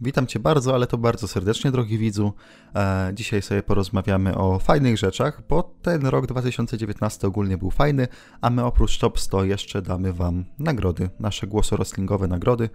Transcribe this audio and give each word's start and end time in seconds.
Witam 0.00 0.26
Cię 0.26 0.38
bardzo, 0.40 0.74
ale 0.74 0.86
to 0.86 0.98
bardzo 0.98 1.28
serdecznie, 1.28 1.70
drogi 1.70 1.98
widzu. 1.98 2.32
E, 2.74 3.10
dzisiaj 3.14 3.42
sobie 3.42 3.62
porozmawiamy 3.62 4.36
o 4.36 4.58
fajnych 4.58 4.98
rzeczach, 4.98 5.42
bo 5.48 5.62
ten 5.82 6.06
rok 6.06 6.26
2019 6.26 7.26
ogólnie 7.26 7.58
był 7.58 7.70
fajny, 7.70 8.08
a 8.40 8.50
my 8.50 8.64
oprócz 8.64 8.98
Top 8.98 9.20
100 9.20 9.44
jeszcze 9.44 9.82
damy 9.82 10.12
Wam 10.12 10.44
nagrody, 10.58 11.10
nasze 11.18 11.46
głosorostlingowe 11.46 12.28
nagrody, 12.28 12.70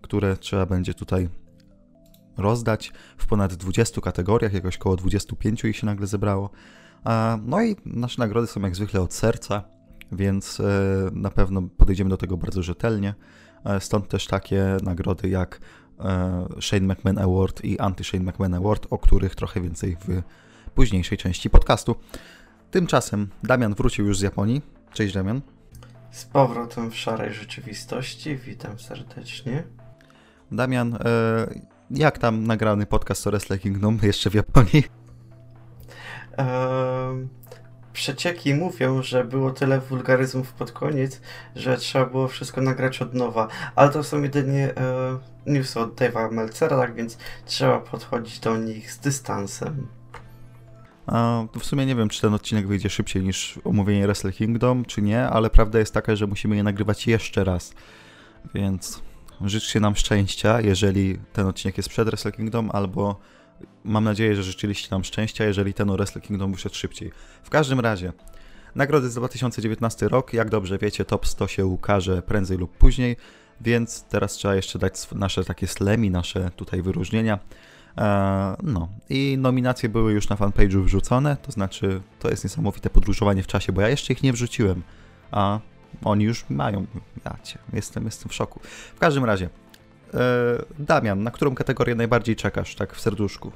które 0.00 0.36
trzeba 0.36 0.66
będzie 0.66 0.94
tutaj 0.94 1.28
rozdać 2.36 2.92
w 3.16 3.26
ponad 3.26 3.54
20 3.54 4.00
kategoriach, 4.00 4.52
jakoś 4.52 4.76
około 4.76 4.96
25 4.96 5.64
ich 5.64 5.76
się 5.76 5.86
nagle 5.86 6.06
zebrało. 6.06 6.50
E, 7.06 7.38
no 7.46 7.62
i 7.62 7.76
nasze 7.84 8.22
nagrody 8.22 8.46
są 8.46 8.60
jak 8.60 8.76
zwykle 8.76 9.00
od 9.00 9.14
serca, 9.14 9.64
więc 10.12 10.60
e, 10.60 10.64
na 11.12 11.30
pewno 11.30 11.62
podejdziemy 11.62 12.10
do 12.10 12.16
tego 12.16 12.36
bardzo 12.36 12.62
rzetelnie. 12.62 13.14
Stąd 13.78 14.08
też 14.08 14.26
takie 14.26 14.76
nagrody 14.82 15.28
jak 15.28 15.60
Shane 16.60 16.86
McMahon 16.86 17.18
Award 17.18 17.64
i 17.64 17.78
Anty-Shane 17.78 18.22
McMahon 18.22 18.54
Award, 18.54 18.86
o 18.90 18.98
których 18.98 19.34
trochę 19.34 19.60
więcej 19.60 19.96
w 20.00 20.22
późniejszej 20.74 21.18
części 21.18 21.50
podcastu. 21.50 21.96
Tymczasem 22.70 23.28
Damian 23.42 23.74
wrócił 23.74 24.06
już 24.06 24.18
z 24.18 24.20
Japonii. 24.20 24.62
Cześć 24.92 25.14
Damian. 25.14 25.40
Z 26.10 26.24
powrotem 26.24 26.90
w 26.90 26.96
szarej 26.96 27.34
rzeczywistości. 27.34 28.36
Witam 28.36 28.78
serdecznie. 28.78 29.64
Damian, 30.52 30.94
e, 30.94 30.98
jak 31.90 32.18
tam 32.18 32.46
nagrany 32.46 32.86
podcast 32.86 33.26
o 33.26 33.30
Wrestle 33.30 33.58
Kingdom 33.58 33.98
jeszcze 34.02 34.30
w 34.30 34.34
Japonii? 34.34 34.84
Eee, 36.38 37.28
przecieki 37.98 38.54
mówią, 38.54 39.02
że 39.02 39.24
było 39.24 39.50
tyle 39.50 39.80
wulgaryzmów 39.80 40.52
pod 40.52 40.72
koniec, 40.72 41.20
że 41.56 41.76
trzeba 41.76 42.06
było 42.06 42.28
wszystko 42.28 42.60
nagrać 42.60 43.02
od 43.02 43.14
nowa. 43.14 43.48
Ale 43.74 43.90
to 43.90 44.04
są 44.04 44.22
jedynie 44.22 44.74
e, 44.76 45.18
newsy 45.46 45.80
od 45.80 45.94
Dave'a 45.94 46.32
Meltzera, 46.32 46.78
tak 46.78 46.94
więc 46.94 47.18
trzeba 47.46 47.80
podchodzić 47.80 48.40
do 48.40 48.56
nich 48.56 48.92
z 48.92 48.98
dystansem. 48.98 49.86
A 51.06 51.44
w 51.60 51.64
sumie 51.64 51.86
nie 51.86 51.96
wiem, 51.96 52.08
czy 52.08 52.20
ten 52.20 52.34
odcinek 52.34 52.66
wyjdzie 52.66 52.90
szybciej 52.90 53.22
niż 53.22 53.58
omówienie 53.64 54.02
Wrestle 54.02 54.32
Kingdom, 54.32 54.84
czy 54.84 55.02
nie, 55.02 55.28
ale 55.28 55.50
prawda 55.50 55.78
jest 55.78 55.94
taka, 55.94 56.16
że 56.16 56.26
musimy 56.26 56.56
je 56.56 56.62
nagrywać 56.62 57.06
jeszcze 57.06 57.44
raz. 57.44 57.72
Więc 58.54 59.02
życzcie 59.44 59.80
nam 59.80 59.96
szczęścia, 59.96 60.60
jeżeli 60.60 61.18
ten 61.32 61.46
odcinek 61.46 61.76
jest 61.76 61.88
przed 61.88 62.08
Wrestle 62.08 62.32
Kingdom, 62.32 62.70
albo 62.72 63.20
mam 63.84 64.04
nadzieję, 64.04 64.36
że 64.36 64.42
życzyliście 64.42 64.88
nam 64.90 65.04
szczęścia, 65.04 65.44
jeżeli 65.44 65.74
ten 65.74 65.92
Wrestle 65.92 66.20
Kingdom 66.20 66.52
wyszedł 66.52 66.74
szybciej. 66.74 67.12
W 67.42 67.50
każdym 67.50 67.80
razie, 67.80 68.12
nagrody 68.74 69.10
za 69.10 69.20
2019 69.20 70.08
rok, 70.08 70.32
jak 70.32 70.50
dobrze 70.50 70.78
wiecie, 70.78 71.04
top 71.04 71.26
100 71.26 71.46
się 71.46 71.66
ukaże 71.66 72.22
prędzej 72.22 72.58
lub 72.58 72.76
później, 72.78 73.16
więc 73.60 74.02
teraz 74.02 74.32
trzeba 74.32 74.54
jeszcze 74.54 74.78
dać 74.78 74.94
nasze 75.14 75.44
takie 75.44 75.66
slemi, 75.66 76.10
nasze 76.10 76.50
tutaj 76.56 76.82
wyróżnienia. 76.82 77.38
Eee, 77.96 78.56
no 78.62 78.88
i 79.08 79.36
nominacje 79.38 79.88
były 79.88 80.12
już 80.12 80.28
na 80.28 80.36
fanpage'u 80.36 80.84
wrzucone, 80.84 81.36
to 81.36 81.52
znaczy 81.52 82.00
to 82.18 82.30
jest 82.30 82.44
niesamowite 82.44 82.90
podróżowanie 82.90 83.42
w 83.42 83.46
czasie, 83.46 83.72
bo 83.72 83.80
ja 83.80 83.88
jeszcze 83.88 84.12
ich 84.12 84.22
nie 84.22 84.32
wrzuciłem, 84.32 84.82
a 85.30 85.60
oni 86.04 86.24
już 86.24 86.50
mają. 86.50 86.86
Ja 87.24 87.36
cię, 87.42 87.58
jestem, 87.72 88.04
jestem 88.04 88.28
w 88.28 88.34
szoku. 88.34 88.60
W 88.94 88.98
każdym 88.98 89.24
razie, 89.24 89.48
Damian, 90.78 91.22
na 91.22 91.30
którą 91.30 91.54
kategorię 91.54 91.94
najbardziej 91.94 92.36
czekasz, 92.36 92.74
tak 92.74 92.94
w 92.94 93.00
serduszku? 93.00 93.52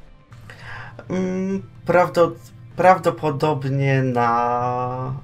Mm, 1.09 1.63
prawdo, 1.87 2.33
prawdopodobnie 2.77 4.03
na. 4.03 5.15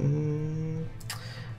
Mm, 0.00 0.84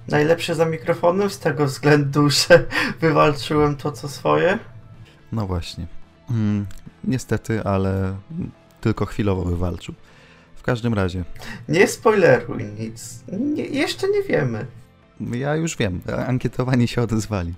najlepsze 0.07 0.55
za 0.55 0.65
mikrofonem, 0.65 1.29
z 1.29 1.39
tego 1.39 1.65
względu, 1.65 2.29
że 2.39 2.65
wywalczyłem 3.01 3.75
to 3.75 3.91
co 3.91 4.09
swoje. 4.09 4.59
No 5.31 5.47
właśnie. 5.47 5.87
Mm, 6.29 6.65
niestety, 7.03 7.63
ale 7.63 8.15
tylko 8.81 9.05
chwilowo 9.05 9.43
wywalczył. 9.43 9.95
W 10.55 10.63
każdym 10.63 10.93
razie. 10.93 11.23
Nie 11.69 11.87
spoileruj 11.87 12.63
nic. 12.79 13.23
Nie, 13.27 13.65
jeszcze 13.65 14.09
nie 14.09 14.23
wiemy. 14.23 14.65
Ja 15.19 15.55
już 15.55 15.77
wiem. 15.77 16.01
Ankietowani 16.27 16.87
się 16.87 17.01
odezwali. 17.01 17.53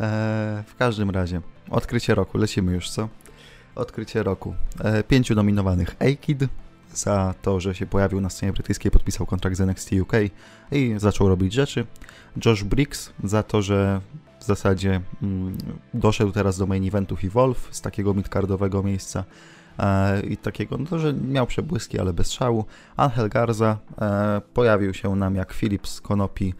Eee, 0.00 0.62
w 0.62 0.74
każdym 0.78 1.10
razie. 1.10 1.40
Odkrycie 1.70 2.14
roku. 2.14 2.38
Lecimy 2.38 2.72
już, 2.72 2.90
co? 2.90 3.08
Odkrycie 3.74 4.22
roku. 4.22 4.54
Eee, 4.84 5.04
pięciu 5.04 5.34
nominowanych. 5.34 5.96
A-Kid 6.00 6.44
za 6.94 7.34
to, 7.42 7.60
że 7.60 7.74
się 7.74 7.86
pojawił 7.86 8.20
na 8.20 8.30
scenie 8.30 8.52
brytyjskiej, 8.52 8.90
podpisał 8.90 9.26
kontrakt 9.26 9.56
z 9.56 9.60
NXT 9.60 9.92
UK 9.92 10.12
i 10.72 10.94
zaczął 10.96 11.28
robić 11.28 11.52
rzeczy. 11.52 11.86
Josh 12.44 12.64
Briggs 12.64 13.12
za 13.24 13.42
to, 13.42 13.62
że 13.62 14.00
w 14.40 14.44
zasadzie 14.44 15.00
mm, 15.22 15.58
doszedł 15.94 16.32
teraz 16.32 16.58
do 16.58 16.66
main 16.66 16.86
eventów 16.88 17.24
i 17.24 17.28
Wolf 17.28 17.68
z 17.70 17.80
takiego 17.80 18.14
midcardowego 18.14 18.82
miejsca 18.82 19.24
e, 19.78 20.20
i 20.20 20.36
takiego, 20.36 20.78
no, 20.90 20.98
że 20.98 21.12
miał 21.12 21.46
przebłyski, 21.46 21.98
ale 21.98 22.12
bez 22.12 22.32
szału. 22.32 22.64
Angel 22.96 23.28
Garza 23.28 23.78
e, 24.00 24.40
pojawił 24.54 24.94
się 24.94 25.16
nam 25.16 25.34
jak 25.34 25.52
Philips 25.52 26.00
Konopi 26.00 26.54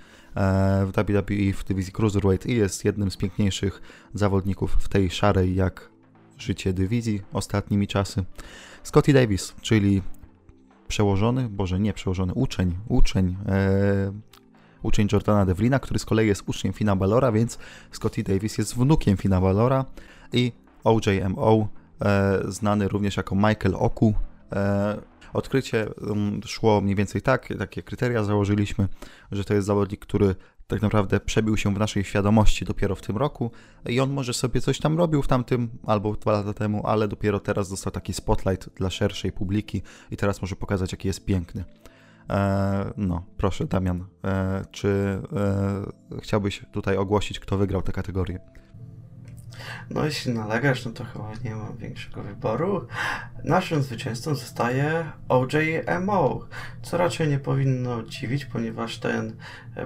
w 0.87 0.93
WWE 0.97 1.53
w 1.53 1.65
dywizji 1.65 1.93
Cruiserweight 1.93 2.47
i 2.47 2.57
jest 2.57 2.85
jednym 2.85 3.11
z 3.11 3.17
piękniejszych 3.17 3.83
zawodników 4.15 4.77
w 4.81 4.89
tej 4.89 5.11
szarej 5.11 5.55
jak 5.55 5.91
życie 6.39 6.73
dywizji 6.73 7.23
ostatnimi 7.33 7.87
czasy. 7.87 8.25
Scotty 8.83 9.13
Davis, 9.13 9.55
czyli 9.61 10.03
przełożony, 10.89 11.49
boże 11.49 11.81
nie 11.81 11.93
przełożony, 11.93 12.35
uczeń, 12.35 12.77
uczeń, 12.89 13.37
e, 13.47 14.13
uczeń 14.83 15.09
Jordana 15.13 15.47
Devlina, 15.47 15.79
który 15.79 15.99
z 15.99 16.05
kolei 16.05 16.29
jest 16.29 16.43
uczniem 16.47 16.73
Fina 16.73 16.97
Balora, 16.97 17.33
więc 17.33 17.59
Scotty 17.93 18.23
Davis 18.23 18.59
jest 18.59 18.75
wnukiem 18.75 19.17
Fina 19.17 19.41
Balora 19.41 19.85
i 20.33 20.53
OJMO, 20.85 21.69
e, 22.05 22.39
znany 22.49 22.89
również 22.89 23.17
jako 23.17 23.35
Michael 23.35 23.75
Oku. 23.75 24.15
E, 24.53 25.18
odkrycie 25.33 25.89
um, 26.01 26.41
szło 26.47 26.81
mniej 26.81 26.97
więcej 26.97 27.23
tak, 27.23 27.49
takie 27.59 27.83
kryteria 27.83 28.25
założyliśmy, 28.25 28.89
że 29.33 29.45
to 29.45 29.55
jest 29.55 29.67
zawodnik, 29.67 30.01
który 30.01 30.35
tak 30.67 30.83
naprawdę 30.83 31.21
przebił 31.21 31.57
się 31.57 31.75
w 31.75 31.79
naszej 31.79 32.05
świadomości 32.05 32.65
dopiero 32.65 32.95
w 32.95 33.01
tym 33.01 33.17
roku 33.17 33.51
i 33.89 34.01
on 34.01 34.11
może 34.11 34.35
sobie 34.35 34.61
coś 34.61 34.79
tam 34.79 34.99
robił 34.99 35.23
w 35.23 35.29
tamtym 35.29 35.69
albo 35.87 36.13
dwa 36.13 36.33
lata 36.33 36.55
temu, 36.55 36.87
ale 36.87 37.09
dopiero 37.09 37.41
teraz 37.41 37.71
dostał 37.71 37.93
taki 37.93 38.13
spotlight 38.13 38.69
dla 38.75 38.91
szerszej 38.91 39.33
publiki 39.33 39.83
i 40.11 40.17
teraz 40.17 40.43
może 40.43 40.57
pokazać, 40.57 40.93
jaki 40.93 41.09
jest 41.09 41.25
piękny. 41.25 41.65
E, 42.31 42.93
no, 42.97 43.25
proszę, 43.37 43.67
Damian, 43.67 44.05
e, 44.25 44.65
czy 44.71 44.89
e, 46.13 46.19
chciałbyś 46.21 46.63
tutaj 46.73 46.97
ogłosić, 46.97 47.41
kto 47.41 47.59
wygrał 47.59 47.83
tę 47.83 47.93
kategorię? 47.93 48.41
No, 49.91 50.05
jeśli 50.05 50.33
nalegasz, 50.33 50.85
no 50.85 50.91
to 50.91 51.05
chyba 51.05 51.33
nie 51.45 51.55
mam 51.55 51.77
większego 51.77 52.23
wyboru. 52.23 52.87
Naszym 53.45 53.83
zwycięzcą 53.83 54.35
zostaje 54.35 55.05
OJMO, 55.29 56.41
co 56.83 56.97
raczej 56.97 57.29
nie 57.29 57.39
powinno 57.39 58.03
dziwić, 58.03 58.45
ponieważ 58.45 58.99
ten 58.99 59.37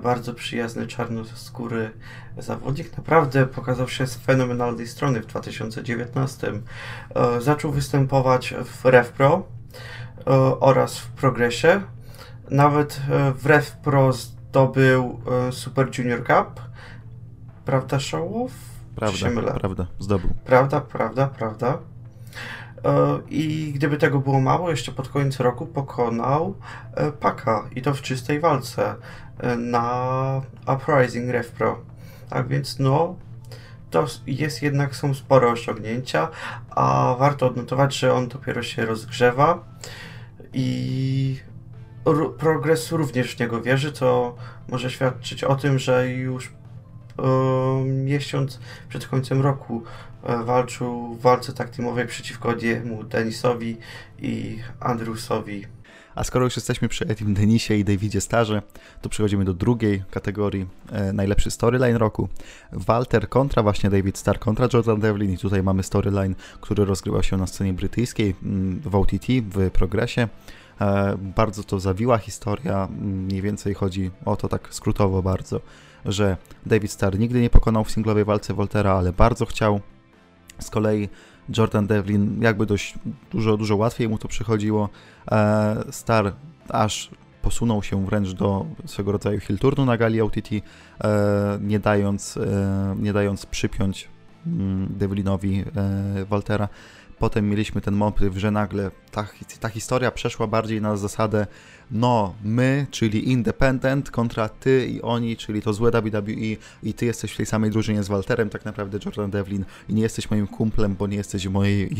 bardzo 0.02 0.34
przyjazny 0.34 0.86
czarnoskóry 0.86 1.90
zawodnik 2.38 2.96
naprawdę 2.96 3.46
pokazał 3.46 3.88
się 3.88 4.06
z 4.06 4.16
fenomenalnej 4.16 4.86
strony 4.86 5.20
w 5.20 5.26
2019. 5.26 6.52
Zaczął 7.38 7.72
występować 7.72 8.54
w 8.64 8.84
RevPro 8.84 9.46
oraz 10.60 10.98
w 10.98 11.08
Progressie 11.08 11.80
nawet 12.52 13.00
e, 13.10 13.32
w 13.32 13.46
Rev 13.46 13.70
Pro 13.82 14.12
zdobył 14.12 15.20
e, 15.48 15.52
Super 15.52 15.98
Junior 15.98 16.18
Cup. 16.26 16.60
Prawda, 17.64 18.00
Showoff? 18.00 18.71
Prawda, 18.96 19.52
prawda, 19.54 19.86
zdobył. 19.98 20.30
Prawda, 20.44 20.80
prawda, 20.80 21.26
prawda. 21.26 21.78
E, 22.84 23.18
I 23.30 23.72
gdyby 23.72 23.98
tego 23.98 24.18
było 24.18 24.40
mało, 24.40 24.70
jeszcze 24.70 24.92
pod 24.92 25.08
koniec 25.08 25.40
roku 25.40 25.66
pokonał 25.66 26.54
Paka 27.20 27.68
i 27.76 27.82
to 27.82 27.94
w 27.94 28.02
czystej 28.02 28.40
walce 28.40 28.94
na 29.58 30.40
Uprising 30.74 31.30
Rev 31.30 31.50
Pro. 31.50 31.80
Tak 32.28 32.48
więc 32.48 32.78
no, 32.78 33.16
to 33.90 34.06
jest 34.26 34.62
jednak, 34.62 34.96
są 34.96 35.14
spore 35.14 35.48
osiągnięcia, 35.48 36.28
a 36.70 37.16
warto 37.18 37.46
odnotować, 37.46 37.98
że 37.98 38.14
on 38.14 38.28
dopiero 38.28 38.62
się 38.62 38.86
rozgrzewa 38.86 39.64
i 40.52 41.40
progres 42.38 42.92
również 42.92 43.36
w 43.36 43.40
niego 43.40 43.62
wierzy, 43.62 43.92
co 43.92 44.34
może 44.68 44.90
świadczyć 44.90 45.44
o 45.44 45.54
tym, 45.56 45.78
że 45.78 46.08
już 46.08 46.52
miesiąc 47.84 48.58
przed 48.88 49.06
końcem 49.06 49.40
roku 49.40 49.82
e, 50.22 50.44
walczył 50.44 51.14
w 51.14 51.20
walce 51.20 51.52
taktymowej 51.52 52.06
przeciwko 52.06 52.52
Diemu 52.54 53.04
Denisowi 53.04 53.76
i 54.18 54.58
Andrewsowi. 54.80 55.66
A 56.14 56.24
skoro 56.24 56.44
już 56.44 56.56
jesteśmy 56.56 56.88
przy 56.88 57.06
Edim 57.06 57.34
Denisie 57.34 57.74
i 57.74 57.84
Davidzie 57.84 58.20
Starze, 58.20 58.62
to 59.00 59.08
przechodzimy 59.08 59.44
do 59.44 59.54
drugiej 59.54 60.02
kategorii, 60.10 60.66
e, 60.92 61.12
najlepszy 61.12 61.50
storyline 61.50 61.96
roku. 61.96 62.28
Walter 62.72 63.28
kontra 63.28 63.62
właśnie 63.62 63.90
David 63.90 64.18
Starr 64.18 64.38
kontra 64.38 64.68
Jordan 64.72 65.00
Devlin 65.00 65.32
i 65.32 65.38
tutaj 65.38 65.62
mamy 65.62 65.82
storyline, 65.82 66.34
który 66.60 66.84
rozgrywał 66.84 67.22
się 67.22 67.36
na 67.36 67.46
scenie 67.46 67.72
brytyjskiej 67.72 68.34
mm, 68.42 68.80
w 68.80 68.94
OTT, 68.94 69.26
w 69.50 69.70
progresie. 69.70 70.28
E, 70.80 71.16
bardzo 71.36 71.64
to 71.64 71.80
zawiła 71.80 72.18
historia. 72.18 72.88
Mniej 73.00 73.42
więcej 73.42 73.74
chodzi 73.74 74.10
o 74.24 74.36
to 74.36 74.48
tak 74.48 74.68
skrótowo 74.70 75.22
bardzo, 75.22 75.60
że 76.04 76.36
David 76.66 76.90
Starr 76.90 77.18
nigdy 77.18 77.40
nie 77.40 77.50
pokonał 77.50 77.84
w 77.84 77.90
singlowej 77.90 78.24
walce 78.24 78.54
Voltera, 78.54 78.92
ale 78.92 79.12
bardzo 79.12 79.46
chciał. 79.46 79.80
Z 80.58 80.70
kolei 80.70 81.08
Jordan 81.56 81.86
Devlin 81.86 82.42
jakby 82.42 82.66
dość 82.66 82.94
dużo, 83.30 83.56
dużo 83.56 83.76
łatwiej 83.76 84.08
mu 84.08 84.18
to 84.18 84.28
przychodziło. 84.28 84.88
E, 85.30 85.76
Star 85.90 86.32
aż 86.68 87.10
posunął 87.42 87.82
się 87.82 88.06
wręcz 88.06 88.32
do 88.32 88.66
swego 88.86 89.12
rodzaju 89.12 89.40
hill 89.40 89.58
turnu 89.58 89.84
na 89.84 89.96
gali 89.96 90.20
OTT, 90.20 90.50
e, 90.52 91.58
nie 91.60 91.78
dając, 91.78 92.36
e, 92.36 92.96
nie 92.98 93.12
dając 93.12 93.46
przypiąć 93.46 94.08
mm, 94.46 94.88
Devlinowi 94.90 95.64
Waltera. 96.28 96.68
Potem 97.18 97.48
mieliśmy 97.48 97.80
ten 97.80 97.94
motyw, 97.94 98.36
że 98.36 98.50
nagle 98.50 98.90
ta, 99.10 99.26
ta 99.60 99.68
historia 99.68 100.10
przeszła 100.10 100.46
bardziej 100.46 100.80
na 100.80 100.96
zasadę 100.96 101.46
no, 101.92 102.34
my, 102.44 102.86
czyli 102.90 103.30
Independent 103.30 104.10
kontra 104.10 104.48
ty 104.48 104.86
i 104.86 105.02
oni, 105.02 105.36
czyli 105.36 105.62
to 105.62 105.72
złe 105.72 105.90
WWE 105.90 106.56
i 106.82 106.94
ty 106.94 107.06
jesteś 107.06 107.32
w 107.32 107.36
tej 107.36 107.46
samej 107.46 107.70
drużynie 107.70 108.02
z 108.02 108.08
Walterem, 108.08 108.50
tak 108.50 108.64
naprawdę 108.64 108.98
Jordan 109.04 109.30
Devlin 109.30 109.64
i 109.88 109.94
nie 109.94 110.02
jesteś 110.02 110.30
moim 110.30 110.46
kumplem, 110.46 110.94
bo 110.94 111.06
nie 111.06 111.16
jesteś 111.16 111.48
w 111.48 111.50
mojej 111.50 111.90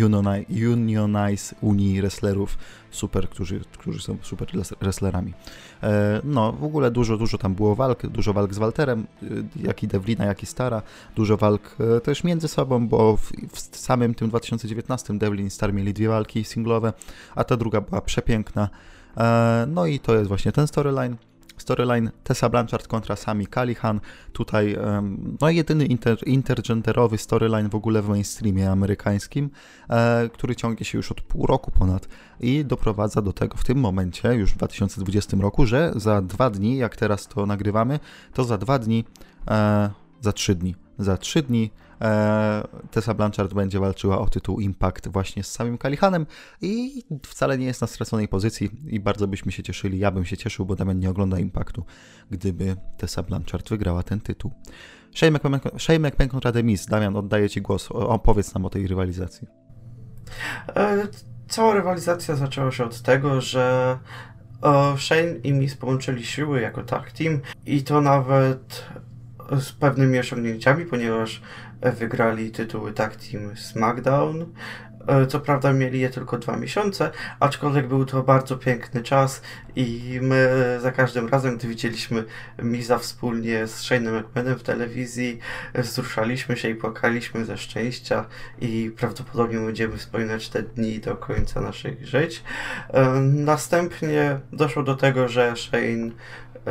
Unionize 0.50 1.54
Unii 1.60 2.00
wrestlerów 2.00 2.58
super, 2.90 3.28
którzy, 3.28 3.60
którzy 3.78 4.02
są 4.02 4.16
super 4.22 4.48
wrestlerami. 4.80 5.32
E, 5.82 6.20
no, 6.24 6.52
w 6.52 6.64
ogóle 6.64 6.90
dużo, 6.90 7.16
dużo 7.16 7.38
tam 7.38 7.54
było 7.54 7.74
walk, 7.74 8.06
dużo 8.06 8.32
walk 8.32 8.54
z 8.54 8.58
Walterem, 8.58 9.06
y, 9.22 9.44
jak 9.56 9.82
i 9.82 9.88
Devlina, 9.88 10.24
jak 10.24 10.42
i 10.42 10.46
Stara, 10.46 10.82
dużo 11.16 11.36
walk 11.36 11.76
e, 11.96 12.00
też 12.00 12.24
między 12.24 12.48
sobą, 12.48 12.88
bo 12.88 13.16
w, 13.16 13.32
w 13.52 13.76
samym 13.76 14.14
tym 14.14 14.28
2019 14.28 15.18
Devlin 15.18 15.46
i 15.46 15.50
Star 15.50 15.74
mieli 15.74 15.94
dwie 15.94 16.08
walki 16.08 16.44
singlowe, 16.44 16.92
a 17.34 17.44
ta 17.44 17.56
druga 17.56 17.80
była 17.80 18.00
przepiękna. 18.00 18.68
E, 19.17 19.64
no 19.69 19.87
i 19.87 19.99
to 20.00 20.14
jest 20.14 20.29
właśnie 20.29 20.53
ten 20.53 20.67
storyline. 20.67 21.17
Storyline 21.56 22.11
Tessa 22.25 22.49
Blanchard 22.49 22.88
kontra 22.88 23.17
Sami 23.17 23.47
Callihan. 23.47 24.00
Tutaj 24.32 24.76
no 25.41 25.50
jedyny 25.50 25.87
inter, 25.87 26.19
intergenderowy 26.26 27.19
storyline 27.19 27.69
w 27.69 27.75
ogóle 27.75 28.03
w 28.03 28.09
mainstreamie 28.09 28.70
amerykańskim, 28.70 29.50
e, 29.88 30.29
który 30.32 30.56
ciągnie 30.56 30.87
się 30.87 30.99
już 30.99 31.12
od 31.12 31.20
pół 31.20 31.47
roku 31.47 31.70
ponad 31.70 32.09
i 32.41 32.64
doprowadza 32.64 33.23
do 33.23 33.32
tego 33.32 33.56
w 33.56 33.64
tym 33.64 33.79
momencie, 33.79 34.35
już 34.35 34.53
w 34.53 34.56
2020 34.56 35.37
roku, 35.41 35.67
że 35.67 35.93
za 35.97 36.23
dwa 36.23 36.50
dni, 36.50 36.76
jak 36.76 36.97
teraz 36.97 37.29
to 37.29 37.47
nagrywamy, 37.47 38.00
to 38.32 38.44
za 38.44 38.59
dwa 38.59 38.79
dni, 38.79 39.05
e, 39.49 39.91
za 40.20 40.32
trzy 40.32 40.55
dni, 40.55 40.75
za 40.99 41.17
trzy 41.17 41.43
dni 41.43 41.70
Tessa 42.90 43.14
Blanchard 43.14 43.54
będzie 43.54 43.81
walczyła 43.81 44.19
o 44.19 44.28
tytuł 44.28 44.60
Impact 44.60 45.08
właśnie 45.08 45.43
z 45.43 45.52
samym 45.52 45.78
Kalihanem 45.78 46.26
i 46.60 47.02
wcale 47.26 47.58
nie 47.58 47.66
jest 47.66 47.81
na 47.81 47.87
straconej 47.87 48.28
pozycji 48.28 48.70
i 48.87 49.00
bardzo 49.00 49.28
byśmy 49.28 49.52
się 49.52 49.62
cieszyli, 49.62 49.99
ja 49.99 50.10
bym 50.10 50.25
się 50.25 50.37
cieszył, 50.37 50.66
bo 50.66 50.76
Damian 50.76 50.99
nie 50.99 51.10
ogląda 51.10 51.38
Impactu, 51.38 51.84
gdyby 52.31 52.76
Tessa 52.96 53.22
Blanchard 53.22 53.69
wygrała 53.69 54.02
ten 54.02 54.20
tytuł. 54.20 54.52
Shane 55.14 56.00
McMahon 56.00 56.28
kontra 56.31 56.52
Demis. 56.52 56.87
Damian, 56.87 57.16
oddaję 57.16 57.50
Ci 57.50 57.62
głos. 57.62 57.88
Opowiedz 57.90 58.54
nam 58.54 58.64
o 58.64 58.70
tej 58.70 58.87
rywalizacji. 58.87 59.49
E, 60.76 61.08
cała 61.49 61.75
rywalizacja 61.75 62.37
zaczęła 62.37 62.70
się 62.70 62.84
od 62.84 63.02
tego, 63.02 63.40
że 63.40 63.99
Shane 64.96 65.34
i 65.43 65.52
Miz 65.52 65.76
połączyli 65.76 66.26
siły 66.26 66.60
jako 66.60 66.82
tag 66.82 67.12
team 67.12 67.40
i 67.66 67.82
to 67.82 68.00
nawet 68.00 68.84
z 69.60 69.72
pewnymi 69.72 70.19
osiągnięciami, 70.19 70.84
ponieważ 70.87 71.43
wygrali 71.82 72.50
tytuły 72.50 72.93
Tag 72.93 73.17
Team 73.17 73.56
SmackDown. 73.56 74.46
E, 75.06 75.26
co 75.26 75.40
prawda 75.40 75.73
mieli 75.73 76.00
je 76.00 76.11
tylko 76.11 76.38
dwa 76.38 76.56
miesiące, 76.56 77.11
aczkolwiek 77.40 77.88
był 77.88 78.05
to 78.05 78.23
bardzo 78.23 78.56
piękny 78.56 79.02
czas 79.02 79.43
i 79.76 80.19
my 80.23 80.50
za 80.82 80.93
każdym 80.93 81.29
razem, 81.29 81.56
gdy 81.56 81.69
widzieliśmy 81.69 82.25
Miza 82.62 82.99
wspólnie 82.99 83.67
z 83.67 83.82
Shane'em 83.82 84.20
McMahonem 84.20 84.58
w 84.58 84.62
telewizji, 84.62 85.38
wzruszaliśmy 85.75 86.56
się 86.56 86.69
i 86.69 86.75
płakaliśmy 86.75 87.44
ze 87.44 87.56
szczęścia 87.56 88.25
i 88.61 88.90
prawdopodobnie 88.96 89.58
będziemy 89.58 89.96
wspominać 89.96 90.49
te 90.49 90.62
dni 90.62 90.99
do 90.99 91.17
końca 91.17 91.61
naszych 91.61 92.06
żyć. 92.06 92.43
E, 92.88 93.11
następnie 93.20 94.40
doszło 94.52 94.82
do 94.82 94.94
tego, 94.94 95.28
że 95.28 95.55
Shane 95.56 96.11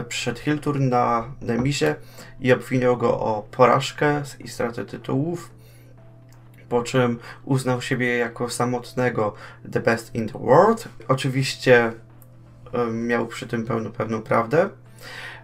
przyszedł 0.07 0.39
Hilturn 0.39 0.89
na 0.89 1.31
Nemizie 1.41 1.95
i 2.39 2.53
obwiniał 2.53 2.97
go 2.97 3.19
o 3.19 3.47
porażkę 3.51 4.23
i 4.39 4.47
stratę 4.47 4.85
tytułów, 4.85 5.51
po 6.69 6.83
czym 6.83 7.19
uznał 7.45 7.81
siebie 7.81 8.17
jako 8.17 8.49
samotnego 8.49 9.33
The 9.71 9.79
Best 9.79 10.15
in 10.15 10.29
the 10.29 10.39
World. 10.39 10.87
Oczywiście 11.07 11.93
miał 12.91 13.27
przy 13.27 13.47
tym 13.47 13.65
pełną, 13.65 13.91
pewną 13.91 14.21
prawdę, 14.21 14.69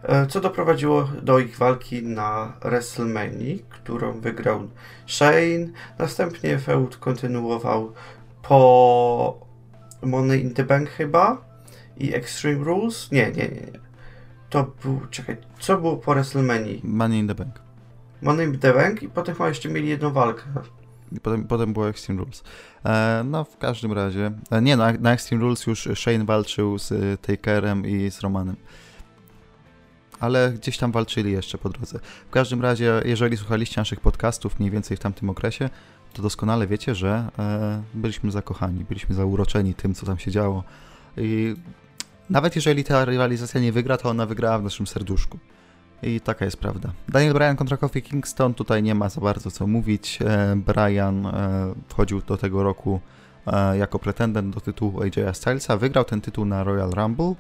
e, 0.04 0.28
co 0.28 0.42
doprowadziło 0.42 1.10
do 1.22 1.40
ich 1.40 1.58
walki 1.58 2.04
na 2.04 2.54
WrestleMania, 2.62 3.56
którą 3.70 4.20
wygrał 4.22 4.68
Shane. 5.08 5.68
Następnie 6.00 6.60
feud 6.60 6.98
kontynuował 6.98 7.94
po 8.42 9.48
Money 10.02 10.42
in 10.42 10.54
the 10.54 10.64
Bank 10.64 10.90
chyba 10.90 11.38
i 11.98 12.14
Extreme 12.14 12.64
Rules. 12.64 13.12
Nie, 13.12 13.32
nie, 13.32 13.48
nie. 13.48 13.72
nie 13.72 13.87
to 14.50 14.72
był, 14.84 15.02
czekaj, 15.12 15.38
co 15.60 15.78
było 15.78 15.98
po 15.98 16.14
WrestleMania? 16.14 16.74
Money 16.84 17.20
in 17.20 17.28
the 17.28 17.36
Bank. 17.36 17.62
Money 18.22 18.46
in 18.46 18.60
the 18.60 18.74
Bank 18.74 19.04
i 19.04 19.10
potem 19.10 19.36
chyba 19.36 19.50
jeszcze 19.50 19.70
mieli 19.70 19.88
jedną 19.88 20.12
walkę. 20.12 20.44
I 21.12 21.20
potem, 21.20 21.44
potem 21.44 21.74
było 21.74 21.90
Extreme 21.90 22.22
Rules. 22.22 22.44
E, 22.86 23.24
no, 23.26 23.44
w 23.44 23.58
każdym 23.58 23.94
razie. 23.94 24.32
E, 24.52 24.62
nie, 24.62 24.78
na, 24.78 24.92
na 24.92 25.14
Extreme 25.14 25.44
Rules 25.44 25.68
już 25.68 25.90
Shane 25.96 26.26
walczył 26.26 26.80
z 26.80 26.92
e, 26.92 27.18
Takerem 27.18 27.86
i 27.86 28.12
z 28.12 28.22
Romanem. 28.22 28.56
Ale 30.20 30.52
gdzieś 30.52 30.78
tam 30.78 30.92
walczyli 30.92 31.32
jeszcze 31.32 31.58
po 31.58 31.70
drodze. 31.70 32.00
W 32.28 32.32
każdym 32.32 32.62
razie, 32.62 33.02
jeżeli 33.06 33.38
słuchaliście 33.38 33.82
naszych 33.82 34.00
podcastów 34.00 34.60
mniej 34.60 34.72
więcej 34.72 34.98
w 34.98 35.00
tamtym 35.00 35.30
okresie, 35.30 35.70
to 36.14 36.22
doskonale 36.22 36.68
wiecie, 36.68 36.96
że 36.96 37.30
e, 37.40 37.84
byliśmy 37.94 38.32
zakochani, 38.32 38.84
byliśmy 38.84 39.16
zauroczeni 39.16 39.74
tym, 39.74 39.94
co 39.94 40.06
tam 40.06 40.18
się 40.18 40.32
działo. 40.32 40.64
I 41.18 41.56
nawet 42.30 42.56
jeżeli 42.56 42.84
ta 42.84 43.06
rywalizacja 43.06 43.62
nie 43.62 43.72
wygra, 43.72 43.98
to 43.98 44.10
ona 44.10 44.26
wygrała 44.26 44.60
w 44.60 44.64
naszym 44.64 44.88
serduszku. 44.88 45.40
I 46.04 46.22
taka 46.22 46.46
jest 46.46 46.58
prawda. 46.58 46.94
Daniel 47.10 47.34
Bryan 47.34 47.56
kontra 47.56 47.78
Kofi 47.78 48.02
Kingston, 48.02 48.54
tutaj 48.54 48.84
nie 48.84 48.96
ma 48.96 49.10
za 49.10 49.22
bardzo 49.22 49.52
co 49.52 49.68
mówić. 49.68 50.20
E, 50.22 50.56
Bryan 50.56 51.26
e, 51.26 51.74
wchodził 51.88 52.22
do 52.22 52.38
tego 52.38 52.64
roku 52.64 53.00
e, 53.48 53.78
jako 53.78 54.00
pretendent 54.00 54.56
do 54.56 54.62
tytułu 54.62 55.02
AJ 55.02 55.34
Stylesa, 55.34 55.78
wygrał 55.78 56.06
ten 56.06 56.22
tytuł 56.22 56.46
na 56.46 56.64
Royal 56.64 56.92
Rumble 56.92 57.34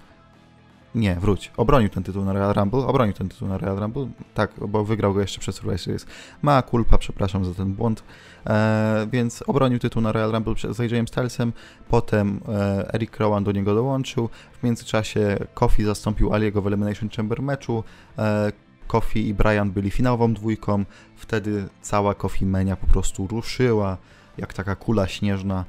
nie, 0.95 1.15
wróć. 1.15 1.51
Obronił 1.57 1.89
ten 1.89 2.03
tytuł 2.03 2.25
na 2.25 2.33
Royal 2.33 2.53
Rumble. 2.53 2.79
Obronił 2.79 3.13
ten 3.13 3.29
tytuł 3.29 3.47
na 3.47 3.57
Royal 3.57 3.77
Rumble. 3.79 4.07
Tak, 4.33 4.51
bo 4.67 4.83
wygrał 4.83 5.13
go 5.13 5.21
jeszcze 5.21 5.39
przez 5.39 5.55
Survivor 5.55 5.79
Series. 5.79 6.05
Ma 6.41 6.61
kulpa, 6.61 6.97
przepraszam 6.97 7.45
za 7.45 7.53
ten 7.53 7.73
błąd. 7.73 8.03
E, 8.45 9.07
więc 9.11 9.43
obronił 9.47 9.79
tytuł 9.79 10.01
na 10.01 10.11
Royal 10.11 10.31
Rumble 10.31 10.53
z 10.55 10.79
AJ'em 10.79 11.07
Stylesem. 11.07 11.53
Potem 11.89 12.39
e, 12.49 12.93
Eric 12.93 13.17
Rowan 13.17 13.43
do 13.43 13.51
niego 13.51 13.75
dołączył. 13.75 14.29
W 14.51 14.63
międzyczasie 14.63 15.37
Kofi 15.53 15.83
zastąpił 15.83 16.33
Aliego 16.33 16.61
w 16.61 16.67
Elimination 16.67 17.09
Chamber 17.09 17.41
meczu. 17.41 17.83
E, 18.17 18.51
Kofi 18.87 19.27
i 19.27 19.33
Brian 19.33 19.71
byli 19.71 19.91
finałową 19.91 20.33
dwójką. 20.33 20.85
Wtedy 21.15 21.65
cała 21.81 22.15
Kofi 22.15 22.45
Mania 22.45 22.75
po 22.75 22.87
prostu 22.87 23.27
ruszyła 23.27 23.97
jak 24.37 24.53
taka 24.53 24.75
kula 24.75 25.07
śnieżna, 25.07 25.65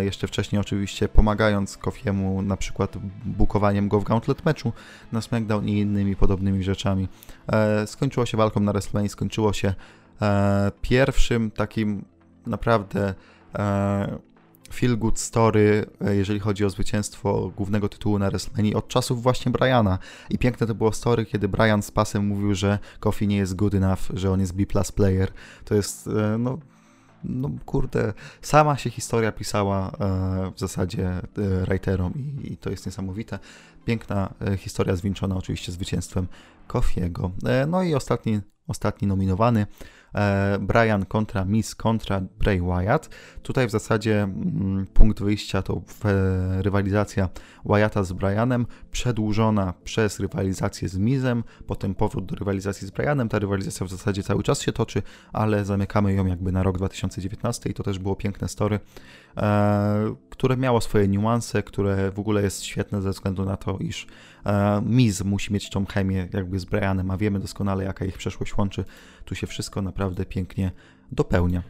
jeszcze 0.00 0.26
wcześniej 0.26 0.60
oczywiście 0.60 1.08
pomagając 1.08 1.76
Kofiemu 1.76 2.42
na 2.42 2.56
przykład 2.56 2.96
bukowaniem 3.24 3.88
go 3.88 4.00
w 4.00 4.04
Gauntlet 4.04 4.44
meczu 4.44 4.72
na 5.12 5.20
SmackDown 5.20 5.68
i 5.68 5.78
innymi 5.78 6.16
podobnymi 6.16 6.62
rzeczami. 6.64 7.08
E, 7.52 7.86
skończyło 7.86 8.26
się 8.26 8.36
walką 8.36 8.60
na 8.60 8.72
WrestleMania, 8.72 9.08
skończyło 9.08 9.52
się 9.52 9.74
e, 10.22 10.72
pierwszym 10.82 11.50
takim 11.50 12.04
naprawdę 12.46 13.14
feel 14.72 14.98
good 14.98 15.18
story, 15.18 15.86
jeżeli 16.10 16.40
chodzi 16.40 16.64
o 16.64 16.70
zwycięstwo 16.70 17.52
głównego 17.56 17.88
tytułu 17.88 18.18
na 18.18 18.30
WrestleMania 18.30 18.76
od 18.76 18.88
czasów 18.88 19.22
właśnie 19.22 19.52
Briana. 19.52 19.98
I 20.30 20.38
piękne 20.38 20.66
to 20.66 20.74
było 20.74 20.92
story, 20.92 21.26
kiedy 21.26 21.48
Brian 21.48 21.82
z 21.82 21.90
pasem 21.90 22.26
mówił, 22.26 22.54
że 22.54 22.78
Kofi 23.00 23.26
nie 23.26 23.36
jest 23.36 23.56
good 23.56 23.74
enough, 23.74 24.00
że 24.14 24.30
on 24.30 24.40
jest 24.40 24.54
B 24.54 24.66
plus 24.66 24.92
player. 24.92 25.32
To 25.64 25.74
jest, 25.74 26.08
no, 26.38 26.58
no 27.24 27.50
kurde, 27.66 28.12
sama 28.42 28.76
się 28.76 28.90
historia 28.90 29.32
pisała 29.32 29.90
e, 29.90 30.52
w 30.54 30.58
zasadzie 30.60 31.08
e, 31.08 31.22
writerom 31.36 32.14
i, 32.44 32.56
to 32.56 32.70
jest 32.70 32.86
niesamowite. 32.86 33.38
Piękna 33.84 34.34
e, 34.40 34.56
historia 34.56 34.96
zwieńczona 34.96 35.36
oczywiście 35.36 35.72
zwycięstwem 35.72 36.26
Kofiego. 36.66 37.30
No 37.68 37.82
i 37.82 37.94
ostatni, 37.94 38.40
ostatni 38.66 39.08
nominowany 39.08 39.66
Brian 40.60 41.04
kontra 41.04 41.44
Miss 41.44 41.74
kontra 41.74 42.20
Bray 42.38 42.60
Wyatt. 42.60 43.08
Tutaj 43.42 43.66
w 43.66 43.70
zasadzie 43.70 44.22
mm, 44.22 44.86
punkt 44.94 45.22
wyjścia 45.22 45.62
to 45.62 45.82
rywalizacja 46.60 47.28
Wyatta 47.64 48.04
z 48.04 48.12
Brianem, 48.12 48.66
przedłużona 48.90 49.74
przez 49.84 50.20
rywalizację 50.20 50.88
z 50.88 50.98
Mizem, 50.98 51.44
potem 51.66 51.94
powrót 51.94 52.26
do 52.26 52.36
rywalizacji 52.36 52.86
z 52.86 52.90
Brianem. 52.90 53.28
Ta 53.28 53.38
rywalizacja 53.38 53.86
w 53.86 53.90
zasadzie 53.90 54.22
cały 54.22 54.42
czas 54.42 54.62
się 54.62 54.72
toczy, 54.72 55.02
ale 55.32 55.64
zamykamy 55.64 56.12
ją 56.12 56.26
jakby 56.26 56.52
na 56.52 56.62
rok 56.62 56.78
2019 56.78 57.70
i 57.70 57.74
to 57.74 57.82
też 57.82 57.98
było 57.98 58.16
piękne 58.16 58.48
story, 58.48 58.80
e, 59.36 60.14
które 60.30 60.56
miało 60.56 60.80
swoje 60.80 61.08
niuanse, 61.08 61.62
które 61.62 62.10
w 62.10 62.18
ogóle 62.18 62.42
jest 62.42 62.62
świetne 62.64 63.02
ze 63.02 63.10
względu 63.10 63.44
na 63.44 63.56
to, 63.56 63.78
iż 63.78 64.06
e, 64.06 64.08
Miz 64.82 65.24
musi 65.24 65.52
mieć 65.52 65.70
tą 65.70 65.86
chemię 65.86 66.28
jakby 66.32 66.58
z 66.58 66.64
Brianem, 66.64 67.10
a 67.10 67.16
wiemy 67.16 67.38
doskonale 67.38 67.84
jaka 67.84 68.04
ich 68.04 68.18
przeszłość 68.18 68.56
łączy. 68.56 68.84
Tu 69.24 69.34
się 69.34 69.46
wszystko 69.46 69.82
naprawdę 69.82 70.24
pięknie 70.24 70.72
dopełnia. 71.12 71.62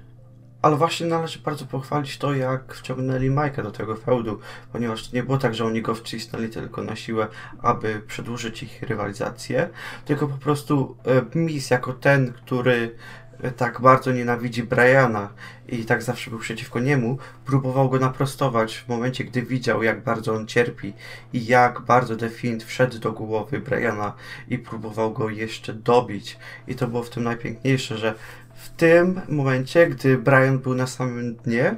ale 0.62 0.76
właśnie 0.76 1.06
należy 1.06 1.38
bardzo 1.38 1.66
pochwalić 1.66 2.18
to, 2.18 2.34
jak 2.34 2.74
wciągnęli 2.74 3.30
Majka 3.30 3.62
do 3.62 3.70
tego 3.70 3.96
feudu, 3.96 4.38
ponieważ 4.72 5.12
nie 5.12 5.22
było 5.22 5.38
tak, 5.38 5.54
że 5.54 5.64
oni 5.64 5.82
go 5.82 5.94
wcisnęli 5.94 6.48
tylko 6.48 6.82
na 6.82 6.96
siłę, 6.96 7.26
aby 7.62 8.02
przedłużyć 8.06 8.62
ich 8.62 8.82
rywalizację, 8.82 9.68
tylko 10.04 10.28
po 10.28 10.36
prostu 10.36 10.96
e, 11.34 11.38
Miz 11.38 11.70
jako 11.70 11.92
ten, 11.92 12.32
który 12.32 12.74
e, 12.74 13.27
tak 13.56 13.80
bardzo 13.80 14.12
nienawidzi 14.12 14.62
Briana 14.62 15.28
i 15.68 15.84
tak 15.84 16.02
zawsze 16.02 16.30
był 16.30 16.38
przeciwko 16.38 16.80
niemu, 16.80 17.18
próbował 17.44 17.90
go 17.90 17.98
naprostować 17.98 18.76
w 18.76 18.88
momencie, 18.88 19.24
gdy 19.24 19.42
widział, 19.42 19.82
jak 19.82 20.04
bardzo 20.04 20.34
on 20.34 20.46
cierpi 20.46 20.92
i 21.32 21.46
jak 21.46 21.80
bardzo 21.80 22.16
The 22.16 22.30
Fiend 22.30 22.64
wszedł 22.64 22.98
do 22.98 23.12
głowy 23.12 23.60
Briana 23.60 24.12
i 24.48 24.58
próbował 24.58 25.12
go 25.12 25.28
jeszcze 25.28 25.74
dobić. 25.74 26.38
I 26.68 26.74
to 26.74 26.88
było 26.88 27.02
w 27.02 27.10
tym 27.10 27.24
najpiękniejsze, 27.24 27.98
że 27.98 28.14
w 28.54 28.68
tym 28.68 29.20
momencie, 29.28 29.86
gdy 29.86 30.18
Brian 30.18 30.58
był 30.58 30.74
na 30.74 30.86
samym 30.86 31.34
dnie, 31.34 31.76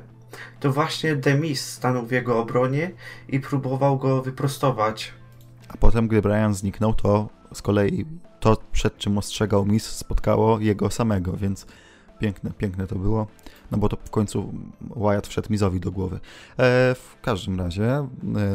to 0.61 0.73
właśnie 0.73 1.17
Demis 1.17 1.67
stanął 1.67 2.07
w 2.07 2.13
jego 2.13 2.39
obronie 2.39 2.91
i 3.29 3.41
próbował 3.41 3.99
go 3.99 4.23
wyprostować. 4.23 5.13
A 5.69 5.77
potem, 5.77 6.09
gdy 6.09 6.23
Brian 6.23 6.55
zniknął, 6.55 6.95
to 6.95 7.40
z 7.55 7.63
kolei 7.63 8.07
to, 8.41 8.57
przed 8.73 8.99
czym 8.99 9.19
ostrzegał 9.19 9.67
Miss, 9.67 9.87
spotkało 9.87 10.61
jego 10.61 10.91
samego, 10.91 11.33
więc 11.33 11.67
piękne, 12.19 12.51
piękne 12.59 12.87
to 12.87 12.97
było. 12.97 13.27
No 13.71 13.79
bo 13.79 13.89
to 13.89 13.97
w 14.05 14.11
końcu 14.11 14.53
Wyatt 14.97 15.27
wszedł 15.27 15.49
Mizowi 15.51 15.81
do 15.81 15.93
głowy. 15.93 16.17
E, 16.17 16.95
w 16.95 17.17
każdym 17.23 17.59
razie, 17.59 17.89
e, 17.89 18.07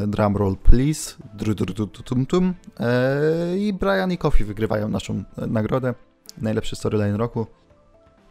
drum 0.07 0.37
roll 0.37 0.55
please, 0.55 1.15
dru, 1.33 1.55
dru, 1.55 1.87
tum, 1.87 2.25
tum. 2.25 2.53
E, 2.79 3.57
i 3.57 3.73
Brian 3.73 4.11
i 4.11 4.17
Kofi 4.17 4.43
wygrywają 4.43 4.89
naszą 4.89 5.23
e, 5.37 5.47
nagrodę. 5.47 5.93
Najlepszy 6.37 6.75
storyline 6.75 7.15
roku 7.15 7.47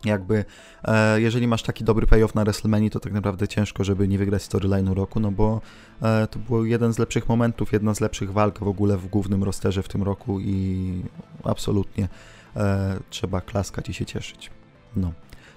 jakby 0.04 0.44
e, 0.84 1.20
jeżeli 1.20 1.46
masz 1.46 1.62
taki 1.62 1.84
dobry 1.84 2.06
payoff 2.06 2.34
na 2.34 2.44
WrestleMania, 2.44 2.90
to 2.90 3.00
tak 3.00 3.12
naprawdę 3.12 3.48
ciężko, 3.48 3.84
żeby 3.84 4.08
nie 4.08 4.18
wygrać 4.18 4.42
storyline'u 4.42 4.94
roku, 4.94 5.20
no 5.20 5.30
bo 5.30 5.60
e, 6.02 6.26
to 6.26 6.38
był 6.38 6.64
jeden 6.64 6.92
z 6.92 6.98
lepszych 6.98 7.28
momentów, 7.28 7.72
jedna 7.72 7.94
z 7.94 8.00
lepszych 8.00 8.32
walk 8.32 8.58
w 8.58 8.68
ogóle 8.68 8.96
w 8.96 9.06
głównym 9.06 9.44
rosterze 9.44 9.82
w 9.82 9.88
tym 9.88 10.02
roku 10.02 10.40
i 10.40 11.02
absolutnie 11.44 12.08
e, 12.56 12.96
trzeba 13.10 13.40
klaskać 13.40 13.88
i 13.88 13.94
się 13.94 14.06
cieszyć. 14.06 14.50
No. 14.96 15.12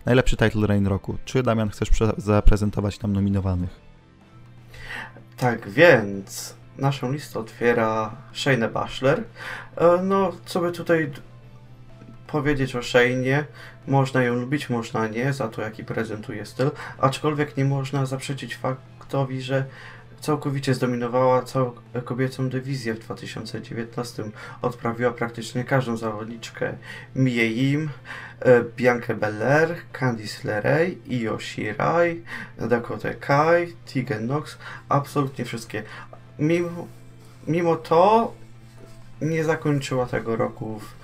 Najlepszy 0.06 0.38
title 0.38 0.68
reign 0.68 0.88
roku. 0.88 1.18
Czy 1.26 1.44
Damian 1.44 1.70
chcesz 1.70 1.90
zaprezentować 2.18 3.02
nam 3.02 3.14
nominowanych? 3.14 3.80
Tak 5.38 5.70
więc 5.70 6.56
naszą 6.78 7.12
listę 7.12 7.40
otwiera 7.40 8.16
Shayna 8.34 8.68
Baszler. 8.68 9.24
E, 9.76 10.02
no, 10.04 10.32
co 10.46 10.62
by 10.62 10.72
tutaj 10.72 11.12
powiedzieć 12.28 12.76
o 12.76 12.84
Shaynie? 12.84 13.46
Można 13.88 14.24
ją 14.24 14.36
lubić, 14.36 14.70
można 14.70 15.08
nie, 15.08 15.34
za 15.34 15.48
to 15.48 15.62
jaki 15.62 15.84
prezentuje 15.84 16.46
styl, 16.46 16.72
aczkolwiek 16.98 17.58
nie 17.58 17.66
można 17.66 18.06
zaprzeczyć 18.06 18.56
faktowi, 18.56 19.42
że 19.42 19.66
całkowicie 20.22 20.74
zdominowała 20.74 21.42
całą 21.42 21.72
kobiecą 22.06 22.50
dywizję 22.50 22.94
w 22.94 23.00
2019. 23.00 24.24
Odprawiła 24.62 25.12
praktycznie 25.12 25.64
każdą 25.64 25.98
zawodniczkę. 25.98 26.74
Mie 27.16 27.48
Im, 27.48 27.90
e, 28.40 28.64
Bianca 28.76 29.14
Belair, 29.14 29.76
Candice 29.92 30.48
LeRae, 30.48 30.96
Io 31.10 31.40
Shirai, 31.40 32.24
Dakota 32.58 33.14
Kai, 33.14 33.74
Tegan 33.94 34.28
Knox, 34.28 34.58
absolutnie 34.90 35.46
wszystkie. 35.46 35.84
Mimo, 36.40 36.88
mimo 37.48 37.76
to 37.76 38.34
nie 39.22 39.44
zakończyła 39.44 40.06
tego 40.06 40.36
roku 40.36 40.80
w, 40.80 40.96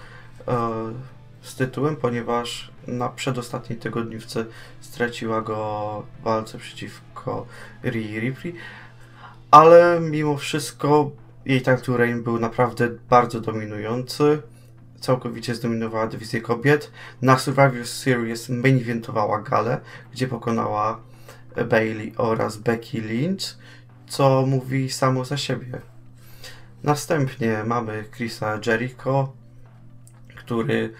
e, 0.49 1.12
z 1.43 1.55
tytułem, 1.55 1.95
ponieważ 1.95 2.71
na 2.87 3.09
przedostatniej 3.09 3.79
tygodniówce 3.79 4.45
straciła 4.81 5.41
go 5.41 6.03
w 6.19 6.23
walce 6.23 6.57
przeciwko 6.57 7.45
Rhea 7.83 8.19
Ripley, 8.19 8.55
ale 9.51 9.99
mimo 9.99 10.37
wszystko 10.37 11.11
jej 11.45 11.61
title 11.61 11.97
reign 11.97 12.23
był 12.23 12.39
naprawdę 12.39 12.89
bardzo 13.09 13.41
dominujący. 13.41 14.41
Całkowicie 14.99 15.55
zdominowała 15.55 16.07
dywizję 16.07 16.41
kobiet. 16.41 16.91
Na 17.21 17.37
Survivor 17.37 17.87
Series 17.87 18.49
main 18.49 18.77
eventowała 18.77 19.41
galę, 19.41 19.81
gdzie 20.11 20.27
pokonała 20.27 20.99
Bailey 21.69 22.13
oraz 22.17 22.57
Becky 22.57 23.01
Lynch, 23.01 23.57
co 24.07 24.45
mówi 24.47 24.89
samo 24.89 25.25
za 25.25 25.37
siebie. 25.37 25.81
Następnie 26.83 27.63
mamy 27.65 28.05
Chrisa 28.11 28.59
Jericho, 28.65 29.33
który 30.35 30.93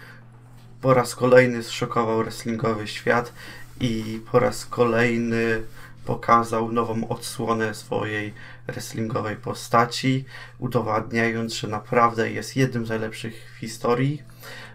po 0.84 0.94
raz 0.94 1.16
kolejny 1.16 1.64
zszokował 1.64 2.18
wrestlingowy 2.18 2.88
świat 2.88 3.34
i 3.80 4.22
po 4.32 4.40
raz 4.40 4.66
kolejny 4.66 5.64
pokazał 6.06 6.72
nową 6.72 7.08
odsłonę 7.08 7.74
swojej 7.74 8.34
wrestlingowej 8.68 9.36
postaci, 9.36 10.26
udowadniając, 10.60 11.54
że 11.54 11.68
naprawdę 11.68 12.32
jest 12.32 12.56
jednym 12.56 12.86
z 12.86 12.90
najlepszych 12.90 13.52
w 13.56 13.60
historii. 13.60 14.22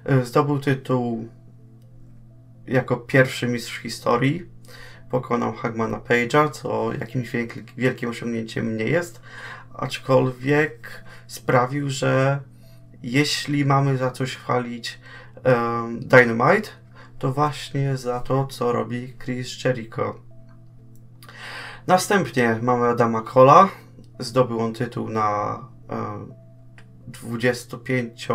E, 0.05 0.25
zdobył 0.25 0.59
tytuł 0.59 1.29
jako 2.67 2.97
pierwszy 2.97 3.49
mistrz 3.49 3.79
historii. 3.79 4.47
Pokonał 5.11 5.53
Hagmana 5.53 5.99
Page'a, 5.99 6.51
co 6.51 6.93
jakimś 7.01 7.31
wielkim 7.77 8.11
osiągnięciem 8.11 8.77
nie 8.77 8.85
jest, 8.85 9.21
aczkolwiek 9.75 11.05
sprawił, 11.27 11.91
że 11.91 12.41
jeśli 13.03 13.65
mamy 13.65 13.97
za 13.97 14.11
coś 14.11 14.37
chwalić 14.37 14.99
um, 15.45 16.01
Dynamite, 16.01 16.69
to 17.19 17.33
właśnie 17.33 17.97
za 17.97 18.21
to, 18.21 18.47
co 18.47 18.73
robi 18.73 19.15
Chris 19.25 19.65
Jericho. 19.65 20.15
Następnie 21.87 22.59
mamy 22.63 22.89
Adama 22.89 23.23
Cola. 23.23 23.69
Zdobył 24.19 24.61
on 24.61 24.75
tytuł 24.75 25.09
na 25.09 25.59
um, 25.89 26.35
25 27.07 28.29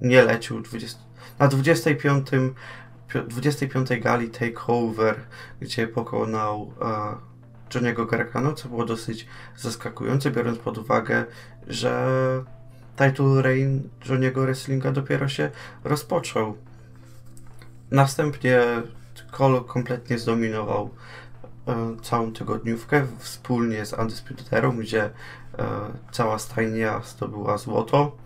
nie 0.00 0.22
lecił 0.22 0.60
20, 0.60 0.98
na 1.38 1.48
25 1.48 2.28
25 3.28 3.88
gali 4.00 4.30
Takeover, 4.30 5.20
gdzie 5.60 5.88
pokonał 5.88 6.72
e, 6.80 7.74
Johnny'ego 7.74 8.06
Gargano, 8.10 8.52
co 8.52 8.68
było 8.68 8.84
dosyć 8.84 9.26
zaskakujące, 9.56 10.30
biorąc 10.30 10.58
pod 10.58 10.78
uwagę, 10.78 11.24
że 11.66 12.44
title 12.98 13.42
reign 13.42 13.88
Johnny'ego 14.04 14.40
Wrestlinga 14.40 14.92
dopiero 14.92 15.28
się 15.28 15.50
rozpoczął. 15.84 16.56
Następnie 17.90 18.60
Cole 19.30 19.60
kompletnie 19.66 20.18
zdominował 20.18 20.90
e, 21.68 21.96
całą 22.02 22.32
tygodniówkę 22.32 23.06
wspólnie 23.18 23.86
z 23.86 23.92
Undisputed 23.92 24.52
Era, 24.52 24.68
gdzie 24.68 25.02
e, 25.04 25.10
cała 26.10 26.38
stajnia 26.38 27.00
zdobyła 27.04 27.58
złoto. 27.58 28.16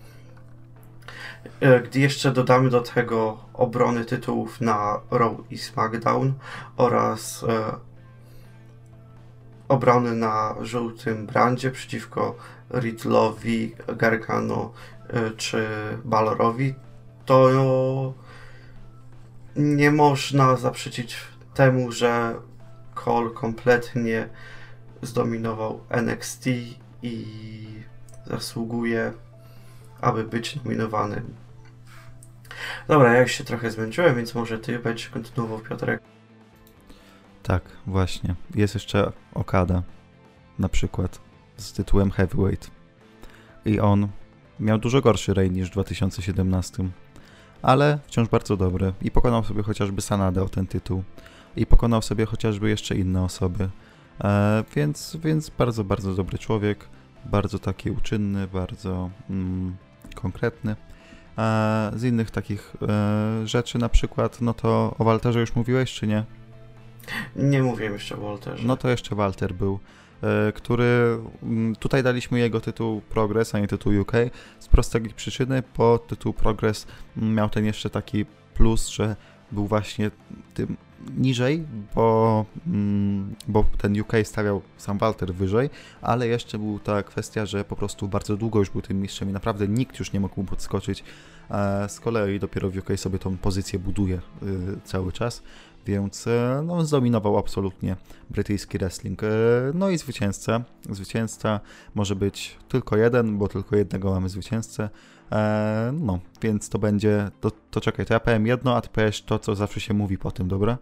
E, 1.60 1.80
gdy 1.80 2.00
jeszcze 2.00 2.32
dodamy 2.32 2.70
do 2.70 2.80
tego 2.80 3.38
obrony 3.54 4.04
tytułów 4.04 4.60
na 4.60 5.00
Raw 5.10 5.32
i 5.50 5.58
SmackDown 5.58 6.32
oraz 6.76 7.44
e, 7.48 7.76
obrony 9.68 10.14
na 10.14 10.54
żółtym 10.60 11.26
brandzie 11.26 11.70
przeciwko 11.70 12.36
Riddlowi, 12.72 13.74
Gargano 13.96 14.72
e, 15.08 15.30
czy 15.30 15.68
Balorowi, 16.04 16.74
to 17.26 18.14
nie 19.56 19.90
można 19.90 20.56
zaprzeczyć 20.56 21.16
temu, 21.54 21.92
że 21.92 22.34
Cole 22.94 23.30
kompletnie 23.30 24.28
zdominował 25.02 25.80
NXT 25.90 26.46
i 27.02 27.26
zasługuje, 28.26 29.12
aby 30.00 30.24
być 30.24 30.56
nominowanym. 30.56 31.34
Dobra, 32.88 33.14
ja 33.14 33.20
już 33.20 33.32
się 33.32 33.44
trochę 33.44 33.70
zmęczyłem, 33.70 34.16
więc 34.16 34.34
może 34.34 34.58
ty 34.58 34.78
będziesz 34.78 35.08
kontynuował, 35.08 35.58
Piotrek. 35.58 36.02
Tak, 37.42 37.62
właśnie. 37.86 38.34
Jest 38.54 38.74
jeszcze 38.74 39.12
Okada, 39.34 39.82
na 40.58 40.68
przykład 40.68 41.20
z 41.62 41.72
tytułem 41.72 42.10
Heavyweight. 42.10 42.70
I 43.64 43.80
on 43.80 44.08
miał 44.60 44.78
dużo 44.78 45.00
gorszy 45.00 45.34
reign 45.34 45.54
niż 45.54 45.68
w 45.68 45.72
2017, 45.72 46.88
ale 47.62 47.98
wciąż 48.06 48.28
bardzo 48.28 48.56
dobry. 48.56 48.92
I 49.02 49.10
pokonał 49.10 49.44
sobie 49.44 49.62
chociażby 49.62 50.02
Sanadę 50.02 50.42
o 50.42 50.48
ten 50.48 50.66
tytuł. 50.66 51.02
I 51.56 51.66
pokonał 51.66 52.02
sobie 52.02 52.26
chociażby 52.26 52.68
jeszcze 52.68 52.94
inne 52.94 53.22
osoby. 53.24 53.68
E, 54.24 54.64
więc, 54.76 55.16
więc 55.24 55.50
bardzo, 55.50 55.84
bardzo 55.84 56.14
dobry 56.14 56.38
człowiek. 56.38 56.88
Bardzo 57.24 57.58
taki 57.58 57.90
uczynny, 57.90 58.48
bardzo 58.48 59.10
mm, 59.30 59.76
konkretny. 60.14 60.76
E, 61.38 61.90
z 61.96 62.04
innych 62.04 62.30
takich 62.30 62.76
e, 62.82 63.46
rzeczy 63.46 63.78
na 63.78 63.88
przykład, 63.88 64.40
no 64.40 64.54
to 64.54 64.94
o 64.98 65.04
Walterze 65.04 65.40
już 65.40 65.54
mówiłeś, 65.54 65.92
czy 65.92 66.06
nie? 66.06 66.24
Nie 67.36 67.62
mówiłem 67.62 67.92
jeszcze 67.92 68.16
o 68.16 68.20
Walterze. 68.20 68.66
No 68.66 68.76
to 68.76 68.88
jeszcze 68.88 69.14
Walter 69.14 69.54
był. 69.54 69.78
E, 70.22 70.52
który 70.52 71.18
mm, 71.42 71.76
tutaj 71.76 72.02
daliśmy 72.02 72.38
jego 72.38 72.60
tytuł 72.60 73.00
Progress, 73.00 73.54
a 73.54 73.58
nie 73.58 73.68
tytuł 73.68 74.00
UK, 74.00 74.12
z 74.58 74.68
prostej 74.68 75.02
przyczyny, 75.02 75.62
bo 75.76 75.98
tytuł 75.98 76.32
Progress 76.32 76.86
miał 77.16 77.48
ten 77.48 77.64
jeszcze 77.64 77.90
taki 77.90 78.24
plus, 78.54 78.88
że 78.88 79.16
był 79.52 79.66
właśnie 79.66 80.10
tym 80.54 80.76
niżej, 81.16 81.64
bo, 81.94 82.44
mm, 82.66 83.34
bo 83.48 83.64
ten 83.78 84.00
UK 84.00 84.12
stawiał 84.24 84.62
sam 84.76 84.98
Walter 84.98 85.34
wyżej, 85.34 85.70
ale 86.02 86.26
jeszcze 86.28 86.58
była 86.58 86.78
ta 86.78 87.02
kwestia, 87.02 87.46
że 87.46 87.64
po 87.64 87.76
prostu 87.76 88.08
bardzo 88.08 88.36
długo 88.36 88.58
już 88.58 88.70
był 88.70 88.82
tym 88.82 89.00
mistrzem 89.00 89.30
i 89.30 89.32
naprawdę 89.32 89.68
nikt 89.68 89.98
już 89.98 90.12
nie 90.12 90.20
mógł 90.20 90.40
mu 90.40 90.46
podskoczyć. 90.46 91.04
Z 91.88 92.00
kolei 92.00 92.38
dopiero 92.38 92.70
w 92.70 92.76
UK 92.76 92.88
sobie 92.96 93.18
tą 93.18 93.36
pozycję 93.36 93.78
buduje 93.78 94.16
y, 94.16 94.20
cały 94.84 95.12
czas, 95.12 95.42
więc 95.86 96.28
no, 96.62 96.84
zdominował 96.84 97.38
absolutnie 97.38 97.96
brytyjski 98.30 98.78
wrestling. 98.78 99.22
E, 99.22 99.26
no 99.74 99.90
i 99.90 99.98
zwycięzca. 99.98 100.60
Zwycięzca 100.90 101.60
może 101.94 102.16
być 102.16 102.58
tylko 102.68 102.96
jeden, 102.96 103.38
bo 103.38 103.48
tylko 103.48 103.76
jednego 103.76 104.10
mamy 104.10 104.28
zwycięzcę. 104.28 104.88
E, 105.32 105.92
no, 106.00 106.18
więc 106.42 106.68
to 106.68 106.78
będzie. 106.78 107.30
To, 107.40 107.50
to 107.70 107.80
czekaj, 107.80 108.06
to 108.06 108.14
ja 108.14 108.20
powiem 108.20 108.46
jedno, 108.46 108.76
a 108.76 108.80
ty 108.80 108.88
powiesz 108.88 109.22
to, 109.22 109.38
co 109.38 109.54
zawsze 109.54 109.80
się 109.80 109.94
mówi 109.94 110.18
po 110.18 110.30
tym, 110.30 110.48
dobra? 110.48 110.78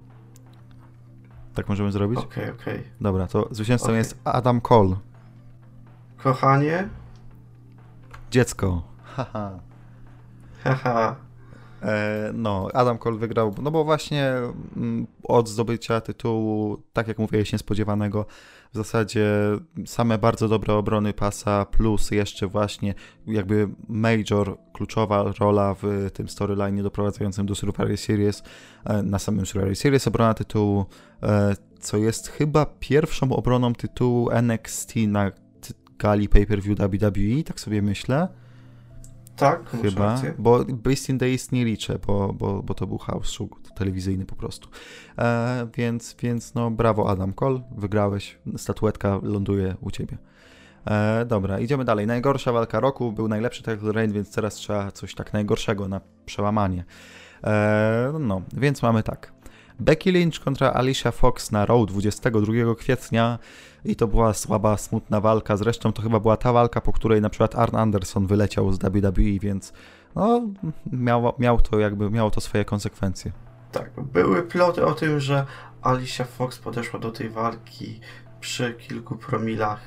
Tak 1.55 1.69
możemy 1.69 1.93
zrobić? 1.93 2.19
Okej, 2.19 2.45
okay, 2.45 2.55
okej. 2.55 2.75
Okay. 2.75 2.91
Dobra, 3.01 3.27
to 3.27 3.49
zwycięzcą 3.51 3.87
okay. 3.87 3.99
jest 3.99 4.19
Adam 4.25 4.61
Cole. 4.61 4.97
Kochanie? 6.17 6.89
Dziecko. 8.31 8.83
Haha. 9.17 9.59
Haha. 10.65 11.30
E, 11.83 12.31
no, 12.35 12.69
Adam 12.75 12.99
Cole 12.99 13.19
wygrał, 13.19 13.55
no 13.63 13.71
bo 13.71 13.85
właśnie 13.85 14.33
mm, 14.77 15.07
od 15.23 15.49
zdobycia 15.49 16.01
tytułu, 16.01 16.83
tak 16.93 17.09
jak 17.09 17.19
mówiłeś, 17.19 17.53
niespodziewanego, 17.53 18.27
w 18.73 18.77
zasadzie 18.77 19.27
same 19.87 20.19
bardzo 20.19 20.49
dobre 20.49 20.75
obrony 20.75 21.13
pasa, 21.13 21.65
plus 21.65 22.11
jeszcze 22.11 22.47
właśnie 22.47 22.95
jakby 23.27 23.69
major, 23.89 24.59
kluczowa 24.73 25.33
rola 25.41 25.75
w 25.83 26.11
tym 26.13 26.29
storyline 26.29 26.83
doprowadzającym 26.83 27.47
do 27.47 27.55
Survivor 27.55 27.97
Series, 27.97 28.43
e, 28.85 29.03
na 29.03 29.19
samym 29.19 29.47
Survivor 29.47 29.77
Series 29.77 30.07
obrona 30.07 30.35
tytułu, 30.35 30.87
e, 31.23 31.57
co 31.81 31.97
jest 31.97 32.29
chyba 32.29 32.67
pierwszą 32.67 33.33
obroną 33.33 33.75
tytułu 33.75 34.31
NXT 34.31 34.95
na 35.09 35.31
gali 35.99 36.29
pay-per-view 36.29 36.79
WWE, 36.79 37.43
tak 37.45 37.61
sobie 37.61 37.83
myślę. 37.83 38.29
Tak, 39.41 39.71
chyba, 39.83 40.23
bo 40.39 40.65
Beast 40.65 41.09
in 41.09 41.19
Days 41.19 41.53
nie 41.53 41.65
liczę, 41.65 41.99
bo, 42.07 42.33
bo, 42.33 42.63
bo 42.63 42.75
to 42.75 42.87
był 42.87 42.99
house 42.99 43.31
show 43.31 43.49
telewizyjny 43.75 44.27
po 44.27 44.37
prostu. 44.37 44.69
E, 45.19 45.69
więc, 45.77 46.17
więc 46.23 46.55
no 46.55 46.71
brawo 46.71 47.11
Adam 47.11 47.33
Cole, 47.33 47.61
wygrałeś, 47.77 48.39
statuetka 48.57 49.21
ląduje 49.23 49.77
u 49.81 49.91
ciebie. 49.91 50.19
E, 50.87 51.25
dobra, 51.25 51.59
idziemy 51.59 51.85
dalej. 51.85 52.07
Najgorsza 52.07 52.53
walka 52.53 52.81
roku, 52.81 53.13
był 53.13 53.29
najlepszy 53.29 53.63
title 53.63 53.93
reign, 53.93 54.13
więc 54.13 54.35
teraz 54.35 54.55
trzeba 54.55 54.91
coś 54.93 55.15
tak 55.15 55.33
najgorszego 55.33 55.89
na 55.89 56.01
przełamanie. 56.27 56.85
E, 57.45 58.13
no, 58.21 58.43
więc 58.53 58.83
mamy 58.83 59.03
tak. 59.03 59.33
Becky 59.81 60.13
Lynch 60.13 60.41
kontra 60.45 60.73
Alicia 60.73 61.11
Fox 61.11 61.51
na 61.51 61.67
Raw 61.67 61.87
22 61.87 62.75
kwietnia 62.75 63.39
i 63.85 63.97
to 63.97 64.07
była 64.07 64.35
słaba, 64.35 64.77
smutna 64.77 65.21
walka. 65.21 65.57
Zresztą 65.57 65.93
to 65.93 66.03
chyba 66.03 66.21
była 66.21 66.37
ta 66.37 66.53
walka, 66.53 66.81
po 66.81 66.93
której 66.93 67.21
na 67.21 67.31
przykład 67.31 67.57
Arn 67.57 67.77
Anderson 67.77 68.27
wyleciał 68.27 68.73
z 68.73 68.79
WWE, 68.79 69.39
więc 69.41 69.73
no, 70.15 70.43
miało, 70.93 71.35
miał 71.39 71.61
to 71.61 71.79
jakby, 71.79 72.11
miało 72.11 72.31
to 72.31 72.41
swoje 72.41 72.65
konsekwencje. 72.65 73.33
Tak, 73.73 73.91
były 74.13 74.43
ploty 74.43 74.85
o 74.85 74.95
tym, 74.95 75.21
że 75.21 75.47
Alicia 75.83 76.25
Fox 76.25 76.59
podeszła 76.59 77.01
do 77.01 77.11
tej 77.11 77.31
walki 77.31 78.01
przy 78.41 78.75
kilku 78.75 79.17
promilach. 79.17 79.81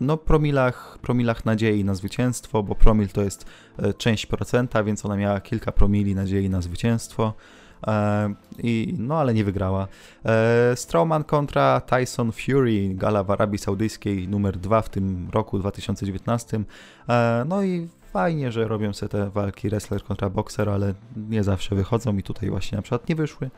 No, 0.00 0.16
promilach, 0.16 0.98
promilach 1.02 1.44
nadziei 1.44 1.84
na 1.84 1.94
zwycięstwo, 1.94 2.62
bo 2.62 2.74
promil 2.74 3.08
to 3.08 3.22
jest 3.22 3.46
e, 3.78 3.94
część 3.94 4.26
procenta, 4.26 4.84
więc 4.84 5.04
ona 5.04 5.16
miała 5.16 5.40
kilka 5.40 5.72
promili 5.72 6.14
nadziei 6.14 6.50
na 6.50 6.60
zwycięstwo. 6.60 7.34
E, 7.86 8.34
I, 8.58 8.94
no 8.98 9.18
ale 9.18 9.34
nie 9.34 9.44
wygrała. 9.44 9.88
E, 10.24 10.76
Strowman 10.76 11.24
kontra 11.24 11.80
Tyson 11.80 12.32
Fury, 12.32 12.88
gala 12.94 13.24
w 13.24 13.30
Arabii 13.30 13.58
Saudyjskiej 13.58 14.28
numer 14.28 14.56
2 14.58 14.82
w 14.82 14.88
tym 14.88 15.28
roku 15.32 15.58
2019. 15.58 16.60
E, 17.08 17.44
no 17.48 17.62
i 17.62 17.88
fajnie, 18.12 18.52
że 18.52 18.68
robią 18.68 18.92
sobie 18.92 19.08
te 19.08 19.30
walki 19.30 19.68
wrestler 19.68 20.02
kontra 20.02 20.30
boxer, 20.30 20.68
ale 20.68 20.94
nie 21.16 21.44
zawsze 21.44 21.74
wychodzą 21.74 22.16
i 22.16 22.22
tutaj 22.22 22.50
właśnie 22.50 22.76
na 22.76 22.82
przykład 22.82 23.08
nie 23.08 23.14
wyszły. 23.14 23.50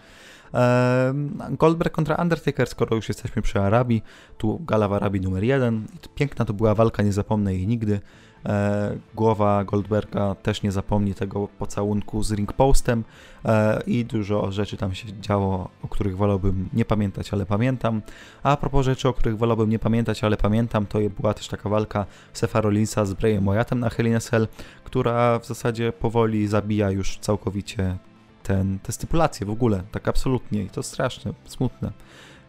Goldberg 1.50 1.94
kontra 1.94 2.16
Undertaker, 2.16 2.68
skoro 2.68 2.96
już 2.96 3.08
jesteśmy 3.08 3.42
przy 3.42 3.60
Arabii, 3.60 4.02
tu 4.38 4.58
gala 4.58 4.88
w 4.88 4.92
Arabii 4.92 5.20
numer 5.20 5.44
1. 5.44 5.86
Piękna 6.14 6.44
to 6.44 6.52
była 6.52 6.74
walka, 6.74 7.02
nie 7.02 7.12
zapomnę 7.12 7.54
jej 7.54 7.66
nigdy. 7.66 8.00
E, 8.48 8.96
głowa 9.14 9.64
Goldberga 9.64 10.34
też 10.34 10.62
nie 10.62 10.72
zapomni 10.72 11.14
tego 11.14 11.48
pocałunku 11.48 12.22
z 12.22 12.32
ring 12.32 12.52
postem 12.52 13.04
e, 13.44 13.82
i 13.86 14.04
dużo 14.04 14.52
rzeczy 14.52 14.76
tam 14.76 14.94
się 14.94 15.20
działo, 15.20 15.68
o 15.82 15.88
których 15.88 16.16
wolałbym 16.16 16.68
nie 16.72 16.84
pamiętać, 16.84 17.32
ale 17.32 17.46
pamiętam. 17.46 18.02
A 18.42 18.56
propos 18.56 18.84
rzeczy, 18.84 19.08
o 19.08 19.12
których 19.12 19.38
wolałbym 19.38 19.70
nie 19.70 19.78
pamiętać, 19.78 20.24
ale 20.24 20.36
pamiętam, 20.36 20.86
to 20.86 20.98
była 21.20 21.34
też 21.34 21.48
taka 21.48 21.68
walka 21.68 22.06
Sefa 22.32 22.60
Rollinsa 22.60 23.04
z 23.04 23.14
Brayem 23.14 23.44
Wyattem 23.44 23.80
na 23.80 23.90
Hell 23.90 24.06
in 24.06 24.20
Cell, 24.20 24.48
która 24.84 25.38
w 25.38 25.46
zasadzie 25.46 25.92
powoli 25.92 26.46
zabija 26.46 26.90
już 26.90 27.18
całkowicie 27.18 27.96
ten, 28.42 28.78
te 28.78 28.92
stypulacje 28.92 29.46
w 29.46 29.50
ogóle, 29.50 29.82
tak 29.92 30.08
absolutnie 30.08 30.62
i 30.62 30.70
to 30.70 30.82
straszne, 30.82 31.32
smutne. 31.44 31.92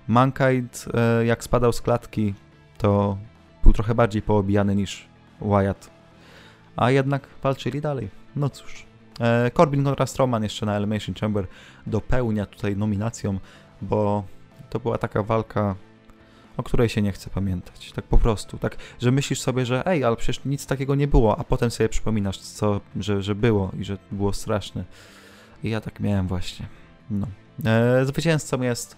Mankind 0.08 0.86
e, 0.94 1.26
jak 1.26 1.44
spadał 1.44 1.74
z 1.74 1.82
klatki, 1.82 2.34
to 2.78 3.18
był 3.64 3.74
trochę 3.74 3.96
bardziej 3.96 4.22
poobijany 4.22 4.76
niż 4.76 5.09
Wyatt. 5.42 5.90
A 6.76 6.92
jednak 6.92 7.28
walczyli 7.44 7.82
dalej. 7.82 8.10
No 8.36 8.50
cóż. 8.50 8.86
E, 9.20 9.52
Corbin 9.52 9.84
kontra 9.84 10.06
Strowman 10.06 10.44
jeszcze 10.44 10.66
na 10.66 10.76
Elimination 10.76 11.16
Chamber 11.16 11.48
dopełnia 11.88 12.46
tutaj 12.46 12.78
nominacją, 12.78 13.40
bo 13.82 14.24
to 14.70 14.80
była 14.80 14.98
taka 14.98 15.24
walka, 15.24 15.76
o 16.58 16.64
której 16.64 16.90
się 16.90 17.02
nie 17.02 17.12
chce 17.12 17.30
pamiętać. 17.30 17.92
Tak 17.92 18.06
po 18.06 18.18
prostu. 18.18 18.58
Tak, 18.58 18.78
że 19.00 19.12
myślisz 19.12 19.42
sobie, 19.42 19.66
że 19.66 19.86
ej, 19.86 20.04
ale 20.04 20.16
przecież 20.16 20.46
nic 20.46 20.66
takiego 20.66 20.96
nie 20.96 21.08
było, 21.08 21.40
a 21.40 21.44
potem 21.44 21.72
sobie 21.72 21.90
przypominasz, 21.90 22.40
co, 22.40 22.82
że, 23.00 23.22
że 23.22 23.36
było 23.36 23.72
i 23.80 23.86
że 23.86 23.98
było 24.12 24.34
straszne. 24.34 24.84
I 25.64 25.70
ja 25.70 25.82
tak 25.82 26.00
miałem 26.00 26.28
właśnie. 26.28 26.66
No. 27.10 27.28
E, 27.66 28.06
zwycięzcą 28.06 28.62
jest... 28.62 28.96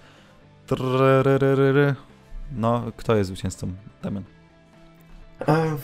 No, 2.51 2.91
kto 2.97 3.15
jest 3.15 3.27
zwycięzcą? 3.27 3.73
Damian. 4.03 4.23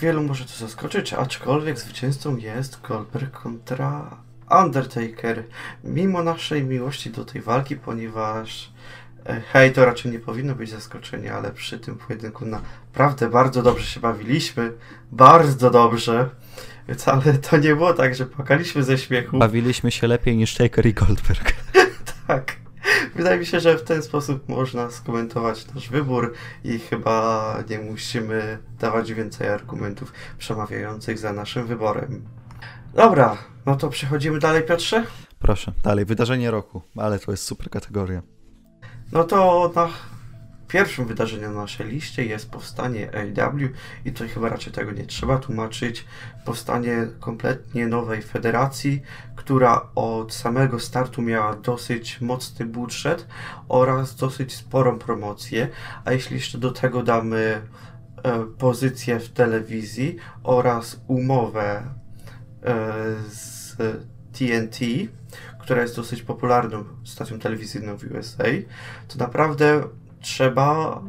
Wielu 0.01 0.23
może 0.23 0.45
to 0.45 0.53
zaskoczyć, 0.53 1.13
aczkolwiek 1.13 1.79
zwycięzcą 1.79 2.37
jest 2.37 2.81
Goldberg 2.81 3.41
kontra 3.41 4.17
Undertaker. 4.63 5.43
Mimo 5.83 6.23
naszej 6.23 6.63
miłości 6.63 7.09
do 7.09 7.25
tej 7.25 7.41
walki, 7.41 7.75
ponieważ 7.75 8.71
e, 9.25 9.41
hej, 9.41 9.73
to 9.73 9.85
raczej 9.85 10.11
nie 10.11 10.19
powinno 10.19 10.55
być 10.55 10.69
zaskoczenie, 10.69 11.33
ale 11.33 11.51
przy 11.51 11.79
tym 11.79 11.95
pojedynku 11.95 12.45
naprawdę 12.45 13.29
bardzo 13.29 13.63
dobrze 13.63 13.85
się 13.85 13.99
bawiliśmy. 13.99 14.71
Bardzo 15.11 15.69
dobrze. 15.69 16.29
Więc 16.87 17.07
ale 17.07 17.33
to 17.33 17.57
nie 17.57 17.75
było 17.75 17.93
tak, 17.93 18.15
że 18.15 18.25
płakaliśmy 18.25 18.83
ze 18.83 18.97
śmiechu. 18.97 19.39
Bawiliśmy 19.39 19.91
się 19.91 20.07
lepiej 20.07 20.37
niż 20.37 20.55
Taker 20.55 20.85
i 20.85 20.93
Goldberg. 20.93 21.53
tak. 22.27 22.66
Wydaje 23.15 23.39
mi 23.39 23.45
się, 23.45 23.59
że 23.59 23.77
w 23.77 23.83
ten 23.83 24.03
sposób 24.03 24.49
można 24.49 24.91
skomentować 24.91 25.73
nasz 25.73 25.89
wybór 25.89 26.33
i 26.63 26.79
chyba 26.79 27.57
nie 27.69 27.79
musimy 27.79 28.57
dawać 28.79 29.13
więcej 29.13 29.47
argumentów 29.47 30.13
przemawiających 30.37 31.19
za 31.19 31.33
naszym 31.33 31.67
wyborem. 31.67 32.25
Dobra, 32.93 33.37
no 33.65 33.75
to 33.75 33.89
przechodzimy 33.89 34.39
dalej, 34.39 34.63
Piotrze? 34.63 35.03
Proszę, 35.39 35.71
dalej. 35.83 36.05
Wydarzenie 36.05 36.51
roku, 36.51 36.81
ale 36.97 37.19
to 37.19 37.31
jest 37.31 37.43
super 37.43 37.69
kategoria. 37.69 38.21
No 39.11 39.23
to 39.23 39.71
na 39.75 39.89
Pierwszym 40.67 41.05
wydarzeniem 41.05 41.53
na 41.53 41.61
naszej 41.61 41.87
liście 41.87 42.25
jest 42.25 42.51
powstanie 42.51 43.09
AEW 43.15 43.69
i 44.05 44.11
tutaj 44.11 44.29
chyba 44.29 44.49
raczej 44.49 44.73
tego 44.73 44.91
nie 44.91 45.05
trzeba 45.05 45.37
tłumaczyć. 45.37 46.05
Powstanie 46.45 47.07
kompletnie 47.19 47.87
nowej 47.87 48.21
federacji, 48.21 49.01
która 49.35 49.89
od 49.95 50.33
samego 50.33 50.79
startu 50.79 51.21
miała 51.21 51.55
dosyć 51.55 52.21
mocny 52.21 52.65
budżet 52.65 53.27
oraz 53.69 54.15
dosyć 54.15 54.55
sporą 54.55 54.99
promocję, 54.99 55.69
a 56.05 56.11
jeśli 56.11 56.35
jeszcze 56.35 56.57
do 56.57 56.71
tego 56.71 57.03
damy 57.03 57.61
e, 58.23 58.45
pozycję 58.57 59.19
w 59.19 59.29
telewizji 59.29 60.15
oraz 60.43 61.01
umowę 61.07 61.83
e, 62.63 62.83
z 63.29 63.75
TNT, 64.33 64.79
która 65.59 65.81
jest 65.81 65.95
dosyć 65.95 66.21
popularną 66.21 66.83
stacją 67.03 67.39
telewizyjną 67.39 67.97
w 67.97 68.03
USA, 68.03 68.43
to 69.07 69.17
naprawdę 69.17 69.83
trzeba, 70.21 71.01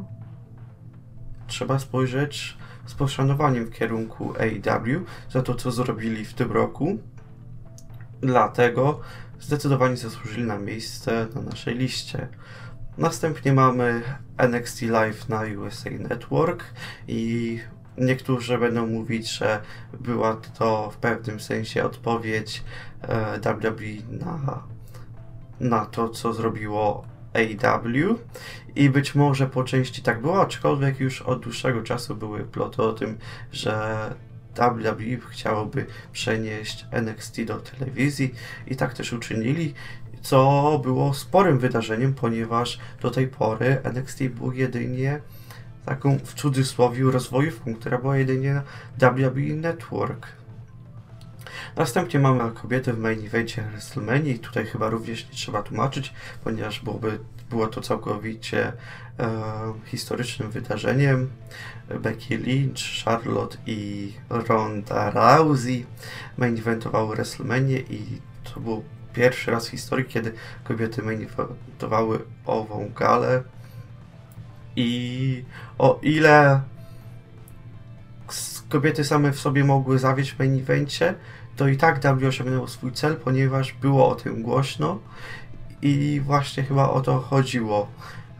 trzeba 1.47 1.79
spojrzeć 1.79 2.57
z 2.85 2.93
poszanowaniem 2.93 3.65
w 3.65 3.71
kierunku 3.71 4.33
AEW 4.33 5.05
za 5.29 5.41
to, 5.41 5.55
co 5.55 5.71
zrobili 5.71 6.25
w 6.25 6.33
tym 6.33 6.51
roku. 6.51 6.97
Dlatego 8.21 8.99
zdecydowanie 9.39 9.97
zasłużyli 9.97 10.43
na 10.43 10.59
miejsce 10.59 11.27
na 11.35 11.41
naszej 11.41 11.75
liście. 11.75 12.27
Następnie 12.97 13.53
mamy 13.53 14.01
NXT 14.37 14.81
Live 14.81 15.29
na 15.29 15.41
USA 15.41 15.89
Network 15.89 16.63
i 17.07 17.59
niektórzy 17.97 18.57
będą 18.57 18.87
mówić, 18.87 19.31
że 19.31 19.61
była 19.99 20.35
to 20.35 20.91
w 20.91 20.97
pewnym 20.97 21.39
sensie 21.39 21.83
odpowiedź 21.83 22.63
WWE 23.43 24.25
na, 24.25 24.63
na 25.59 25.85
to, 25.85 26.09
co 26.09 26.33
zrobiło 26.33 27.05
AW 27.33 28.15
i 28.75 28.89
być 28.89 29.15
może 29.15 29.47
po 29.47 29.63
części 29.63 30.01
tak 30.01 30.21
było, 30.21 30.41
aczkolwiek 30.41 30.99
już 30.99 31.21
od 31.21 31.39
dłuższego 31.39 31.83
czasu 31.83 32.15
były 32.15 32.39
ploty 32.43 32.83
o 32.83 32.93
tym, 32.93 33.17
że 33.51 33.99
WWE 34.55 35.29
chciałoby 35.29 35.85
przenieść 36.11 36.85
NXT 36.91 37.43
do 37.43 37.59
telewizji 37.59 38.33
i 38.67 38.75
tak 38.75 38.93
też 38.93 39.13
uczynili, 39.13 39.73
co 40.21 40.79
było 40.83 41.13
sporym 41.13 41.59
wydarzeniem, 41.59 42.13
ponieważ 42.13 42.79
do 43.01 43.11
tej 43.11 43.27
pory 43.27 43.77
NXT 43.83 44.23
był 44.23 44.51
jedynie 44.51 45.21
taką 45.85 46.17
w 46.17 46.33
cudzysłowie 46.33 47.03
rozwojówką, 47.11 47.75
która 47.75 47.97
była 47.97 48.17
jedynie 48.17 48.53
na 48.53 48.63
WWE 49.11 49.55
Network. 49.55 50.38
Następnie 51.75 52.19
mamy 52.19 52.51
kobiety 52.51 52.93
w 52.93 52.99
main 52.99 53.25
evencie 53.25 53.61
WrestleMania 53.61 54.37
tutaj 54.37 54.65
chyba 54.65 54.89
również 54.89 55.25
nie 55.25 55.35
trzeba 55.35 55.63
tłumaczyć, 55.63 56.13
ponieważ 56.43 56.79
byłoby, 56.79 57.19
było 57.49 57.67
to 57.67 57.81
całkowicie 57.81 58.73
e, 59.19 59.29
historycznym 59.85 60.51
wydarzeniem. 60.51 61.29
Becky 61.99 62.37
Lynch, 62.37 63.03
Charlotte 63.05 63.57
i 63.65 64.13
Ronda 64.29 65.11
Rousey 65.11 65.85
main 66.37 66.57
eventowały 66.57 67.15
WrestleMania 67.15 67.77
i 67.77 68.21
to 68.43 68.59
był 68.59 68.83
pierwszy 69.13 69.51
raz 69.51 69.67
w 69.67 69.71
historii, 69.71 70.05
kiedy 70.05 70.33
kobiety 70.63 71.01
main 71.01 71.23
eventowały 71.23 72.19
ową 72.45 72.91
galę. 72.95 73.43
I 74.75 75.43
o 75.77 75.99
ile 76.01 76.61
kobiety 78.69 79.03
same 79.03 79.31
w 79.31 79.39
sobie 79.39 79.63
mogły 79.63 79.99
zawieść 79.99 80.31
w 80.31 80.39
main 80.39 80.59
evencie, 80.59 81.15
to 81.59 81.67
i 81.67 81.77
tak 81.77 81.99
W 81.99 82.27
osiągnęło 82.27 82.67
swój 82.67 82.91
cel, 82.91 83.15
ponieważ 83.15 83.73
było 83.73 84.09
o 84.09 84.15
tym 84.15 84.43
głośno 84.43 84.99
i 85.81 86.21
właśnie 86.25 86.63
chyba 86.63 86.89
o 86.89 87.01
to 87.01 87.19
chodziło 87.19 87.87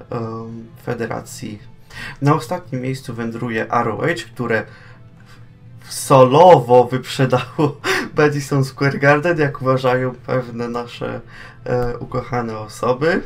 um, 0.09 0.65
federacji. 0.85 1.59
Na 2.21 2.33
ostatnim 2.33 2.81
miejscu 2.81 3.13
wędruje 3.13 3.65
ROH, 3.69 4.23
które 4.33 4.65
solowo 5.89 6.83
wyprzedało 6.83 7.77
Madison 8.17 8.65
Square 8.65 8.99
Garden, 8.99 9.39
jak 9.39 9.61
uważają 9.61 10.15
pewne 10.15 10.69
nasze 10.69 11.21
e, 11.65 11.97
ukochane 11.97 12.57
osoby. 12.57 13.21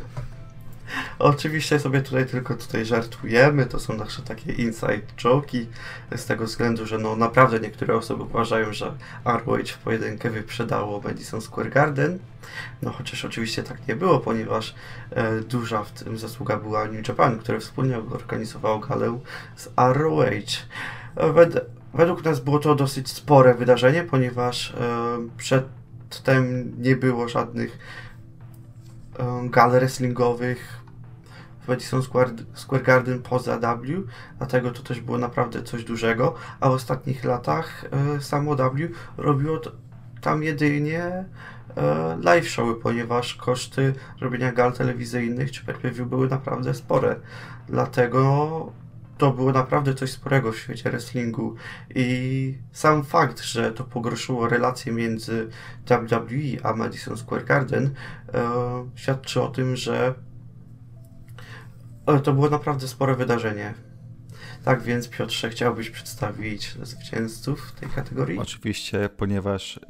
Oczywiście 1.18 1.78
sobie 1.78 2.00
tutaj 2.00 2.26
tylko 2.26 2.54
tutaj 2.54 2.84
żartujemy, 2.84 3.66
to 3.66 3.80
są 3.80 3.96
nasze 3.96 4.22
takie 4.22 4.52
inside 4.52 5.02
joki, 5.16 5.66
z 6.16 6.26
tego 6.26 6.44
względu, 6.44 6.86
że 6.86 6.98
no 6.98 7.16
naprawdę 7.16 7.60
niektóre 7.60 7.96
osoby 7.96 8.22
uważają, 8.22 8.72
że 8.72 8.94
ROH 9.24 9.68
w 9.68 9.78
pojedynkę 9.78 10.30
wyprzedało 10.30 11.00
Madison 11.00 11.40
Square 11.40 11.70
Garden, 11.70 12.18
no 12.82 12.90
chociaż 12.90 13.24
oczywiście 13.24 13.62
tak 13.62 13.88
nie 13.88 13.96
było, 13.96 14.20
ponieważ 14.20 14.74
e, 15.10 15.40
duża 15.40 15.84
w 15.84 15.92
tym 15.92 16.18
zasługa 16.18 16.56
była 16.56 16.84
New 16.84 17.08
Japan, 17.08 17.38
które 17.38 17.60
wspólnie 17.60 17.98
organizowało 17.98 18.78
galę 18.78 19.18
z 19.56 19.68
ROH. 19.76 20.28
E, 21.16 21.32
wed 21.32 21.74
według 21.94 22.24
nas 22.24 22.40
było 22.40 22.58
to 22.58 22.74
dosyć 22.74 23.08
spore 23.08 23.54
wydarzenie, 23.54 24.02
ponieważ 24.02 24.70
e, 24.70 24.76
przedtem 25.36 26.72
nie 26.82 26.96
było 26.96 27.28
żadnych 27.28 27.78
e, 29.18 29.48
gal 29.50 29.70
wrestlingowych 29.70 30.83
Madison 31.68 32.02
Square, 32.02 32.30
Square 32.54 32.82
Garden 32.82 33.22
poza 33.22 33.58
W, 33.58 34.06
dlatego 34.38 34.70
to 34.70 34.82
też 34.82 35.00
było 35.00 35.18
naprawdę 35.18 35.62
coś 35.62 35.84
dużego, 35.84 36.34
a 36.60 36.68
w 36.68 36.72
ostatnich 36.72 37.24
latach 37.24 37.84
e, 38.16 38.20
samo 38.20 38.56
W 38.56 38.88
robiło 39.16 39.60
tam 40.20 40.42
jedynie 40.42 41.04
e, 41.76 42.18
live 42.22 42.48
showy, 42.48 42.74
ponieważ 42.74 43.34
koszty 43.34 43.94
robienia 44.20 44.52
gal 44.52 44.72
telewizyjnych 44.72 45.52
czy 45.52 45.64
pay 45.64 45.92
były 46.06 46.28
naprawdę 46.28 46.74
spore. 46.74 47.16
Dlatego 47.68 48.72
to 49.18 49.30
było 49.30 49.52
naprawdę 49.52 49.94
coś 49.94 50.10
sporego 50.12 50.52
w 50.52 50.58
świecie 50.58 50.90
wrestlingu 50.90 51.54
i 51.94 52.58
sam 52.72 53.04
fakt, 53.04 53.40
że 53.40 53.72
to 53.72 53.84
pogorszyło 53.84 54.48
relacje 54.48 54.92
między 54.92 55.48
WWE 55.86 56.66
a 56.66 56.74
Madison 56.74 57.16
Square 57.16 57.44
Garden 57.44 57.94
e, 58.34 58.50
świadczy 58.94 59.42
o 59.42 59.48
tym, 59.48 59.76
że 59.76 60.14
to 62.24 62.32
było 62.32 62.50
naprawdę 62.50 62.88
spore 62.88 63.14
wydarzenie. 63.14 63.74
Tak 64.64 64.82
więc, 64.82 65.08
Piotrze, 65.08 65.50
chciałbyś 65.50 65.90
przedstawić 65.90 66.74
zwycięzców 66.82 67.72
tej 67.80 67.88
kategorii? 67.88 68.38
Oczywiście, 68.38 69.08
ponieważ 69.16 69.80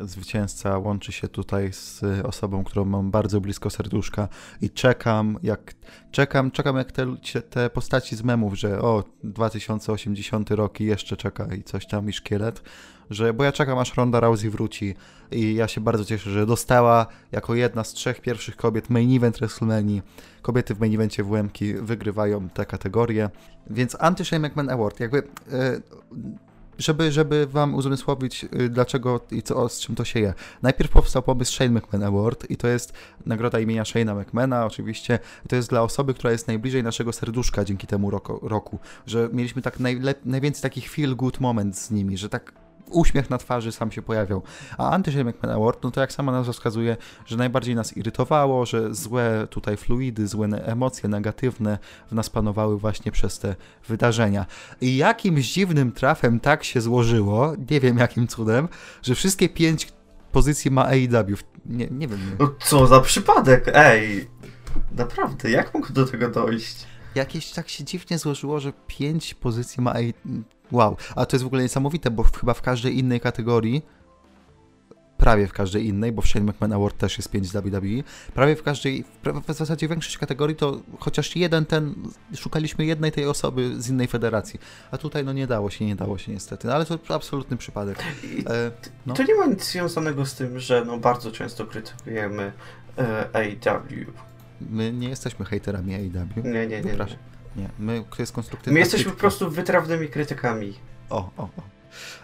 e, 0.00 0.06
zwycięzca 0.06 0.78
łączy 0.78 1.12
się 1.12 1.28
tutaj 1.28 1.72
z 1.72 2.02
osobą, 2.24 2.64
którą 2.64 2.84
mam 2.84 3.10
bardzo 3.10 3.40
blisko 3.40 3.70
serduszka 3.70 4.28
i 4.60 4.70
czekam, 4.70 5.38
jak 5.42 5.74
czekam, 6.10 6.50
czekam 6.50 6.76
jak 6.76 6.92
te, 6.92 7.06
te 7.50 7.70
postaci 7.70 8.16
z 8.16 8.22
memów, 8.22 8.54
że 8.54 8.80
o, 8.80 9.04
2080 9.24 10.50
rok 10.50 10.80
i 10.80 10.84
jeszcze 10.84 11.16
czeka 11.16 11.54
i 11.54 11.62
coś 11.62 11.86
tam 11.86 12.08
i 12.08 12.12
szkielet 12.12 12.62
że, 13.10 13.34
bo 13.34 13.44
ja 13.44 13.52
czekam 13.52 13.78
aż 13.78 13.96
Ronda 13.96 14.20
Rousey 14.20 14.50
wróci 14.50 14.94
i 15.30 15.54
ja 15.54 15.68
się 15.68 15.80
bardzo 15.80 16.04
cieszę, 16.04 16.30
że 16.30 16.46
dostała 16.46 17.06
jako 17.32 17.54
jedna 17.54 17.84
z 17.84 17.92
trzech 17.92 18.20
pierwszych 18.20 18.56
kobiet 18.56 18.90
main 18.90 19.16
event 19.16 19.38
WrestleMania. 19.38 20.02
Kobiety 20.46 20.74
w 20.74 20.80
main 20.80 20.94
evencie 20.94 21.24
WM 21.24 21.50
wygrywają 21.80 22.48
tę 22.48 22.66
kategorię, 22.66 23.30
więc 23.70 23.94
Anty-Shane 23.94 24.48
McMahon 24.48 24.70
Award, 24.70 25.00
jakby... 25.00 25.16
Yy, 25.16 25.82
żeby, 26.78 27.12
żeby 27.12 27.46
wam 27.46 27.74
uzmysłowić, 27.74 28.44
y, 28.44 28.68
dlaczego 28.68 29.20
i 29.30 29.42
co, 29.42 29.68
z 29.68 29.80
czym 29.80 29.94
to 29.94 30.04
się 30.04 30.20
je. 30.20 30.34
Najpierw 30.62 30.90
powstał 30.90 31.22
pomysł 31.22 31.52
Shane 31.52 31.70
McMahon 31.70 32.02
Award 32.02 32.50
i 32.50 32.56
to 32.56 32.68
jest 32.68 32.92
nagroda 33.26 33.60
imienia 33.60 33.82
Shane'a 33.82 34.20
McMahona 34.20 34.66
oczywiście. 34.66 35.18
To 35.48 35.56
jest 35.56 35.68
dla 35.68 35.82
osoby, 35.82 36.14
która 36.14 36.32
jest 36.32 36.48
najbliżej 36.48 36.82
naszego 36.82 37.12
serduszka 37.12 37.64
dzięki 37.64 37.86
temu 37.86 38.10
roku, 38.10 38.48
roku 38.48 38.78
że 39.06 39.28
mieliśmy 39.32 39.62
tak 39.62 39.78
najwięcej 40.24 40.62
takich 40.62 40.90
feel 40.90 41.16
good 41.16 41.40
moment 41.40 41.78
z 41.78 41.90
nimi, 41.90 42.18
że 42.18 42.28
tak 42.28 42.52
uśmiech 42.90 43.30
na 43.30 43.38
twarzy 43.38 43.72
sam 43.72 43.92
się 43.92 44.02
pojawiał. 44.02 44.42
A 44.78 44.90
Anty 44.90 45.24
McMahon 45.24 45.56
Award, 45.56 45.82
no 45.82 45.90
to 45.90 46.00
jak 46.00 46.12
sama 46.12 46.32
nazwa 46.32 46.52
wskazuje, 46.52 46.96
że 47.26 47.36
najbardziej 47.36 47.74
nas 47.74 47.96
irytowało, 47.96 48.66
że 48.66 48.94
złe 48.94 49.46
tutaj 49.50 49.76
fluidy, 49.76 50.26
złe 50.26 50.46
emocje 50.46 51.08
negatywne 51.08 51.78
w 52.10 52.14
nas 52.14 52.30
panowały 52.30 52.78
właśnie 52.78 53.12
przez 53.12 53.38
te 53.38 53.54
wydarzenia. 53.88 54.46
I 54.80 54.96
jakimś 54.96 55.52
dziwnym 55.52 55.92
trafem 55.92 56.40
tak 56.40 56.64
się 56.64 56.80
złożyło, 56.80 57.52
nie 57.70 57.80
wiem 57.80 57.98
jakim 57.98 58.28
cudem, 58.28 58.68
że 59.02 59.14
wszystkie 59.14 59.48
pięć 59.48 59.92
pozycji 60.32 60.70
ma 60.70 60.86
AEW. 60.86 61.42
Nie, 61.66 61.86
nie 61.90 62.08
wiem. 62.08 62.20
No 62.38 62.54
co 62.60 62.86
za 62.86 63.00
przypadek, 63.00 63.70
ej! 63.74 64.28
Naprawdę, 64.92 65.50
jak 65.50 65.74
mógł 65.74 65.92
do 65.92 66.06
tego 66.06 66.28
dojść? 66.28 66.86
Jakieś 67.16 67.50
tak 67.50 67.68
się 67.68 67.84
dziwnie 67.84 68.18
złożyło, 68.18 68.60
że 68.60 68.72
pięć 68.86 69.34
pozycji 69.34 69.82
ma 69.82 69.94
Wow, 70.72 70.96
a 71.16 71.26
to 71.26 71.36
jest 71.36 71.44
w 71.44 71.46
ogóle 71.46 71.62
niesamowite, 71.62 72.10
bo 72.10 72.22
chyba 72.22 72.54
w 72.54 72.62
każdej 72.62 72.98
innej 72.98 73.20
kategorii, 73.20 73.82
prawie 75.16 75.46
w 75.46 75.52
każdej 75.52 75.86
innej, 75.86 76.12
bo 76.12 76.22
w 76.22 76.26
Shane 76.26 76.46
McMahon 76.46 76.72
Award 76.72 76.98
też 76.98 77.18
jest 77.18 77.30
5 77.30 77.46
z 77.46 77.52
WWE, 77.52 78.02
prawie 78.34 78.56
w 78.56 78.62
każdej, 78.62 79.04
w 79.48 79.54
zasadzie 79.54 79.88
większość 79.88 80.18
kategorii 80.18 80.56
to 80.56 80.80
chociaż 80.98 81.36
jeden 81.36 81.66
ten, 81.66 81.94
szukaliśmy 82.34 82.84
jednej 82.86 83.12
tej 83.12 83.26
osoby 83.26 83.82
z 83.82 83.88
innej 83.88 84.06
federacji, 84.06 84.60
a 84.90 84.98
tutaj 84.98 85.24
no 85.24 85.32
nie 85.32 85.46
dało 85.46 85.70
się, 85.70 85.86
nie 85.86 85.96
dało 85.96 86.18
się 86.18 86.32
niestety, 86.32 86.66
no, 86.66 86.74
ale 86.74 86.84
to 86.84 86.98
absolutny 87.14 87.56
przypadek. 87.56 87.98
E, 88.46 88.70
no. 89.06 89.14
To 89.14 89.22
nie 89.22 89.34
ma 89.34 89.46
nic 89.46 89.64
związanego 89.64 90.26
z 90.26 90.34
tym, 90.34 90.58
że 90.58 90.84
no 90.84 90.98
bardzo 90.98 91.32
często 91.32 91.66
krytykujemy 91.66 92.52
e, 92.98 93.28
AEW. 93.32 94.12
My 94.60 94.92
nie 94.92 95.08
jesteśmy 95.08 95.44
hejterami 95.44 95.94
AEW. 95.94 96.36
Nie, 96.44 96.66
nie, 96.66 96.66
nie. 96.66 96.82
nie. 96.82 97.06
Nie, 97.56 97.68
my, 97.78 98.04
to 98.16 98.22
jest 98.22 98.32
konstruktywna 98.32 98.72
My 98.74 98.80
jesteśmy 98.80 99.12
po 99.12 99.18
prostu 99.18 99.50
wytrawnymi 99.50 100.08
krytykami. 100.08 100.74
O, 101.10 101.30
o, 101.36 101.42
o. 101.42 101.75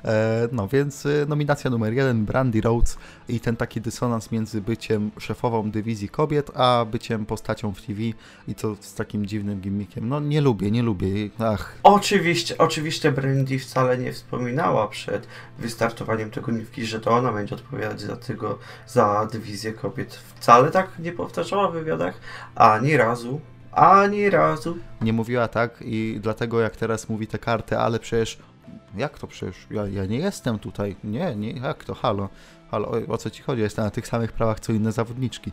E, 0.05 0.49
no 0.53 0.69
więc 0.69 1.07
y, 1.07 1.27
nominacja 1.29 1.71
numer 1.71 1.93
jeden, 1.93 2.25
Brandy 2.25 2.61
Rhodes 2.61 2.99
i 3.29 3.41
ten 3.41 3.57
taki 3.57 3.81
dysonans 3.81 4.31
między 4.33 4.61
byciem 4.61 5.11
szefową 5.19 5.71
dywizji 5.71 6.09
kobiet, 6.09 6.51
a 6.55 6.87
byciem 6.91 7.27
postacią 7.27 7.73
w 7.73 7.83
TV 7.83 8.01
i 8.49 8.55
to 8.55 8.77
z 8.81 8.95
takim 8.95 9.27
dziwnym 9.27 9.61
gimmickiem. 9.61 10.09
No 10.09 10.21
nie 10.21 10.41
lubię, 10.41 10.71
nie 10.71 10.83
lubię. 10.83 11.09
Ach. 11.39 11.79
Oczywiście, 11.83 12.59
oczywiście 12.59 13.13
Brandy 13.13 13.59
wcale 13.59 13.99
nie 13.99 14.13
wspominała 14.13 14.89
przed 14.89 15.27
wystartowaniem 15.59 16.31
tego 16.31 16.53
niwki, 16.53 16.87
że 16.87 17.01
to 17.01 17.11
ona 17.11 17.33
będzie 17.33 17.55
odpowiadać 17.55 18.01
za 18.01 18.17
tego, 18.17 18.59
za 18.87 19.29
dywizję 19.33 19.73
kobiet. 19.73 20.15
Wcale 20.15 20.71
tak 20.71 20.99
nie 20.99 21.13
powtarzała 21.13 21.71
w 21.71 21.73
wywiadach 21.73 22.15
ani 22.55 22.97
razu. 22.97 23.41
Ani 23.73 24.31
razu. 24.31 24.77
Nie 25.01 25.13
mówiła 25.13 25.49
tak 25.49 25.79
i 25.81 26.19
dlatego 26.21 26.61
jak 26.61 26.77
teraz 26.77 27.09
mówi 27.09 27.27
te 27.27 27.39
karty, 27.39 27.79
ale 27.79 27.99
przecież 27.99 28.39
jak 28.97 29.19
to 29.19 29.27
przecież? 29.27 29.67
Ja, 29.71 29.87
ja 29.87 30.07
nie 30.07 30.19
jestem 30.19 30.59
tutaj. 30.59 30.97
Nie, 31.05 31.37
nie, 31.37 31.53
jak 31.53 31.85
to? 31.85 31.95
Halo. 31.95 32.29
Halo, 32.71 32.89
o, 32.89 33.13
o 33.13 33.19
co 33.19 33.31
ci 33.31 33.43
chodzi? 33.43 33.63
Jestem 33.63 33.85
na 33.85 33.91
tych 33.91 34.07
samych 34.07 34.33
prawach 34.33 34.61
co 34.61 34.73
inne 34.73 34.93
zawodniczki. 34.93 35.53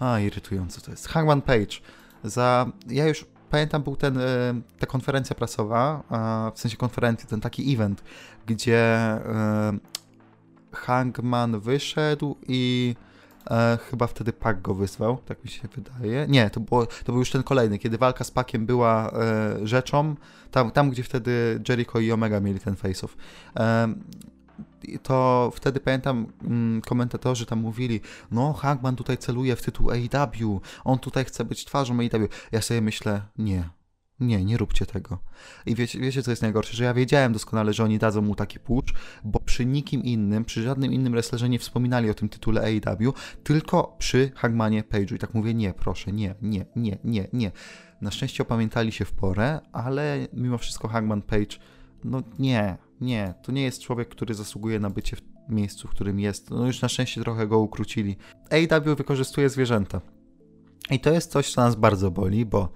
A, 0.00 0.20
irytujące 0.20 0.80
to 0.80 0.90
jest. 0.90 1.08
Hangman 1.08 1.42
Page. 1.42 1.76
Za... 2.24 2.66
Ja 2.88 3.06
już 3.06 3.26
pamiętam, 3.50 3.82
był 3.82 3.96
ten, 3.96 4.18
e, 4.18 4.22
ta 4.78 4.86
konferencja 4.86 5.36
prasowa, 5.36 6.02
w 6.54 6.60
sensie 6.60 6.76
konferencji, 6.76 7.28
ten 7.28 7.40
taki 7.40 7.74
event, 7.74 8.04
gdzie 8.46 8.78
e, 8.78 9.78
Hangman 10.72 11.60
wyszedł 11.60 12.36
i 12.48 12.94
E, 13.50 13.78
chyba 13.90 14.06
wtedy 14.06 14.32
Pac 14.32 14.60
go 14.62 14.74
wyzwał, 14.74 15.18
tak 15.26 15.44
mi 15.44 15.50
się 15.50 15.68
wydaje. 15.68 16.26
Nie, 16.28 16.50
to, 16.50 16.60
było, 16.60 16.86
to 16.86 17.12
był 17.12 17.18
już 17.18 17.30
ten 17.30 17.42
kolejny, 17.42 17.78
kiedy 17.78 17.98
walka 17.98 18.24
z 18.24 18.30
Paciem 18.30 18.66
była 18.66 19.12
e, 19.12 19.66
rzeczą, 19.66 20.14
tam, 20.50 20.70
tam 20.70 20.90
gdzie 20.90 21.02
wtedy 21.02 21.60
Jericho 21.68 22.00
i 22.00 22.12
Omega 22.12 22.40
mieli 22.40 22.60
ten 22.60 22.76
face-off. 22.76 23.16
E, 23.56 23.94
to 25.02 25.50
wtedy 25.54 25.80
pamiętam 25.80 26.26
mm, 26.44 26.80
komentatorzy 26.80 27.46
tam 27.46 27.60
mówili, 27.60 28.00
no 28.30 28.52
Hangman 28.52 28.96
tutaj 28.96 29.18
celuje 29.18 29.56
w 29.56 29.62
tytuł 29.62 29.90
AEW, 29.90 30.60
on 30.84 30.98
tutaj 30.98 31.24
chce 31.24 31.44
być 31.44 31.64
twarzą 31.64 31.98
AEW. 32.00 32.28
Ja 32.52 32.62
sobie 32.62 32.80
myślę, 32.80 33.22
nie, 33.38 33.68
nie, 34.20 34.44
nie 34.44 34.56
róbcie 34.56 34.86
tego. 34.86 35.18
I 35.66 35.74
wiecie, 35.74 36.00
wiecie, 36.00 36.22
co 36.22 36.30
jest 36.30 36.42
najgorsze? 36.42 36.76
Że 36.76 36.84
ja 36.84 36.94
wiedziałem 36.94 37.32
doskonale, 37.32 37.72
że 37.72 37.84
oni 37.84 37.98
dadzą 37.98 38.22
mu 38.22 38.34
taki 38.34 38.60
pucz, 38.60 38.94
bo 39.24 39.40
przy 39.40 39.66
nikim 39.66 40.02
innym, 40.02 40.44
przy 40.44 40.62
żadnym 40.62 40.92
innym 40.92 41.12
wrestlerze 41.12 41.48
nie 41.48 41.58
wspominali 41.58 42.10
o 42.10 42.14
tym 42.14 42.28
tytule 42.28 42.60
AEW, 42.60 43.12
tylko 43.44 43.96
przy 43.98 44.32
Hangmanie 44.34 44.82
Page'u. 44.82 45.14
I 45.14 45.18
tak 45.18 45.34
mówię, 45.34 45.54
nie, 45.54 45.72
proszę, 45.72 46.12
nie, 46.12 46.34
nie, 46.42 46.66
nie, 46.76 46.98
nie, 47.04 47.28
nie. 47.32 47.52
Na 48.00 48.10
szczęście 48.10 48.42
opamiętali 48.42 48.92
się 48.92 49.04
w 49.04 49.12
porę, 49.12 49.60
ale 49.72 50.28
mimo 50.32 50.58
wszystko 50.58 50.88
Hangman 50.88 51.22
Page, 51.22 51.56
no 52.04 52.22
nie, 52.38 52.78
nie, 53.00 53.34
to 53.42 53.52
nie 53.52 53.62
jest 53.62 53.80
człowiek, 53.80 54.08
który 54.08 54.34
zasługuje 54.34 54.80
na 54.80 54.90
bycie 54.90 55.16
w 55.16 55.22
miejscu, 55.48 55.88
w 55.88 55.90
którym 55.90 56.20
jest. 56.20 56.50
No 56.50 56.66
już 56.66 56.82
na 56.82 56.88
szczęście 56.88 57.20
trochę 57.20 57.46
go 57.46 57.58
ukrócili. 57.58 58.16
AEW 58.50 58.96
wykorzystuje 58.96 59.48
zwierzęta. 59.48 60.00
I 60.90 61.00
to 61.00 61.10
jest 61.10 61.30
coś, 61.30 61.52
co 61.52 61.60
nas 61.60 61.76
bardzo 61.76 62.10
boli, 62.10 62.46
bo 62.46 62.72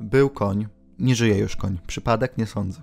był 0.00 0.30
koń, 0.30 0.66
nie 1.02 1.14
żyje 1.14 1.38
już 1.38 1.56
koń. 1.56 1.78
Przypadek? 1.86 2.38
Nie 2.38 2.46
sądzę. 2.46 2.82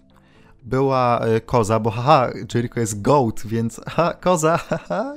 Była 0.63 1.27
y, 1.27 1.41
koza, 1.41 1.79
bo 1.79 1.91
haha, 1.91 2.29
Jericho 2.53 2.79
jest 2.79 3.01
goat, 3.01 3.41
więc 3.45 3.81
ha, 3.87 4.13
koza, 4.13 4.57
haha, 4.57 5.13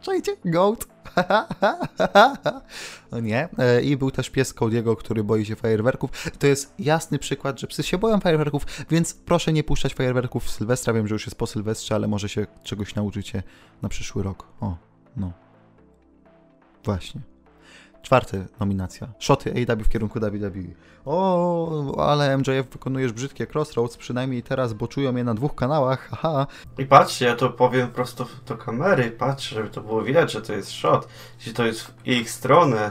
czajcie, 0.00 0.36
goat. 0.44 0.86
No 3.12 3.20
nie. 3.20 3.48
E, 3.58 3.82
I 3.82 3.96
był 3.96 4.10
też 4.10 4.30
pies 4.30 4.54
Cody'ego, 4.54 4.96
który 4.96 5.24
boi 5.24 5.44
się 5.44 5.56
fajerwerków. 5.56 6.10
To 6.38 6.46
jest 6.46 6.74
jasny 6.78 7.18
przykład, 7.18 7.60
że 7.60 7.66
psy 7.66 7.82
się 7.82 7.98
boją 7.98 8.20
fajerwerków, 8.20 8.66
więc 8.90 9.14
proszę 9.14 9.52
nie 9.52 9.64
puszczać 9.64 9.94
fajerwerków 9.94 10.44
w 10.44 10.50
Sylwestra. 10.50 10.92
Wiem, 10.92 11.08
że 11.08 11.14
już 11.14 11.26
jest 11.26 11.38
po 11.38 11.46
Sylwestrze, 11.46 11.94
ale 11.94 12.08
może 12.08 12.28
się 12.28 12.46
czegoś 12.62 12.94
nauczycie 12.94 13.42
na 13.82 13.88
przyszły 13.88 14.22
rok. 14.22 14.46
O, 14.60 14.76
no. 15.16 15.32
Właśnie. 16.84 17.20
Czwarty 18.02 18.46
nominacja. 18.60 19.08
Shoty 19.18 19.66
AW 19.68 19.84
w 19.84 19.88
kierunku 19.88 20.20
WWE. 20.20 20.62
O, 21.04 22.04
ale 22.08 22.38
MJF 22.38 22.66
wykonujesz 22.72 23.12
brzydkie 23.12 23.46
crossroads, 23.54 23.96
przynajmniej 23.96 24.42
teraz, 24.42 24.72
bo 24.72 24.88
czują 24.88 25.16
je 25.16 25.24
na 25.24 25.34
dwóch 25.34 25.54
kanałach, 25.54 26.08
haha. 26.08 26.46
I 26.78 26.86
patrzcie, 26.86 27.26
ja 27.26 27.36
to 27.36 27.50
powiem 27.50 27.88
prosto 27.88 28.26
do 28.46 28.56
kamery, 28.56 29.10
patrzcie, 29.10 29.56
żeby 29.56 29.68
to 29.68 29.80
było 29.80 30.02
widać, 30.02 30.32
że 30.32 30.42
to 30.42 30.52
jest 30.52 30.70
shot, 30.70 31.08
że 31.40 31.52
to 31.52 31.66
jest 31.66 31.80
w 31.80 32.06
ich 32.06 32.30
stronę. 32.30 32.90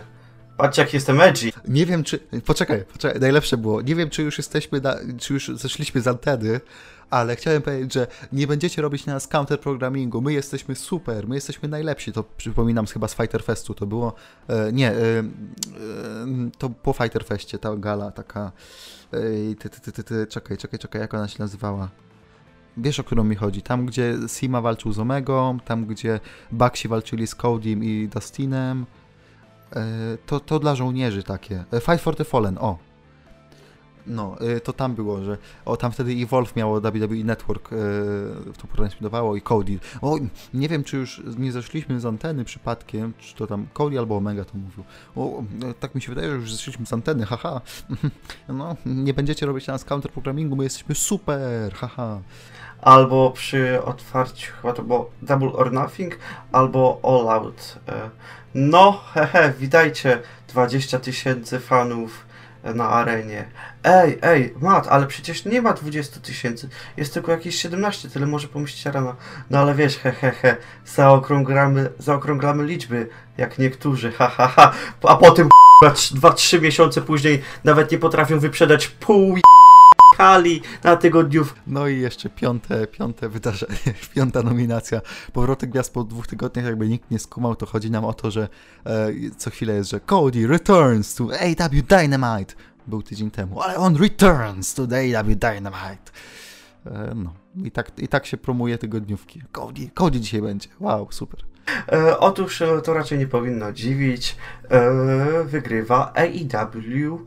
Patrzcie, 0.57 0.81
jak 0.81 0.93
jestem 0.93 1.21
edgy. 1.21 1.51
Nie 1.67 1.85
wiem, 1.85 2.03
czy... 2.03 2.19
Poczekaj, 2.45 2.85
poczekaj, 2.93 3.21
najlepsze 3.21 3.57
było. 3.57 3.81
Nie 3.81 3.95
wiem, 3.95 4.09
czy 4.09 4.23
już 4.23 4.37
jesteśmy, 4.37 4.81
na... 4.81 4.95
czy 5.19 5.33
już 5.33 5.51
zeszliśmy 5.53 6.01
z 6.01 6.07
anteny, 6.07 6.61
ale 7.09 7.35
chciałem 7.35 7.61
powiedzieć, 7.61 7.93
że 7.93 8.07
nie 8.31 8.47
będziecie 8.47 8.81
robić 8.81 9.05
na 9.05 9.13
nas 9.13 9.27
counter 9.27 9.59
programmingu. 9.59 10.21
My 10.21 10.33
jesteśmy 10.33 10.75
super, 10.75 11.27
my 11.27 11.35
jesteśmy 11.35 11.69
najlepsi. 11.69 12.11
To 12.11 12.23
przypominam 12.37 12.85
chyba 12.85 13.07
z 13.07 13.15
Fighter 13.15 13.43
Festu. 13.43 13.73
To 13.73 13.85
było. 13.85 14.13
E, 14.47 14.71
nie, 14.73 14.91
e, 14.91 14.95
e, 14.95 15.23
to 16.57 16.69
po 16.69 16.93
Fighter 16.93 17.25
Festie 17.25 17.59
ta 17.59 17.75
gala 17.75 18.11
taka. 18.11 18.51
Ty, 19.59 19.69
ty, 19.69 19.91
ty, 19.91 20.03
ty, 20.03 20.27
czekaj, 20.27 20.57
czekaj, 20.57 20.79
czekaj, 20.79 21.01
jak 21.01 21.13
ona 21.13 21.27
się 21.27 21.35
nazywała? 21.39 21.89
Wiesz, 22.77 22.99
o 22.99 23.03
którą 23.03 23.23
mi 23.23 23.35
chodzi? 23.35 23.61
Tam, 23.61 23.85
gdzie 23.85 24.15
Sima 24.27 24.61
walczył 24.61 24.91
z 24.91 24.99
Omegą, 24.99 25.59
tam, 25.59 25.85
gdzie 25.85 26.19
Baxi 26.51 26.87
walczyli 26.87 27.27
z 27.27 27.35
Codym 27.35 27.83
i 27.83 28.07
Dustinem. 28.07 28.85
To, 30.25 30.39
to 30.39 30.59
dla 30.59 30.75
żołnierzy 30.75 31.23
takie. 31.23 31.63
Fight 31.81 32.01
for 32.01 32.15
the 32.15 32.23
Fallen, 32.23 32.57
o, 32.57 32.77
no, 34.07 34.35
y, 34.57 34.61
to 34.61 34.73
tam 34.73 34.95
było, 34.95 35.23
że 35.23 35.37
o, 35.65 35.77
tam 35.77 35.91
wtedy 35.91 36.11
Evolve 36.11 36.55
miało 36.55 36.81
WWE 36.81 37.23
Network, 37.23 37.71
yy, 37.71 37.77
to 38.57 38.67
transmitowało 38.67 39.35
i 39.35 39.41
Cody. 39.41 39.79
O, 40.01 40.17
nie 40.53 40.69
wiem, 40.69 40.83
czy 40.83 40.97
już 40.97 41.21
nie 41.37 41.51
zeszliśmy 41.51 41.99
z 41.99 42.05
anteny 42.05 42.45
przypadkiem, 42.45 43.13
czy 43.19 43.35
to 43.35 43.47
tam 43.47 43.67
Cody 43.73 43.99
albo 43.99 44.17
Omega 44.17 44.45
to 44.45 44.57
mówił. 44.57 44.83
O, 45.15 45.43
tak 45.79 45.95
mi 45.95 46.01
się 46.01 46.09
wydaje, 46.09 46.27
że 46.27 46.35
już 46.35 46.51
zeszliśmy 46.51 46.85
z 46.85 46.93
anteny, 46.93 47.25
haha. 47.25 47.61
No, 48.47 48.75
nie 48.85 49.13
będziecie 49.13 49.45
robić 49.45 49.67
na 49.67 49.73
nas 49.73 49.85
counter 49.85 50.11
programmingu, 50.11 50.55
my 50.55 50.63
jesteśmy 50.63 50.95
super, 50.95 51.73
haha. 51.73 52.19
Albo 52.81 53.31
przy 53.31 53.83
otwarciu, 53.83 54.53
chyba 54.61 54.73
to 54.73 54.83
było 54.83 55.09
Double 55.21 55.53
or 55.53 55.71
Nothing, 55.71 56.17
albo 56.51 56.99
All 57.03 57.29
Out. 57.29 57.79
E, 57.87 58.09
no, 58.55 58.91
hehe, 59.13 59.53
witajcie, 59.59 60.21
20 60.47 60.99
tysięcy 60.99 61.59
fanów 61.59 62.26
na 62.63 62.89
arenie. 62.89 63.45
Ej, 63.83 64.19
ej, 64.21 64.53
Mat, 64.61 64.87
ale 64.87 65.07
przecież 65.07 65.45
nie 65.45 65.61
ma 65.61 65.73
20 65.73 66.19
tysięcy, 66.19 66.69
jest 66.97 67.13
tylko 67.13 67.31
jakieś 67.31 67.61
17, 67.61 68.09
tyle 68.09 68.25
może 68.25 68.47
pomyśleć 68.47 68.93
rano. 68.93 69.15
No 69.49 69.59
ale 69.59 69.75
wiesz, 69.75 69.97
he, 69.97 70.11
he, 70.11 70.31
he, 70.31 70.55
zaokrąglamy, 70.85 71.89
zaokrąglamy 71.99 72.63
liczby, 72.65 73.09
jak 73.37 73.59
niektórzy, 73.59 74.11
ha, 74.11 74.27
ha, 74.27 74.47
ha. 74.47 74.71
A 75.03 75.15
potem 75.15 75.49
2-3 75.83 76.61
miesiące 76.61 77.01
później 77.01 77.41
nawet 77.63 77.91
nie 77.91 77.97
potrafią 77.97 78.39
wyprzedać 78.39 78.87
pół 78.87 79.37
Na 80.83 80.95
tygodniów. 80.95 81.55
No 81.67 81.87
i 81.87 81.99
jeszcze 81.99 82.29
piąte, 82.29 82.87
piąte 82.87 83.29
wydarzenie, 83.29 83.93
piąta 84.15 84.43
nominacja. 84.43 85.01
Powrotek 85.33 85.69
gwiazd 85.69 85.93
po 85.93 86.03
dwóch 86.03 86.27
tygodniach, 86.27 86.65
jakby 86.65 86.87
nikt 86.87 87.11
nie 87.11 87.19
skumał, 87.19 87.55
to 87.55 87.65
chodzi 87.65 87.91
nam 87.91 88.05
o 88.05 88.13
to, 88.13 88.31
że 88.31 88.49
e, 88.85 89.09
co 89.37 89.49
chwilę 89.49 89.73
jest, 89.73 89.89
że 89.89 89.99
Cody 89.99 90.47
returns 90.47 91.15
to 91.15 91.23
AW 91.23 91.81
Dynamite. 91.87 92.53
Był 92.87 93.01
tydzień 93.01 93.31
temu, 93.31 93.61
ale 93.61 93.75
on 93.75 93.95
returns 93.95 94.73
to 94.73 94.83
AW 94.83 95.35
Dynamite. 95.35 96.11
E, 96.85 97.11
no, 97.15 97.33
i 97.63 97.71
tak, 97.71 97.91
i 97.97 98.07
tak 98.07 98.25
się 98.25 98.37
promuje 98.37 98.77
tygodniówki. 98.77 99.41
Cody, 99.51 99.89
Cody 99.95 100.19
dzisiaj 100.19 100.41
będzie. 100.41 100.69
Wow, 100.79 101.07
super. 101.11 101.39
E, 101.91 102.19
otóż 102.19 102.61
e, 102.61 102.81
to 102.81 102.93
raczej 102.93 103.17
nie 103.17 103.27
powinno 103.27 103.73
dziwić. 103.73 104.35
E, 104.69 105.43
wygrywa 105.43 106.13
AEW 106.13 107.25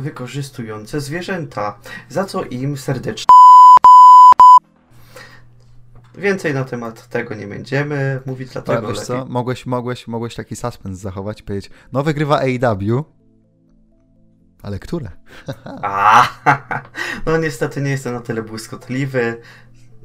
wykorzystujące 0.00 1.00
zwierzęta, 1.00 1.78
za 2.08 2.24
co 2.24 2.44
im 2.44 2.76
serdecznie. 2.76 3.26
Więcej 6.14 6.54
na 6.54 6.64
temat 6.64 7.08
tego 7.08 7.34
nie 7.34 7.46
będziemy 7.46 8.20
mówić, 8.26 8.52
dlatego 8.52 8.86
tak, 8.86 8.96
wiesz 8.96 9.06
co, 9.06 9.26
mogłeś, 9.26 9.66
mogłeś, 9.66 10.08
mogłeś 10.08 10.34
taki 10.34 10.56
suspens 10.56 10.98
zachować 10.98 11.40
i 11.40 11.42
powiedzieć, 11.42 11.70
no 11.92 12.02
wygrywa 12.02 12.40
AEW, 12.40 13.04
ale 14.62 14.78
które? 14.78 15.10
A, 15.82 16.28
no 17.26 17.36
niestety 17.36 17.80
nie 17.80 17.90
jestem 17.90 18.14
na 18.14 18.20
tyle 18.20 18.42
błyskotliwy, 18.42 19.40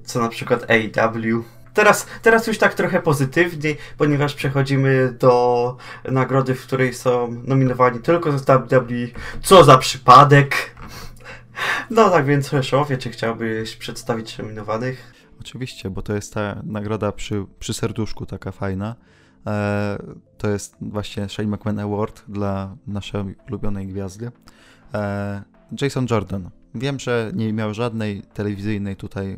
co 0.05 0.19
na 0.19 0.29
przykład 0.29 0.65
AEW. 0.71 1.43
Teraz, 1.75 2.07
teraz 2.21 2.47
już 2.47 2.57
tak 2.57 2.73
trochę 2.73 3.01
pozytywniej, 3.01 3.77
ponieważ 3.97 4.33
przechodzimy 4.33 5.15
do 5.19 5.77
nagrody, 6.05 6.55
w 6.55 6.63
której 6.63 6.93
są 6.93 7.41
nominowani 7.43 7.99
tylko 7.99 8.39
z 8.39 8.45
WWE. 8.45 9.07
Co 9.43 9.63
za 9.63 9.77
przypadek! 9.77 10.75
No 11.89 12.09
tak 12.09 12.25
więc, 12.25 12.51
Szowie, 12.61 12.97
czy 12.97 13.09
chciałbyś 13.09 13.75
przedstawić 13.75 14.37
nominowanych? 14.37 15.13
Oczywiście, 15.41 15.89
bo 15.89 16.01
to 16.01 16.13
jest 16.13 16.33
ta 16.33 16.61
nagroda 16.63 17.11
przy, 17.11 17.45
przy 17.59 17.73
serduszku 17.73 18.25
taka 18.25 18.51
fajna. 18.51 18.95
E, 19.47 19.97
to 20.37 20.49
jest 20.49 20.75
właśnie 20.81 21.29
Shane 21.29 21.49
McMahon 21.49 21.79
Award 21.79 22.23
dla 22.27 22.75
naszej 22.87 23.35
ulubionej 23.47 23.87
gwiazdy. 23.87 24.31
E, 24.93 25.43
Jason 25.81 26.07
Jordan 26.11 26.49
Wiem, 26.75 26.99
że 26.99 27.31
nie 27.35 27.53
miał 27.53 27.73
żadnej 27.73 28.21
telewizyjnej 28.21 28.95
tutaj, 28.95 29.37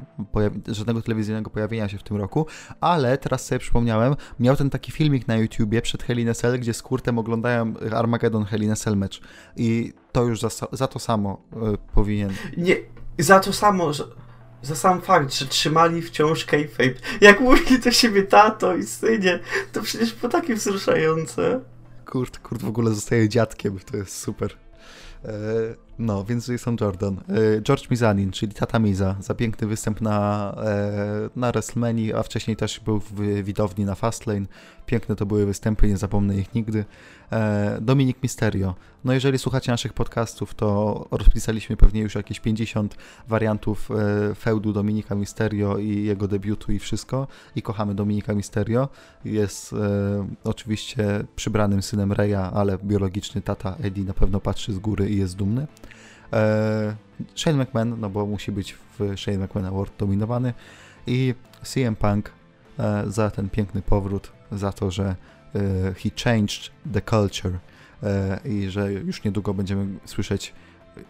żadnego 0.68 1.02
telewizyjnego 1.02 1.50
pojawienia 1.50 1.90
się 1.90 1.98
w 1.98 2.04
tym 2.04 2.18
roku, 2.18 2.46
ale 2.82 3.18
teraz 3.18 3.46
sobie 3.46 3.60
przypomniałem, 3.60 4.16
miał 4.40 4.56
ten 4.56 4.70
taki 4.70 4.92
filmik 4.92 5.28
na 5.28 5.38
YouTubie 5.38 5.82
przed 5.82 6.04
Hell 6.04 6.36
Cell, 6.36 6.60
gdzie 6.60 6.74
z 6.74 6.82
Kurtem 6.82 7.20
oglądają 7.20 7.74
Armageddon 7.96 8.46
Hell 8.46 8.76
Cell 8.76 8.98
mecz 8.98 9.22
i 9.56 9.94
to 10.12 10.24
już 10.24 10.42
za, 10.42 10.50
za 10.72 10.88
to 10.88 11.00
samo 11.00 11.42
y, 11.74 11.78
powinien. 11.94 12.34
Nie, 12.58 12.76
za 13.20 13.40
to 13.40 13.54
samo, 13.54 13.94
że, 13.94 14.04
za 14.62 14.76
sam 14.76 15.02
fakt, 15.02 15.34
że 15.34 15.46
trzymali 15.46 16.02
wciąż 16.02 16.46
kayfabe. 16.46 16.94
Jak 17.22 17.40
mówili 17.40 17.80
do 17.80 17.92
siebie 17.92 18.24
tato 18.24 18.76
i 18.76 18.84
synie, 18.84 19.40
to 19.74 19.82
przecież 19.82 20.14
było 20.14 20.32
takie 20.32 20.56
wzruszające. 20.56 21.60
Kurt, 22.06 22.40
Kurt 22.40 22.62
w 22.62 22.68
ogóle 22.68 22.94
zostaje 22.94 23.30
dziadkiem, 23.30 23.80
to 23.92 23.98
jest 23.98 24.18
super. 24.18 24.58
E, 25.26 25.32
no, 26.00 26.24
więc 26.24 26.48
Jason 26.48 26.78
Jordan. 26.82 27.18
E, 27.58 27.62
George 27.62 27.90
Mizanin, 27.90 28.32
czyli 28.32 28.54
Tata 28.54 28.80
Miza, 28.80 29.16
za 29.20 29.36
piękny 29.36 29.68
występ 29.68 30.02
na, 30.02 30.56
e, 30.64 31.30
na 31.36 31.52
WrestleMania, 31.52 32.18
a 32.18 32.24
wcześniej 32.24 32.58
też 32.58 32.80
był 32.80 33.00
w 33.00 33.44
widowni 33.44 33.86
na 33.86 33.96
Fastlane. 33.96 34.46
Piękne 34.86 35.16
to 35.16 35.26
były 35.26 35.46
występy, 35.46 35.88
nie 35.88 35.98
zapomnę 35.98 36.38
ich 36.38 36.56
nigdy. 36.56 36.86
Dominik 37.82 38.24
Misterio. 38.24 38.76
No 39.04 39.14
jeżeli 39.14 39.38
słuchacie 39.38 39.72
naszych 39.72 39.94
podcastów, 39.94 40.54
to 40.54 41.08
rozpisaliśmy 41.12 41.78
pewnie 41.78 42.02
już 42.02 42.16
jakieś 42.16 42.40
50 42.40 42.96
wariantów 43.28 43.90
feudu 44.40 44.74
Dominika 44.74 45.16
Misterio 45.16 45.78
i 45.78 46.04
jego 46.04 46.28
debiutu 46.28 46.72
i 46.72 46.80
wszystko. 46.80 47.28
I 47.56 47.62
kochamy 47.62 47.96
Dominika 47.96 48.34
Misterio. 48.34 48.90
Jest 49.26 49.74
e, 49.74 49.78
oczywiście 50.44 51.24
przybranym 51.36 51.82
synem 51.82 52.12
Reya, 52.12 52.52
ale 52.54 52.78
biologiczny 52.78 53.42
tata 53.42 53.76
Eddie 53.82 54.06
na 54.06 54.14
pewno 54.14 54.40
patrzy 54.40 54.74
z 54.74 54.80
góry 54.80 55.10
i 55.10 55.18
jest 55.18 55.36
dumny. 55.36 55.68
E, 56.34 56.96
Shane 57.36 57.58
McMahon, 57.64 58.00
no 58.00 58.10
bo 58.10 58.26
musi 58.26 58.52
być 58.52 58.74
w 58.74 59.20
Shane 59.20 59.38
McMahon 59.38 59.66
Award 59.66 59.94
dominowany 59.98 60.54
i 61.08 61.36
CM 61.64 61.96
Punk 61.96 62.32
e, 62.80 63.04
za 63.08 63.32
ten 63.32 63.50
piękny 63.50 63.82
powrót, 63.82 64.32
za 64.52 64.72
to, 64.72 64.92
że 64.92 65.16
e, 65.56 65.94
he 65.94 66.10
changed 66.24 66.72
the 66.94 67.02
culture 67.02 67.54
e, 68.04 68.40
i 68.46 68.70
że 68.70 68.94
już 68.94 69.24
niedługo 69.24 69.54
będziemy 69.54 70.00
słyszeć 70.06 70.54
e, 70.98 71.04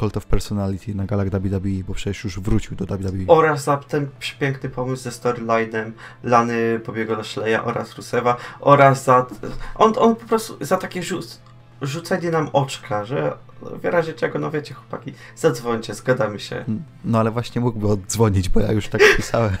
Cult 0.00 0.16
of 0.16 0.26
Personality 0.26 0.94
na 0.94 1.06
galach 1.06 1.28
WWE, 1.28 1.84
bo 1.86 1.94
przecież 1.94 2.24
już 2.24 2.40
wrócił 2.40 2.76
do 2.76 2.86
WWE. 2.86 3.24
Oraz 3.26 3.64
za 3.64 3.76
ten 3.76 4.08
przepiękny 4.18 4.70
pomysł 4.70 5.02
ze 5.02 5.10
storylinem 5.10 5.92
Lany 6.22 6.80
Pobiego 6.84 7.16
Lashley'a 7.16 7.60
oraz 7.64 7.96
Rusewa 7.96 8.36
oraz 8.60 9.04
za... 9.04 9.26
On, 9.74 9.92
on 9.98 10.16
po 10.16 10.26
prostu 10.26 10.64
za 10.64 10.76
takie 10.76 11.02
rzuc 11.02 11.40
rzucenie 11.82 12.30
nam 12.30 12.48
oczka, 12.52 13.04
że 13.04 13.36
w 13.62 13.84
razie 13.84 14.14
czego, 14.14 14.38
no 14.38 14.50
wiecie 14.50 14.74
chłopaki, 14.74 15.12
zadzwońcie, 15.36 15.94
zgadamy 15.94 16.40
się. 16.40 16.64
No 17.04 17.20
ale 17.20 17.30
właśnie 17.30 17.60
mógłby 17.60 17.88
oddzwonić, 17.88 18.48
bo 18.48 18.60
ja 18.60 18.72
już 18.72 18.88
tak 18.88 19.00
pisałem. 19.16 19.56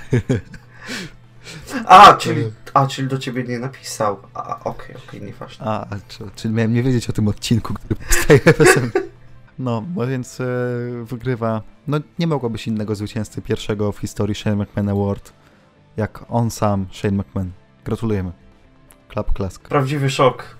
A, 1.86 2.14
czyli, 2.14 2.52
a, 2.74 2.86
czyli 2.86 3.08
do 3.08 3.18
ciebie 3.18 3.44
nie 3.44 3.58
napisał. 3.58 4.18
A, 4.34 4.60
okej, 4.60 4.70
okay, 4.72 4.96
okej, 4.96 5.08
okay, 5.08 5.20
nieważne. 5.20 5.66
A, 5.66 5.86
czyli, 6.08 6.30
czyli 6.36 6.54
miałem 6.54 6.74
nie 6.74 6.82
wiedzieć 6.82 7.10
o 7.10 7.12
tym 7.12 7.28
odcinku, 7.28 7.74
który 7.74 7.94
powstaje 7.94 8.40
w 8.40 8.58
No, 9.58 9.84
no 9.96 10.06
więc 10.06 10.40
e, 10.40 10.44
wygrywa. 11.04 11.62
No 11.86 12.00
nie 12.18 12.26
mogło 12.26 12.50
być 12.50 12.66
innego 12.66 12.94
zwycięzcy 12.94 13.42
pierwszego 13.42 13.92
w 13.92 13.98
historii 13.98 14.34
Shane 14.34 14.56
McMahon 14.56 14.88
Award, 14.88 15.32
jak 15.96 16.24
on 16.28 16.50
sam, 16.50 16.86
Shane 16.92 17.16
McMahon. 17.16 17.50
Gratulujemy. 17.84 18.32
Klap 19.08 19.32
klask. 19.32 19.68
Prawdziwy 19.68 20.10
szok. 20.10 20.56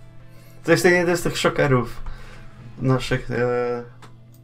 To 0.64 0.70
jest 0.70 0.84
jeden 0.84 1.16
z 1.16 1.22
tych 1.22 1.38
szokerów 1.38 2.02
naszych 2.82 3.30
e, 3.30 3.84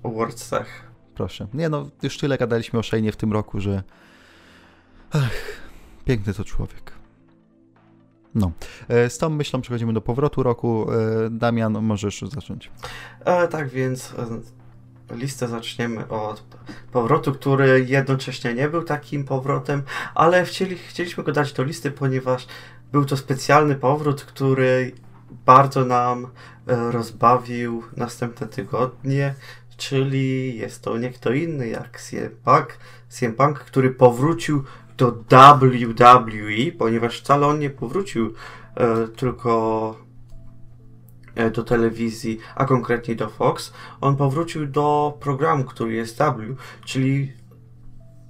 awardsach. 0.05 0.67
Proszę. 1.15 1.47
Nie 1.55 1.69
no, 1.69 1.89
już 2.03 2.19
tyle 2.19 2.39
gadaliśmy 2.39 2.79
o 2.79 2.83
Shane'ie 2.83 3.13
w 3.13 3.17
tym 3.17 3.33
roku, 3.33 3.61
że 3.61 3.83
Ach, 5.13 5.31
piękny 6.05 6.35
to 6.35 6.45
człowiek. 6.45 6.93
No. 8.35 8.53
E, 8.89 9.11
z 9.11 9.19
tą 9.19 9.31
myślą 9.31 9.61
przechodzimy 9.61 9.93
do 9.93 10.01
powrotu 10.01 10.43
roku. 10.43 10.87
E, 10.93 11.31
Damian, 11.31 11.73
możesz 11.83 12.21
zacząć. 12.21 12.71
E, 13.25 13.49
tak 13.49 13.69
więc 13.69 14.15
e, 15.11 15.17
listę 15.17 15.49
zaczniemy 15.49 16.09
od 16.09 16.43
powrotu, 16.93 17.33
który 17.33 17.87
jednocześnie 17.89 18.55
nie 18.55 18.69
był 18.69 18.83
takim 18.83 19.25
powrotem, 19.25 19.83
ale 20.15 20.45
chcieli, 20.45 20.77
chcieliśmy 20.77 21.25
go 21.25 21.33
dać 21.33 21.53
do 21.53 21.63
listy, 21.63 21.91
ponieważ 21.91 22.47
był 22.93 23.05
to 23.05 23.17
specjalny 23.17 23.75
powrót, 23.75 24.25
który 24.25 24.93
bardzo 25.47 25.85
nam 25.85 26.25
e, 26.25 26.91
rozbawił 26.93 27.83
następne 27.97 28.47
tygodnie, 28.47 29.35
czyli 29.77 30.57
jest 30.59 30.83
to 30.83 30.99
nie 30.99 31.11
kto 31.11 31.33
inny 31.33 31.69
jak 31.69 32.01
CM 32.01 32.31
Punk, 32.45 32.79
CM 33.09 33.35
Punk, 33.35 33.59
który 33.59 33.91
powrócił 33.91 34.65
do 34.97 35.13
WWE, 35.13 36.73
ponieważ 36.79 37.21
wcale 37.21 37.47
on 37.47 37.59
nie 37.59 37.71
powrócił 37.71 38.35
e, 38.75 39.09
tylko 39.09 39.97
e, 41.35 41.51
do 41.51 41.65
telewizji, 41.65 42.39
a 42.55 42.65
konkretnie 42.65 43.15
do 43.15 43.29
Fox. 43.29 43.73
On 44.01 44.17
powrócił 44.17 44.67
do 44.67 45.19
programu, 45.21 45.65
który 45.65 45.93
jest 45.93 46.19
W, 46.19 46.57
czyli 46.85 47.33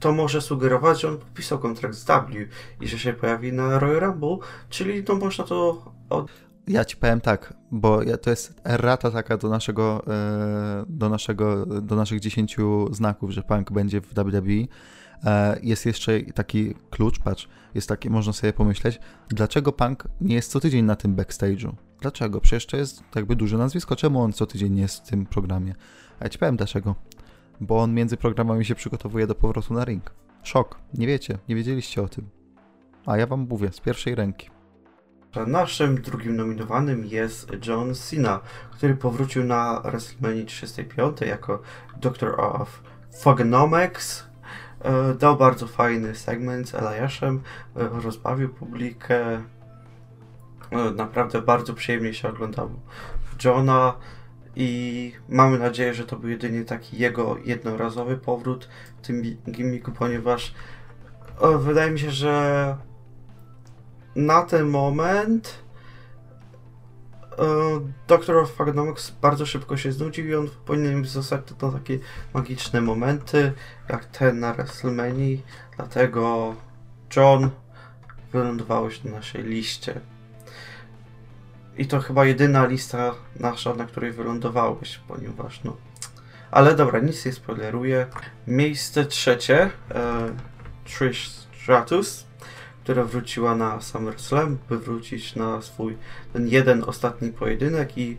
to 0.00 0.12
może 0.12 0.40
sugerować, 0.40 1.00
że 1.00 1.08
on 1.08 1.18
podpisał 1.18 1.58
kontrakt 1.58 1.94
z 1.94 2.04
W 2.04 2.48
i 2.80 2.88
że 2.88 2.98
się 2.98 3.12
pojawi 3.12 3.52
na 3.52 3.78
Royal 3.78 4.00
Rumble, 4.00 4.36
czyli 4.68 5.04
to 5.04 5.16
można 5.16 5.44
to 5.44 5.92
od 6.10 6.43
ja 6.68 6.84
ci 6.84 6.96
powiem 6.96 7.20
tak, 7.20 7.54
bo 7.70 8.00
to 8.22 8.30
jest 8.30 8.60
errata 8.64 9.10
taka 9.10 9.36
do 9.36 9.48
naszego, 9.48 10.04
e, 10.06 10.84
do 10.88 11.08
naszego, 11.08 11.66
do 11.66 11.96
naszych 11.96 12.20
10 12.20 12.56
znaków, 12.90 13.30
że 13.30 13.42
punk 13.42 13.72
będzie 13.72 14.00
w 14.00 14.14
WWE. 14.14 14.66
E, 15.24 15.58
jest 15.62 15.86
jeszcze 15.86 16.20
taki 16.20 16.74
klucz, 16.90 17.18
patrz, 17.18 17.48
jest 17.74 17.88
taki, 17.88 18.10
można 18.10 18.32
sobie 18.32 18.52
pomyśleć, 18.52 19.00
dlaczego 19.28 19.72
punk 19.72 20.08
nie 20.20 20.34
jest 20.34 20.50
co 20.50 20.60
tydzień 20.60 20.84
na 20.84 20.96
tym 20.96 21.16
backstage'u? 21.16 21.72
Dlaczego? 22.00 22.40
Przecież 22.40 22.66
to 22.66 22.76
jest 22.76 23.02
jakby 23.14 23.36
duże 23.36 23.58
nazwisko, 23.58 23.96
czemu 23.96 24.22
on 24.22 24.32
co 24.32 24.46
tydzień 24.46 24.72
nie 24.72 24.82
jest 24.82 25.06
w 25.06 25.10
tym 25.10 25.26
programie? 25.26 25.74
A 26.20 26.24
ja 26.24 26.28
ci 26.30 26.38
powiem 26.38 26.56
dlaczego. 26.56 26.94
Bo 27.60 27.82
on 27.82 27.94
między 27.94 28.16
programami 28.16 28.64
się 28.64 28.74
przygotowuje 28.74 29.26
do 29.26 29.34
powrotu 29.34 29.74
na 29.74 29.84
ring. 29.84 30.10
Szok, 30.42 30.78
nie 30.94 31.06
wiecie, 31.06 31.38
nie 31.48 31.54
wiedzieliście 31.54 32.02
o 32.02 32.08
tym. 32.08 32.28
A 33.06 33.16
ja 33.16 33.26
wam 33.26 33.46
mówię, 33.50 33.72
z 33.72 33.80
pierwszej 33.80 34.14
ręki. 34.14 34.53
Naszym 35.46 36.00
drugim 36.00 36.36
nominowanym 36.36 37.04
jest 37.04 37.52
John 37.66 37.94
Cena, 37.94 38.40
który 38.70 38.94
powrócił 38.94 39.44
na 39.44 39.80
WrestleMania 39.80 40.44
35 40.44 41.20
jako 41.20 41.62
Doctor 41.96 42.40
of 42.40 42.82
Thugonomics. 43.22 44.24
E, 44.84 45.14
dał 45.14 45.36
bardzo 45.36 45.66
fajny 45.66 46.14
segment 46.14 46.68
z 46.68 46.74
Eliaszem, 46.74 47.40
e, 47.76 47.88
rozbawił 48.02 48.48
publikę. 48.48 49.42
E, 50.70 50.90
naprawdę 50.96 51.42
bardzo 51.42 51.74
przyjemnie 51.74 52.14
się 52.14 52.28
oglądało 52.28 52.70
Johna 53.44 53.94
i 54.56 55.12
mamy 55.28 55.58
nadzieję, 55.58 55.94
że 55.94 56.04
to 56.04 56.16
był 56.16 56.30
jedynie 56.30 56.64
taki 56.64 56.98
jego 56.98 57.36
jednorazowy 57.44 58.16
powrót 58.16 58.68
w 59.02 59.06
tym 59.06 59.22
gimmicku, 59.50 59.92
ponieważ 59.92 60.54
wydaje 61.58 61.90
mi 61.90 61.98
się, 61.98 62.10
że 62.10 62.76
na 64.16 64.42
ten 64.42 64.68
moment 64.68 65.58
e, 67.38 67.44
Doctor 68.08 68.36
of 68.36 68.52
Phagonomics 68.52 69.10
bardzo 69.10 69.46
szybko 69.46 69.76
się 69.76 69.92
znudził 69.92 70.26
i 70.26 70.34
on 70.34 70.48
powinien 70.64 71.04
zostać 71.04 71.40
to 71.58 71.72
takie 71.72 71.98
magiczne 72.34 72.80
momenty, 72.80 73.52
jak 73.88 74.04
ten 74.04 74.40
na 74.40 74.54
WrestleMania, 74.54 75.36
dlatego 75.76 76.54
John 77.16 77.50
wylądowałeś 78.32 79.04
na 79.04 79.10
naszej 79.10 79.42
liście. 79.42 80.00
I 81.76 81.86
to 81.86 82.00
chyba 82.00 82.24
jedyna 82.24 82.66
lista 82.66 83.14
nasza, 83.40 83.74
na 83.74 83.84
której 83.84 84.12
wylądowałeś, 84.12 85.00
ponieważ 85.08 85.64
no... 85.64 85.76
Ale 86.50 86.74
dobra, 86.74 87.00
nic 87.00 87.24
nie 87.24 87.32
spoileruję. 87.32 88.06
Miejsce 88.46 89.04
trzecie, 89.04 89.70
e, 89.94 90.30
Trish 90.84 91.30
Stratus 91.62 92.26
która 92.84 93.04
wróciła 93.04 93.54
na 93.54 93.80
SummerSlam, 93.80 94.58
by 94.68 94.78
wrócić 94.78 95.36
na 95.36 95.62
swój 95.62 95.96
ten 96.32 96.48
jeden 96.48 96.84
ostatni 96.86 97.32
pojedynek 97.32 97.98
i 97.98 98.16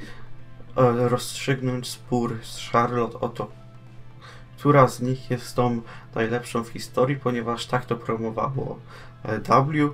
e, 0.78 1.10
rozstrzygnąć 1.10 1.88
spór 1.88 2.38
z 2.44 2.70
Charlotte 2.70 3.20
o 3.20 3.30
to, 3.30 3.52
która 4.58 4.88
z 4.88 5.02
nich 5.02 5.30
jest 5.30 5.56
tą 5.56 5.82
najlepszą 6.16 6.64
w 6.64 6.70
historii, 6.70 7.16
ponieważ 7.16 7.66
tak 7.66 7.86
to 7.86 7.96
promowało 7.96 8.80
e, 9.24 9.40
W. 9.40 9.94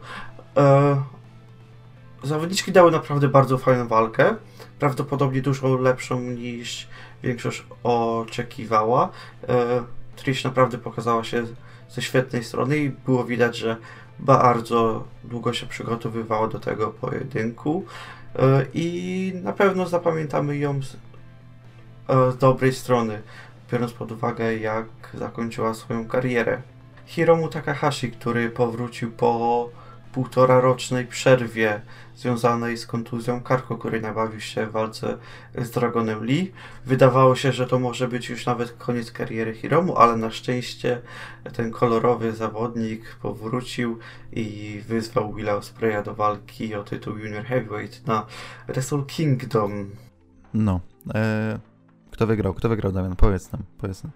E, 0.57 1.01
zawodniczki 2.23 2.71
dały 2.71 2.91
naprawdę 2.91 3.27
bardzo 3.27 3.57
fajną 3.57 3.87
walkę, 3.87 4.35
prawdopodobnie 4.79 5.41
dużo 5.41 5.75
lepszą 5.75 6.19
niż 6.19 6.87
większość 7.23 7.65
oczekiwała. 7.83 9.09
E, 9.49 9.83
Trish 10.15 10.43
naprawdę 10.43 10.77
pokazała 10.77 11.23
się 11.23 11.45
ze 11.89 12.01
świetnej 12.01 12.43
strony 12.43 12.77
i 12.77 12.89
było 12.89 13.23
widać, 13.23 13.57
że 13.57 13.77
bardzo 14.19 15.03
długo 15.23 15.53
się 15.53 15.65
przygotowywała 15.65 16.47
do 16.47 16.59
tego 16.59 16.87
pojedynku 16.87 17.85
e, 18.35 18.65
i 18.73 19.33
na 19.43 19.53
pewno 19.53 19.85
zapamiętamy 19.85 20.57
ją 20.57 20.81
z, 20.83 20.97
e, 22.07 22.31
z 22.31 22.37
dobrej 22.37 22.73
strony, 22.73 23.21
biorąc 23.71 23.93
pod 23.93 24.11
uwagę 24.11 24.57
jak 24.57 24.85
zakończyła 25.13 25.73
swoją 25.73 26.07
karierę. 26.07 26.61
Hiromu 27.05 27.47
Takahashi, 27.47 28.11
który 28.11 28.49
powrócił 28.49 29.11
po 29.11 29.69
półtora 30.11 30.59
rocznej 30.59 31.05
przerwie 31.05 31.81
związanej 32.21 32.77
z 32.77 32.85
kontuzją 32.85 33.41
karku, 33.41 33.77
który 33.77 34.01
nabawił 34.01 34.39
się 34.39 34.65
w 34.67 34.71
walce 34.71 35.17
z 35.55 35.69
Dragonem 35.69 36.25
Lee. 36.25 36.51
Wydawało 36.85 37.35
się, 37.35 37.51
że 37.51 37.67
to 37.67 37.79
może 37.79 38.07
być 38.07 38.29
już 38.29 38.45
nawet 38.45 38.71
koniec 38.71 39.11
kariery 39.11 39.53
Hiromu, 39.53 39.97
ale 39.97 40.17
na 40.17 40.31
szczęście 40.31 41.01
ten 41.53 41.71
kolorowy 41.71 42.31
zawodnik 42.31 43.15
powrócił 43.21 43.99
i 44.31 44.81
wyzwał 44.87 45.33
Willa 45.33 45.55
Ospreya 45.55 46.03
do 46.05 46.15
walki 46.15 46.75
o 46.75 46.83
tytuł 46.83 47.17
Junior 47.17 47.43
Heavyweight 47.43 48.07
na 48.07 48.25
Wrestle 48.67 49.03
Kingdom. 49.07 49.89
No, 50.53 50.79
e, 51.13 51.59
Kto 52.11 52.27
wygrał? 52.27 52.53
Kto 52.53 52.69
wygrał, 52.69 52.91
Damian? 52.91 53.15
Powiedz 53.15 53.51
nam, 53.51 53.63
powiedz 53.77 54.03
nam. 54.03 54.11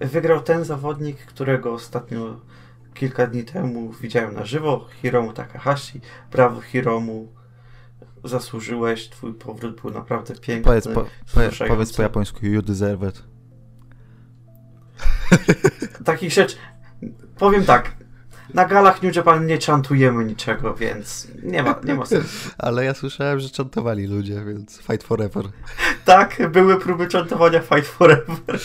Wygrał 0.00 0.40
ten 0.40 0.64
zawodnik, 0.64 1.18
którego 1.18 1.72
ostatnio 1.72 2.36
kilka 2.94 3.26
dni 3.26 3.44
temu 3.44 3.92
widziałem 3.92 4.34
na 4.34 4.44
żywo, 4.44 4.88
Hiromu 5.02 5.32
Takahashi. 5.32 6.00
Brawo 6.30 6.60
Hiromu, 6.60 7.32
zasłużyłeś, 8.24 9.08
twój 9.08 9.34
powrót 9.34 9.80
był 9.80 9.90
naprawdę 9.90 10.34
piękny. 10.34 10.64
Powiedz 10.64 10.88
po, 10.88 11.06
powiedz, 11.34 11.58
powiedz 11.68 11.92
po 11.92 12.02
japońsku, 12.02 12.46
you 12.46 12.62
deserve 12.62 13.02
it. 13.08 13.22
Takich 16.04 16.32
rzeczy, 16.32 16.56
powiem 17.38 17.64
tak, 17.64 17.92
na 18.54 18.64
galach 18.64 19.02
New 19.02 19.16
Japan 19.16 19.46
nie 19.46 19.58
czantujemy 19.58 20.24
niczego, 20.24 20.74
więc 20.74 21.28
nie 21.42 21.62
ma, 21.62 21.80
nie 21.84 21.94
ma 21.94 22.06
sensu. 22.06 22.50
Ale 22.58 22.84
ja 22.84 22.94
słyszałem, 22.94 23.40
że 23.40 23.50
czantowali 23.50 24.06
ludzie, 24.06 24.44
więc 24.44 24.78
fight 24.78 25.02
forever. 25.02 25.44
Tak, 26.04 26.50
były 26.50 26.80
próby 26.80 27.06
czantowania 27.06 27.60
fight 27.60 27.86
forever. 27.86 28.60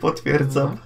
Potwierdzam. 0.00 0.76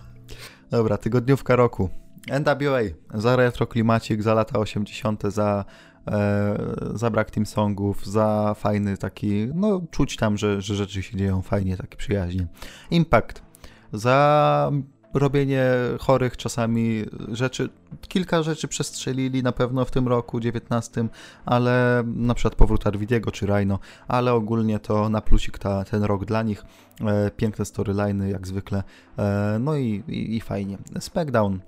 Dobra, 0.71 0.99
tygodniówka 0.99 1.57
roku. 1.57 1.91
NWA 2.27 2.81
za 3.15 3.37
retro 3.37 3.67
klimacik, 3.67 4.23
za 4.23 4.35
lata 4.35 4.59
80., 4.59 5.23
za, 5.23 5.65
e, 6.07 6.59
za 6.95 7.11
brak 7.11 7.31
team 7.31 7.47
songów, 7.47 8.07
za 8.07 8.55
fajny 8.55 8.97
taki, 8.97 9.49
no 9.55 9.83
czuć 9.91 10.17
tam, 10.17 10.37
że, 10.37 10.63
że 10.63 10.75
rzeczy 10.75 11.03
się 11.03 11.17
dzieją 11.17 11.43
fajnie, 11.43 11.77
takie 11.77 11.97
przyjaźnie. 11.97 12.47
Impact 12.91 13.43
za 13.93 14.71
robienie 15.15 15.71
chorych 16.01 16.37
czasami 16.37 17.05
rzeczy. 17.33 17.69
Kilka 18.09 18.43
rzeczy 18.43 18.69
przestrzelili 18.69 19.43
na 19.43 19.53
pewno 19.53 19.85
w 19.85 19.91
tym 19.91 20.09
roku 20.09 20.41
19, 20.41 21.09
ale 21.45 22.03
na 22.07 22.35
przykład 22.35 22.55
powrót 22.55 22.87
Arwidiego 22.87 23.31
czy 23.31 23.47
Rhino, 23.47 23.79
ale 24.09 24.33
ogólnie 24.33 24.79
to 24.79 25.09
na 25.09 25.21
plusik 25.21 25.59
ta, 25.59 25.85
ten 25.85 26.03
rok 26.03 26.25
dla 26.25 26.43
nich. 26.43 26.65
E, 27.01 27.31
piękne 27.31 27.65
storyliny 27.65 28.31
jak 28.31 28.47
zwykle. 28.47 28.83
E, 29.19 29.57
no 29.61 29.77
i, 29.77 30.03
i, 30.09 30.37
i 30.37 30.41
fajnie. 30.41 30.79
SmackDown 31.01 31.61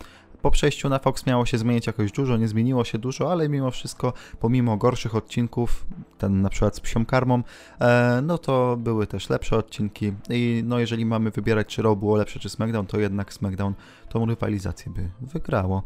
po 0.43 0.51
przejściu 0.51 0.89
na 0.89 0.99
Fox 0.99 1.27
miało 1.27 1.47
się 1.47 1.59
zmienić 1.59 1.87
jakoś 1.87 2.13
dużo, 2.13 2.37
nie 2.37 2.49
zmieniło 2.49 2.85
się 2.85 2.99
dużo, 2.99 3.33
ale 3.33 3.49
mimo 3.49 3.71
wszystko, 3.71 4.13
pomimo 4.41 4.77
gorszych 4.77 5.15
odcinków, 5.15 5.87
ten 6.19 6.43
na 6.43 6.49
przykład 6.49 6.77
z 6.77 6.81
psią 6.81 7.07
karmą, 7.07 7.43
e, 7.81 8.21
no 8.23 8.39
to 8.39 8.77
były 8.77 9.07
też 9.07 9.31
lepsze 9.31 9.57
odcinki 9.57 10.13
i 10.31 10.63
no 10.67 10.79
jeżeli 10.79 11.07
mamy 11.07 11.31
wybierać, 11.31 11.67
czy 11.67 11.83
Raw 11.83 11.99
było 11.99 12.17
lepsze, 12.17 12.41
czy 12.41 12.49
SmackDown, 12.49 12.87
to 12.87 13.01
jednak 13.01 13.33
SmackDown 13.33 13.75
tą 14.09 14.27
rywalizację 14.27 14.93
by 14.93 15.11
wygrało. 15.21 15.83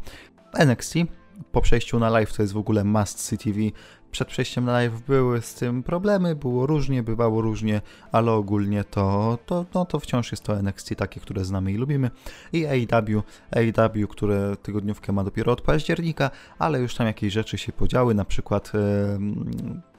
NXT 0.53 0.93
po 1.51 1.61
przejściu 1.61 1.99
na 1.99 2.09
live 2.09 2.33
to 2.33 2.41
jest 2.41 2.53
w 2.53 2.57
ogóle 2.57 2.83
must 2.83 3.29
CTV 3.29 3.59
przed 4.13 4.27
przejściem 4.27 4.65
na 4.65 4.71
live 4.71 5.01
były 5.01 5.41
z 5.41 5.53
tym 5.53 5.83
problemy, 5.83 6.35
było 6.35 6.67
różnie, 6.67 7.03
bywało 7.03 7.41
różnie, 7.41 7.81
ale 8.11 8.31
ogólnie 8.31 8.83
to, 8.83 9.37
to, 9.45 9.65
no 9.73 9.85
to 9.85 9.99
wciąż 9.99 10.31
jest 10.31 10.43
to 10.43 10.57
NXT 10.57 10.95
takie, 10.97 11.19
które 11.19 11.45
znamy 11.45 11.71
i 11.71 11.77
lubimy. 11.77 12.11
I 12.53 12.65
AEW, 12.65 13.23
AEW, 13.51 14.07
które 14.07 14.55
tygodniówkę 14.55 15.11
ma 15.13 15.23
dopiero 15.23 15.51
od 15.51 15.61
października, 15.61 16.31
ale 16.59 16.79
już 16.79 16.95
tam 16.95 17.07
jakieś 17.07 17.33
rzeczy 17.33 17.57
się 17.57 17.71
podziały, 17.71 18.13
na 18.13 18.25
przykład 18.25 18.71
yy, 18.73 18.81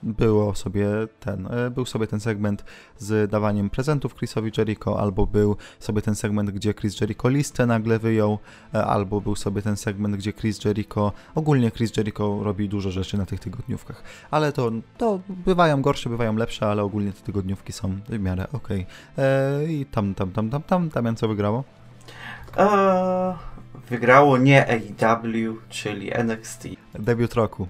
było 0.02 0.54
sobie 0.54 0.88
ten, 1.20 1.48
yy, 1.64 1.70
był 1.70 1.86
sobie 1.86 2.06
ten 2.06 2.20
segment 2.20 2.64
z 2.98 3.30
dawaniem 3.30 3.70
prezentów 3.70 4.14
Chrisowi 4.14 4.50
Jericho, 4.58 5.00
albo 5.00 5.26
był 5.26 5.56
sobie 5.78 6.02
ten 6.02 6.14
segment, 6.14 6.50
gdzie 6.50 6.74
Chris 6.74 7.00
Jericho 7.00 7.28
listę 7.28 7.66
nagle 7.66 7.98
wyjął, 7.98 8.38
yy, 8.74 8.84
albo 8.84 9.20
był 9.20 9.36
sobie 9.36 9.62
ten 9.62 9.76
segment, 9.76 10.16
gdzie 10.16 10.32
Chris 10.32 10.64
Jericho, 10.64 11.12
ogólnie 11.34 11.70
Chris 11.70 11.96
Jericho 11.96 12.40
robi 12.42 12.68
dużo 12.68 12.90
rzeczy 12.90 13.18
na 13.18 13.26
tych 13.26 13.40
tygodniówkach 13.40 14.03
ale 14.30 14.52
to, 14.52 14.70
to 14.98 15.20
bywają 15.28 15.82
gorsze, 15.82 16.11
bywają 16.11 16.36
lepsze, 16.36 16.66
ale 16.66 16.82
ogólnie 16.82 17.12
te 17.12 17.20
tygodniówki 17.20 17.72
są 17.72 17.98
w 18.09 18.18
miarę 18.18 18.46
ok. 18.52 18.68
Eee, 18.70 19.80
I 19.80 19.86
tam, 19.86 20.14
tam, 20.14 20.30
tam, 20.30 20.50
tam, 20.50 20.62
tam, 20.62 20.88
Damian, 20.88 21.16
co 21.16 21.28
wygrało? 21.28 21.64
Eee, 22.57 23.34
wygrało 23.90 24.38
nie 24.38 24.66
AEW, 24.68 25.59
czyli 25.68 26.11
NXT. 26.14 26.68
Debiut 26.94 27.34
roku. 27.34 27.68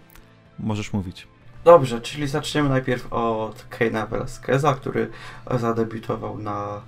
Możesz 0.58 0.92
mówić. 0.92 1.28
Dobrze, 1.64 2.00
czyli 2.00 2.26
zaczniemy 2.26 2.68
najpierw 2.68 3.12
od 3.12 3.66
Kane'a 3.70 4.08
Velasqueza, 4.08 4.74
który 4.74 5.10
zadebiutował 5.60 6.38
na 6.38 6.80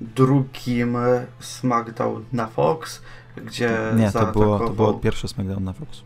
drugim 0.00 0.96
SmackDown 1.40 2.24
na 2.32 2.46
Fox, 2.46 3.02
gdzie 3.36 3.78
Nie, 3.96 4.12
to 4.12 4.26
było, 4.26 4.58
to 4.58 4.70
było 4.70 4.94
pierwsze 4.94 5.28
SmackDown 5.28 5.64
na 5.64 5.72
Fox. 5.72 6.02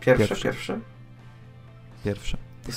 Pierwsze, 0.00 0.28
pierwsze? 0.28 0.44
pierwsze? 0.44 0.78
Pierwszy. 2.04 2.36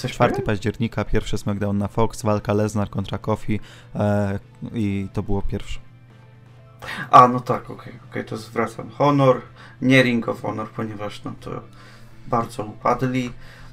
4 0.10 0.42
października, 0.42 1.06
pierwszy 1.06 1.38
SmackDown 1.38 1.78
na 1.78 1.88
Fox, 1.88 2.24
walka 2.24 2.54
Lesnar 2.54 2.90
kontra 2.90 3.18
Kofi 3.18 3.60
e, 3.96 4.40
i 4.74 5.08
to 5.14 5.24
było 5.24 5.42
pierwsze. 5.42 5.80
A, 7.12 7.28
no 7.28 7.40
tak, 7.40 7.70
okej, 7.70 7.94
okay, 7.94 8.10
okay, 8.10 8.24
to 8.24 8.38
zwracam 8.38 8.90
honor, 8.90 9.42
nie 9.82 10.04
Ring 10.04 10.30
of 10.30 10.42
Honor, 10.42 10.70
ponieważ 10.70 11.24
no 11.24 11.34
to 11.40 11.52
bardzo 12.28 12.64
upadli. 12.64 13.32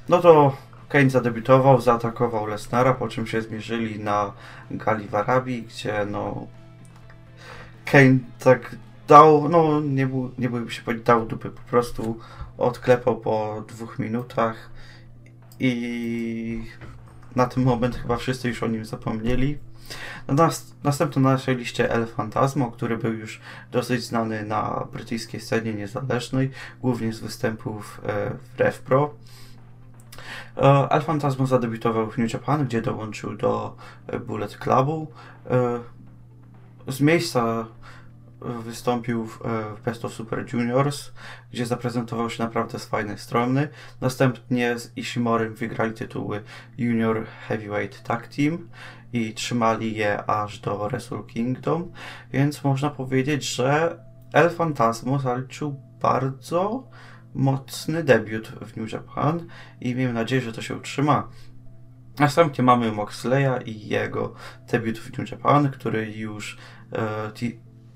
No 0.09 0.21
to 0.21 0.55
Kane 0.89 1.09
zadebiutował, 1.09 1.81
zaatakował 1.81 2.45
Lesnara, 2.45 2.93
po 2.93 3.07
czym 3.07 3.27
się 3.27 3.41
zmierzyli 3.41 3.99
na 3.99 4.31
gali 4.71 5.07
w 5.07 5.15
Arabii, 5.15 5.63
gdzie 5.63 6.05
no 6.05 6.47
Kane 7.85 8.17
tak 8.39 8.75
dał, 9.07 9.49
no 9.49 9.81
nie, 9.81 10.07
był, 10.07 10.31
nie 10.37 10.49
byłby 10.49 10.71
się 10.71 10.81
powiedzieć, 10.81 11.05
dał 11.05 11.25
dupy, 11.25 11.49
po 11.49 11.61
prostu 11.61 12.19
odklepał 12.57 13.17
po 13.17 13.63
dwóch 13.67 13.99
minutach 13.99 14.69
i 15.61 16.65
na 17.35 17.45
ten 17.45 17.63
moment 17.63 17.95
chyba 17.95 18.17
wszyscy 18.17 18.49
już 18.49 18.63
o 18.63 18.67
nim 18.67 18.85
zapomnieli. 18.85 19.57
następny 20.83 21.21
na 21.21 21.31
naszej 21.31 21.55
liście 21.55 21.91
El 21.91 22.07
Fantasmo, 22.07 22.71
który 22.71 22.97
był 22.97 23.13
już 23.13 23.41
dosyć 23.71 24.03
znany 24.03 24.45
na 24.45 24.87
brytyjskiej 24.93 25.41
scenie 25.41 25.73
niezależnej, 25.73 26.51
głównie 26.81 27.13
z 27.13 27.19
występów 27.19 28.01
e, 28.05 28.31
w 28.55 28.59
RevPro. 28.59 29.13
E, 30.57 30.87
El 30.91 31.01
Fantasmo 31.01 31.47
zadebiutował 31.47 32.11
w 32.11 32.17
New 32.17 32.33
Japan, 32.33 32.65
gdzie 32.65 32.81
dołączył 32.81 33.37
do 33.37 33.75
e, 34.07 34.19
Bullet 34.19 34.57
Clubu. 34.57 35.07
Z 36.87 37.01
miejsca 37.01 37.65
wystąpił 38.41 39.25
w, 39.25 39.45
e, 39.45 39.75
w 39.75 39.81
Best 39.81 40.05
of 40.05 40.13
Super 40.13 40.53
Juniors, 40.53 41.11
gdzie 41.51 41.65
zaprezentował 41.65 42.29
się 42.29 42.43
naprawdę 42.43 42.79
z 42.79 42.85
fajnej 42.85 43.17
strony. 43.17 43.67
Następnie 44.01 44.79
z 44.79 44.97
Ishimorem 44.97 45.55
wygrali 45.55 45.93
tytuły 45.93 46.43
Junior 46.77 47.25
Heavyweight 47.47 48.03
Tag 48.03 48.27
Team 48.27 48.69
i 49.13 49.33
trzymali 49.33 49.95
je 49.95 50.25
aż 50.25 50.59
do 50.59 50.77
Wrestle 50.77 51.23
Kingdom, 51.27 51.91
więc 52.33 52.63
można 52.63 52.89
powiedzieć, 52.89 53.55
że 53.55 53.99
El 54.33 54.49
Fantasmo 54.49 55.19
zaliczył 55.19 55.81
bardzo 56.01 56.87
mocny 57.33 58.03
debiut 58.03 58.47
w 58.47 58.77
New 58.77 58.91
Japan 58.91 59.47
i 59.81 59.95
miejmy 59.95 60.13
nadzieję, 60.13 60.41
że 60.41 60.51
to 60.51 60.61
się 60.61 60.75
utrzyma. 60.75 61.27
Następnie 62.19 62.63
mamy 62.63 62.91
Moxleya 62.91 63.63
i 63.65 63.87
jego 63.87 64.33
debiut 64.71 64.99
w 64.99 65.17
New 65.17 65.31
Japan, 65.31 65.71
który 65.71 66.11
już 66.11 66.57
E, 66.91 67.31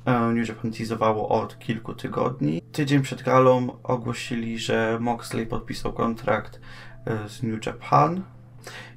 New 0.06 0.47
Japan 0.49 0.72
teasowało 0.72 1.30
od 1.30 1.60
kilku 1.60 1.93
tygodni. 1.93 2.62
Tydzień 2.72 3.01
przed 3.01 3.24
galą 3.24 3.68
ogłosili, 3.84 4.60
że 4.60 4.97
Moxley 5.01 5.47
podpisał 5.47 5.93
kontrakt 5.93 6.60
e, 7.06 7.30
z 7.30 7.43
New 7.43 7.66
Japan 7.66 8.24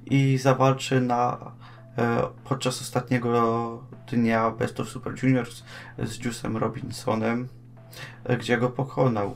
i 0.07 0.39
zawalczy 0.39 1.01
na 1.01 1.53
e, 1.99 2.23
podczas 2.45 2.81
ostatniego 2.81 3.83
dnia 4.11 4.51
Best 4.51 4.81
of 4.81 4.89
Super 4.89 5.15
Juniors 5.23 5.65
z 5.99 6.19
Juice'em 6.19 6.57
Robinsonem, 6.57 7.49
gdzie 8.39 8.59
go 8.59 8.71
pokonał. 8.71 9.35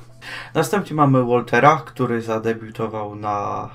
Następnie 0.54 0.96
mamy 0.96 1.24
Waltera, 1.24 1.82
który 1.86 2.22
zadebiutował 2.22 3.14
na 3.14 3.70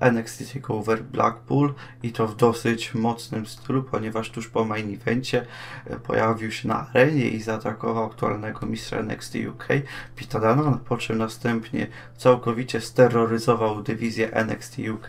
NXT 0.00 0.52
TakeOver 0.52 1.02
Blackpool 1.02 1.74
i 2.02 2.12
to 2.12 2.26
w 2.26 2.36
dosyć 2.36 2.94
mocnym 2.94 3.46
stylu, 3.46 3.82
ponieważ 3.82 4.30
tuż 4.30 4.48
po 4.48 4.64
main 4.64 4.94
evencie 4.94 5.46
e, 5.86 5.96
pojawił 5.96 6.50
się 6.50 6.68
na 6.68 6.88
arenie 6.88 7.28
i 7.28 7.42
zaatakował 7.42 8.04
aktualnego 8.04 8.66
mistrza 8.66 8.96
NXT 8.96 9.34
UK 9.50 9.68
Pita 10.16 10.40
Dana, 10.40 10.78
po 10.84 10.96
czym 10.96 11.18
następnie 11.18 11.86
całkowicie 12.16 12.80
steroryzował 12.80 13.82
dywizję 13.82 14.32
NXT 14.32 14.76
UK 14.94 15.08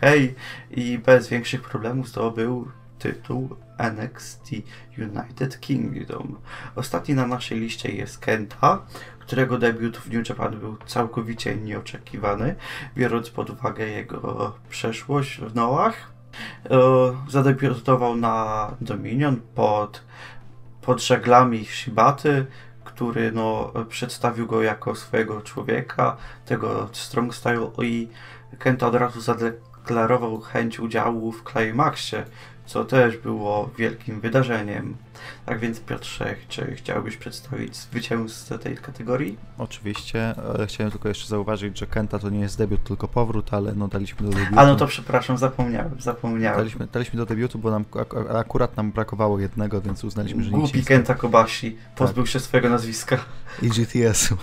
i 0.70 0.98
bez 0.98 1.28
większych 1.28 1.62
problemów 1.62 2.08
zdobył 2.08 2.68
tytuł 3.00 3.56
NXT 3.78 4.50
United 4.98 5.60
Kingdom. 5.60 6.38
Ostatni 6.76 7.14
na 7.14 7.26
naszej 7.26 7.60
liście 7.60 7.92
jest 7.92 8.18
Kenta, 8.18 8.82
którego 9.20 9.58
debiut 9.58 9.96
w 9.96 10.12
New 10.12 10.28
Japan 10.28 10.60
był 10.60 10.76
całkowicie 10.86 11.56
nieoczekiwany, 11.56 12.54
biorąc 12.96 13.30
pod 13.30 13.50
uwagę 13.50 13.86
jego 13.86 14.54
przeszłość 14.68 15.40
w 15.40 15.54
Noach. 15.54 16.12
E, 16.70 16.78
zadebiutował 17.28 18.16
na 18.16 18.70
Dominion 18.80 19.40
pod, 19.54 20.02
pod 20.82 21.02
żeglami 21.02 21.64
Shibaty, 21.64 22.46
który 22.84 23.32
no, 23.32 23.72
przedstawił 23.88 24.46
go 24.46 24.62
jako 24.62 24.94
swojego 24.94 25.42
człowieka, 25.42 26.16
tego 26.46 26.88
strong 26.92 27.34
style 27.34 27.70
i 27.82 28.08
Kenta 28.58 28.86
od 28.86 28.94
razu 28.94 29.20
zadeklarował 29.20 30.40
chęć 30.40 30.80
udziału 30.80 31.32
w 31.32 31.44
Climaxie, 31.52 32.24
co 32.70 32.84
też 32.84 33.16
było 33.16 33.70
wielkim 33.78 34.20
wydarzeniem. 34.20 34.96
Tak 35.46 35.58
więc 35.58 35.80
Piotrze, 35.80 36.34
czy 36.48 36.74
chciałbyś 36.74 37.16
przedstawić 37.16 37.76
zwycięzcę 37.76 38.58
tej 38.58 38.76
kategorii? 38.76 39.38
Oczywiście. 39.58 40.34
Chciałem 40.66 40.90
tylko 40.90 41.08
jeszcze 41.08 41.26
zauważyć, 41.26 41.78
że 41.78 41.86
Kenta 41.86 42.18
to 42.18 42.30
nie 42.30 42.40
jest 42.40 42.58
debiut, 42.58 42.84
tylko 42.84 43.08
powrót, 43.08 43.54
ale 43.54 43.72
no 43.74 43.88
daliśmy 43.88 44.26
do 44.26 44.32
debiutu. 44.32 44.60
A 44.60 44.66
no 44.66 44.76
to 44.76 44.86
przepraszam, 44.86 45.38
zapomniałem, 45.38 46.00
zapomniałem. 46.00 46.58
Daliśmy, 46.58 46.86
daliśmy 46.92 47.16
do 47.16 47.26
debiutu, 47.26 47.58
bo 47.58 47.70
nam 47.70 47.84
akurat 48.34 48.76
nam 48.76 48.92
brakowało 48.92 49.38
jednego, 49.38 49.80
więc 49.80 50.04
uznaliśmy, 50.04 50.44
że 50.44 50.50
Głupi 50.50 50.84
Kenta 50.84 51.14
Kobashi 51.14 51.76
pozbył 51.96 52.24
tak. 52.24 52.32
się 52.32 52.40
swojego 52.40 52.68
nazwiska. 52.68 53.16
I 53.62 53.68
GTS-u. 53.68 54.36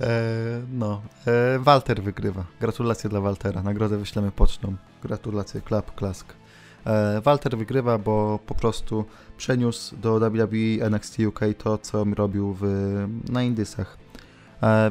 E, 0.00 0.62
no, 0.72 1.02
e, 1.26 1.58
Walter 1.58 2.02
wygrywa. 2.02 2.44
Gratulacje 2.60 3.10
dla 3.10 3.20
Waltera. 3.20 3.62
Nagrodę 3.62 3.98
wyślemy 3.98 4.30
pocztą. 4.30 4.76
Gratulacje, 5.02 5.60
klap, 5.60 5.94
klask. 5.94 6.34
E, 6.86 7.20
Walter 7.20 7.58
wygrywa, 7.58 7.98
bo 7.98 8.38
po 8.46 8.54
prostu 8.54 9.04
przeniósł 9.36 9.96
do 9.96 10.20
WWE 10.20 10.86
NXT 10.86 11.18
UK 11.18 11.40
to, 11.58 11.78
co 11.78 12.04
robił 12.04 12.56
w, 12.60 12.64
na 13.28 13.42
Indysach. 13.42 13.98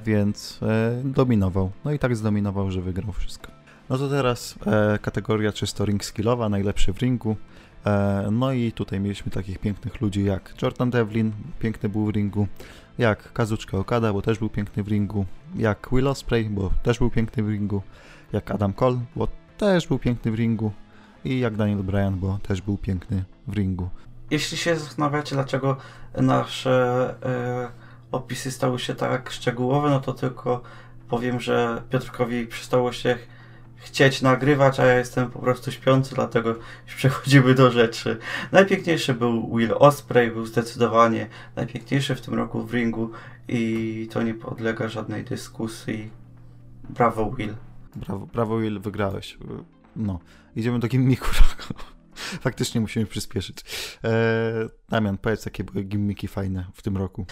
Więc 0.06 0.60
dominował. 1.04 1.72
No 1.86 1.92
i 1.92 2.00
tak 2.00 2.16
zdominował, 2.16 2.72
że 2.72 2.82
wygrał 2.82 3.12
wszystko. 3.12 3.52
No 3.90 3.98
to 3.98 4.10
teraz 4.10 4.56
kategoria 5.02 5.52
czysto 5.52 5.86
ring 5.86 6.06
skillowa, 6.06 6.50
najlepszy 6.50 6.94
w 6.94 7.00
ringu. 7.00 7.36
No 8.32 8.52
i 8.52 8.72
tutaj 8.72 9.00
mieliśmy 9.00 9.32
takich 9.32 9.60
pięknych 9.60 10.02
ludzi 10.02 10.24
jak 10.26 10.54
Jordan 10.62 10.90
Devlin, 10.90 11.32
piękny 11.60 11.90
był 11.90 12.06
w 12.06 12.10
ringu, 12.10 12.48
jak 12.98 13.34
Kazuchika 13.34 13.78
Okada, 13.78 14.14
bo 14.14 14.22
też 14.22 14.39
był 14.39 14.50
piękny 14.50 14.84
w 14.84 14.88
ringu, 14.88 15.26
jak 15.56 15.88
Will 15.92 16.08
Ospreay, 16.08 16.50
bo 16.50 16.72
też 16.84 17.00
był 17.00 17.10
piękny 17.10 17.44
w 17.44 17.50
ringu, 17.50 17.82
jak 18.34 18.52
Adam 18.52 18.74
Cole, 18.74 19.00
bo 19.16 19.28
też 19.58 19.88
był 19.88 20.00
piękny 20.00 20.32
w 20.32 20.36
ringu 20.36 20.72
i 21.26 21.39
jak 21.39 21.56
Daniel 21.56 21.84
Bryan, 21.84 22.20
bo 22.20 22.39
też 22.44 22.62
był 22.62 22.78
piękny 22.78 23.24
w 23.48 23.54
ringu. 23.54 23.89
Jeśli 24.32 24.58
się 24.58 24.76
zastanawiacie, 24.76 25.36
dlaczego 25.36 25.78
nasze 26.18 27.16
y, 27.70 27.92
opisy 28.12 28.52
stały 28.52 28.80
się 28.80 28.96
tak 28.96 29.32
szczegółowe, 29.32 29.89
no 29.89 30.00
to 30.00 30.14
tylko 30.14 30.62
powiem, 31.10 31.39
że 31.39 31.82
Piotrkowi 31.89 32.48
przestało 32.48 32.92
się 32.92 33.18
chcieć 33.82 34.22
nagrywać, 34.22 34.80
a 34.80 34.86
ja 34.86 34.96
jestem 34.96 35.32
po 35.32 35.40
prostu 35.40 35.72
śpiący, 35.72 36.16
dlatego 36.16 36.56
przechodzimy 36.86 37.54
do 37.54 37.72
rzeczy. 37.72 38.18
Najpiękniejszy 38.52 39.14
był 39.14 39.58
Will 39.58 39.74
Osprey, 39.80 40.32
był 40.32 40.46
zdecydowanie 40.46 41.28
najpiękniejszy 41.56 42.16
w 42.16 42.22
tym 42.22 42.34
roku 42.34 42.64
w 42.64 42.74
ringu 42.74 43.12
i 43.48 44.10
to 44.12 44.24
nie 44.24 44.34
podlega 44.34 44.88
żadnej 44.88 45.24
dyskusji. 45.24 46.10
Brawo 46.90 47.32
Will. 47.32 47.56
Brawo, 47.96 48.26
brawo 48.26 48.60
Will, 48.60 48.80
wygrałeś. 48.80 49.38
No, 49.96 50.20
idziemy 50.56 50.80
do 50.80 50.88
gimmiku. 50.88 51.28
Faktycznie 52.42 52.82
musimy 52.82 53.06
przyspieszyć. 53.06 53.64
Eee, 54.04 54.12
Damian, 54.90 55.18
powiedz, 55.18 55.46
jakie 55.46 55.64
były 55.64 55.84
gimmiki 55.84 56.28
fajne 56.28 56.66
w 56.74 56.82
tym 56.82 56.98
roku. 56.98 57.26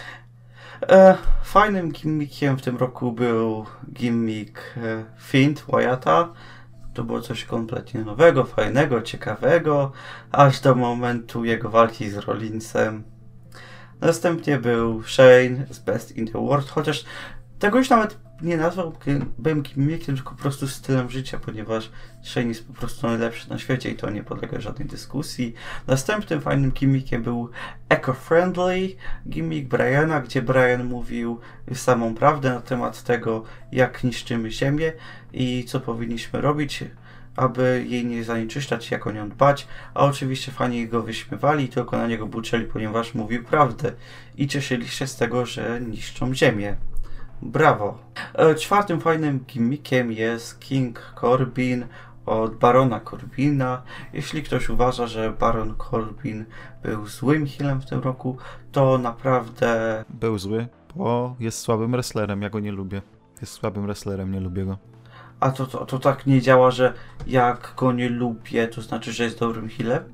E, 0.88 1.16
fajnym 1.42 1.92
gimmickiem 1.92 2.56
w 2.56 2.62
tym 2.62 2.76
roku 2.76 3.12
był 3.12 3.66
gimmick 3.92 4.60
e, 4.76 5.04
Fint 5.18 5.64
Wyatta. 5.68 6.28
To 6.94 7.04
było 7.04 7.20
coś 7.20 7.44
kompletnie 7.44 8.00
nowego, 8.00 8.44
fajnego, 8.44 9.02
ciekawego, 9.02 9.92
aż 10.32 10.60
do 10.60 10.74
momentu 10.74 11.44
jego 11.44 11.70
walki 11.70 12.10
z 12.10 12.16
Rollinsem. 12.16 13.02
Następnie 14.00 14.58
był 14.58 15.02
Shane 15.02 15.66
z 15.70 15.78
Best 15.78 16.16
in 16.16 16.26
the 16.32 16.46
World, 16.46 16.70
chociaż 16.70 17.04
tego 17.58 17.78
już 17.78 17.90
nawet 17.90 18.18
nie 18.42 18.56
nazwałbym 18.56 19.62
gimmickiem, 19.62 20.16
tylko 20.16 20.30
po 20.30 20.42
prostu 20.42 20.68
stylem 20.68 21.10
życia, 21.10 21.38
ponieważ 21.38 21.90
Shane 22.22 22.46
jest 22.46 22.66
po 22.66 22.72
prostu 22.72 23.06
najlepszy 23.06 23.50
na 23.50 23.58
świecie 23.58 23.90
i 23.90 23.96
to 23.96 24.10
nie 24.10 24.22
podlega 24.22 24.60
żadnej 24.60 24.88
dyskusji. 24.88 25.54
Następnym 25.86 26.40
fajnym 26.40 26.70
gimmickiem 26.70 27.22
był 27.22 27.50
eco-friendly 27.88 28.96
gimmick 29.28 29.68
Briana, 29.68 30.20
gdzie 30.20 30.42
Brian 30.42 30.84
mówił 30.84 31.40
samą 31.74 32.14
prawdę 32.14 32.50
na 32.50 32.60
temat 32.60 33.02
tego, 33.02 33.44
jak 33.72 34.04
niszczymy 34.04 34.50
ziemię 34.50 34.92
i 35.32 35.64
co 35.64 35.80
powinniśmy 35.80 36.40
robić, 36.40 36.84
aby 37.36 37.84
jej 37.88 38.06
nie 38.06 38.24
zanieczyszczać, 38.24 38.90
jak 38.90 39.06
o 39.06 39.12
nią 39.12 39.28
dbać, 39.28 39.68
a 39.94 40.04
oczywiście 40.04 40.52
fani 40.52 40.88
go 40.88 41.02
wyśmiewali 41.02 41.64
i 41.64 41.68
tylko 41.68 41.96
na 41.96 42.06
niego 42.06 42.26
buczeli, 42.26 42.64
ponieważ 42.64 43.14
mówił 43.14 43.44
prawdę 43.44 43.92
i 44.36 44.48
cieszyli 44.48 44.88
się 44.88 45.06
z 45.06 45.16
tego, 45.16 45.46
że 45.46 45.80
niszczą 45.80 46.34
ziemię. 46.34 46.76
Brawo. 47.42 47.98
E, 48.34 48.54
czwartym 48.54 49.00
fajnym 49.00 49.44
gimmickiem 49.48 50.12
jest 50.12 50.60
King 50.60 51.14
Corbin 51.20 51.86
od 52.26 52.54
Barona 52.54 53.00
Corbina. 53.00 53.82
Jeśli 54.12 54.42
ktoś 54.42 54.68
uważa, 54.68 55.06
że 55.06 55.32
Baron 55.32 55.74
Corbin 55.90 56.44
był 56.82 57.06
złym 57.06 57.46
healem 57.46 57.80
w 57.80 57.86
tym 57.86 58.00
roku, 58.00 58.36
to 58.72 58.98
naprawdę... 58.98 60.04
Był 60.08 60.38
zły, 60.38 60.66
bo 60.96 61.36
jest 61.40 61.58
słabym 61.58 61.90
wrestlerem, 61.90 62.42
ja 62.42 62.50
go 62.50 62.60
nie 62.60 62.72
lubię. 62.72 63.02
Jest 63.40 63.52
słabym 63.52 63.86
wrestlerem, 63.86 64.32
nie 64.32 64.40
lubię 64.40 64.64
go. 64.64 64.78
A 65.40 65.50
to, 65.50 65.66
to, 65.66 65.86
to 65.86 65.98
tak 65.98 66.26
nie 66.26 66.40
działa, 66.40 66.70
że 66.70 66.94
jak 67.26 67.74
go 67.76 67.92
nie 67.92 68.08
lubię, 68.08 68.68
to 68.68 68.82
znaczy, 68.82 69.12
że 69.12 69.24
jest 69.24 69.38
dobrym 69.38 69.68
healem? 69.68 70.04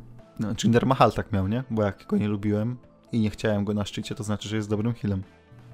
No, 0.40 0.48
Jinder 0.64 0.86
Mahal 0.86 1.12
tak 1.12 1.32
miał, 1.32 1.48
nie? 1.48 1.64
Bo 1.70 1.82
jak 1.82 2.06
go 2.06 2.16
nie 2.16 2.28
lubiłem 2.28 2.76
i 3.12 3.20
nie 3.20 3.30
chciałem 3.30 3.64
go 3.64 3.74
na 3.74 3.84
szczycie, 3.84 4.14
to 4.14 4.24
znaczy, 4.24 4.48
że 4.48 4.56
jest 4.56 4.70
dobrym 4.70 4.94
healem. 4.94 5.22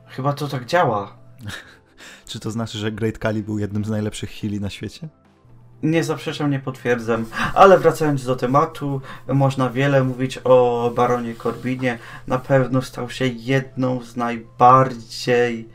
Chyba 0.07 0.33
to 0.33 0.49
tak 0.49 0.67
działa. 0.67 1.22
Czy 2.29 2.41
to 2.41 2.51
znaczy, 2.51 2.79
że 2.79 2.93
Great 2.93 3.19
Kali 3.19 3.43
był 3.43 3.59
jednym 3.59 3.85
z 3.85 3.91
najlepszych 3.91 4.31
heali 4.31 4.61
na 4.61 4.71
świecie? 4.71 5.09
Nie 5.83 6.05
zaprzeczam, 6.05 6.51
nie 6.51 6.61
potwierdzam, 6.61 7.27
ale 7.55 7.79
wracając 7.79 8.25
do 8.25 8.37
tematu, 8.37 9.01
można 9.29 9.71
wiele 9.71 10.05
mówić 10.05 10.39
o 10.45 10.91
Baronie 10.97 11.35
Corbinie. 11.35 11.99
Na 12.27 12.39
pewno 12.39 12.83
stał 12.83 13.11
się 13.11 13.27
jedną 13.27 14.03
z 14.03 14.17
najbardziej. 14.17 15.69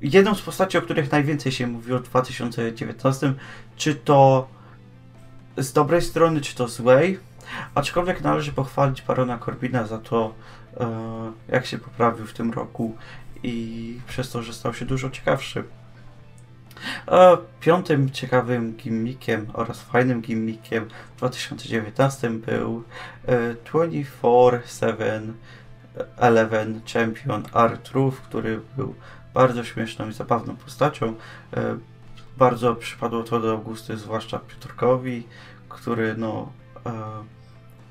jedną 0.00 0.34
z 0.34 0.42
postaci, 0.42 0.78
o 0.78 0.82
których 0.82 1.12
najwięcej 1.12 1.52
się 1.52 1.66
mówiło 1.66 1.98
w 1.98 2.02
2019. 2.02 3.34
Czy 3.76 3.94
to 3.94 4.48
z 5.56 5.72
dobrej 5.72 6.02
strony, 6.02 6.40
czy 6.40 6.54
to 6.54 6.68
złej. 6.68 7.18
Aczkolwiek 7.74 8.20
należy 8.20 8.52
pochwalić 8.52 9.02
Barona 9.02 9.38
Corbina 9.38 9.86
za 9.86 9.98
to, 9.98 10.34
e, 10.80 11.32
jak 11.48 11.66
się 11.66 11.78
poprawił 11.78 12.26
w 12.26 12.32
tym 12.32 12.52
roku 12.52 12.96
i 13.44 14.00
przez 14.08 14.30
to, 14.30 14.42
że 14.42 14.52
stał 14.52 14.74
się 14.74 14.84
dużo 14.84 15.10
ciekawszy. 15.10 15.64
A 17.06 17.36
piątym 17.60 18.10
ciekawym 18.10 18.76
gimmickiem 18.76 19.46
oraz 19.52 19.80
fajnym 19.80 20.20
gimmickiem 20.20 20.88
w 21.14 21.18
2019 21.18 22.30
był 22.30 22.84
24-7 23.66 25.32
Eleven 26.16 26.80
Champion 26.92 27.42
R-Truth, 27.54 28.20
który 28.20 28.60
był 28.76 28.94
bardzo 29.34 29.64
śmieszną 29.64 30.08
i 30.08 30.12
zabawną 30.12 30.56
postacią. 30.56 31.14
E, 31.56 31.76
bardzo 32.36 32.74
przypadło 32.74 33.22
to 33.22 33.40
do 33.40 33.58
gusty, 33.58 33.96
zwłaszcza 33.96 34.38
Piotrkowi, 34.38 35.26
który 35.68 36.16
no 36.16 36.52
e, 36.86 36.92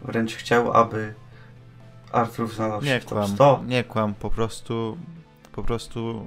wręcz 0.02 0.36
chciał, 0.36 0.74
aby 0.74 1.14
Arthur 2.12 2.54
znalazł 2.54 2.86
się 2.86 3.00
w 3.00 3.06
top 3.06 3.28
100. 3.28 3.64
Nie 3.68 3.84
kłam, 3.84 4.14
po 4.14 4.30
prostu 4.30 4.98
po 5.54 5.64
prostu. 5.64 6.26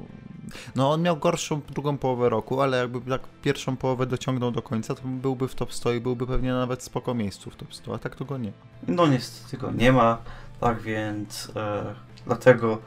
No, 0.74 0.92
on 0.92 1.02
miał 1.02 1.16
gorszą 1.16 1.60
drugą 1.70 1.98
połowę 1.98 2.28
roku, 2.28 2.60
ale 2.60 2.76
jakby 2.76 3.00
tak 3.00 3.20
pierwszą 3.42 3.76
połowę 3.76 4.06
dociągnął 4.06 4.50
do 4.50 4.62
końca, 4.62 4.94
to 4.94 5.02
byłby 5.04 5.48
w 5.48 5.54
top 5.54 5.72
100 5.72 5.92
i 5.92 6.00
byłby 6.00 6.26
pewnie 6.26 6.52
nawet 6.52 6.82
spoko 6.82 7.14
miejscu 7.14 7.50
w 7.50 7.56
top 7.56 7.74
100, 7.74 7.94
a 7.94 7.98
tak 7.98 8.16
to 8.16 8.24
go 8.24 8.38
nie 8.38 8.52
No, 8.88 9.06
niestety 9.06 9.56
go 9.56 9.70
nie 9.70 9.92
ma, 9.92 10.18
tak 10.60 10.80
więc 10.80 11.52
e, 11.56 11.94
dlatego 12.26 12.78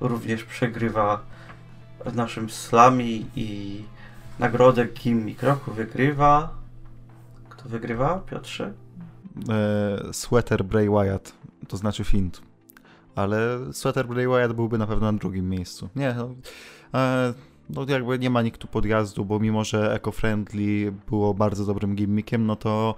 również 0.00 0.44
przegrywa 0.44 1.20
w 2.06 2.14
naszym 2.14 2.50
slami 2.50 3.26
i 3.36 3.82
nagrodę 4.38 4.86
Kim 4.86 5.34
Kroku 5.34 5.72
wygrywa. 5.72 6.48
Kto 7.48 7.68
wygrywa, 7.68 8.18
Piotrze? 8.30 8.72
E, 9.48 10.12
sweater 10.12 10.64
Bray 10.64 10.90
Wyatt, 10.90 11.32
to 11.68 11.76
znaczy 11.76 12.04
Fint 12.04 12.45
ale 13.16 13.58
Bray 14.08 14.28
Wyatt 14.28 14.52
byłby 14.52 14.78
na 14.78 14.86
pewno 14.86 15.12
na 15.12 15.18
drugim 15.18 15.48
miejscu. 15.48 15.88
Nie, 15.96 16.14
no, 16.14 16.34
e, 16.94 17.34
no 17.70 17.86
jakby 17.88 18.18
nie 18.18 18.30
ma 18.30 18.42
nikt 18.42 18.60
tu 18.60 18.68
podjazdu, 18.68 19.24
bo 19.24 19.40
mimo, 19.40 19.64
że 19.64 20.00
Eco-Friendly 20.00 20.92
było 21.08 21.34
bardzo 21.34 21.66
dobrym 21.66 21.94
gimmickiem, 21.94 22.46
no 22.46 22.56
to 22.56 22.94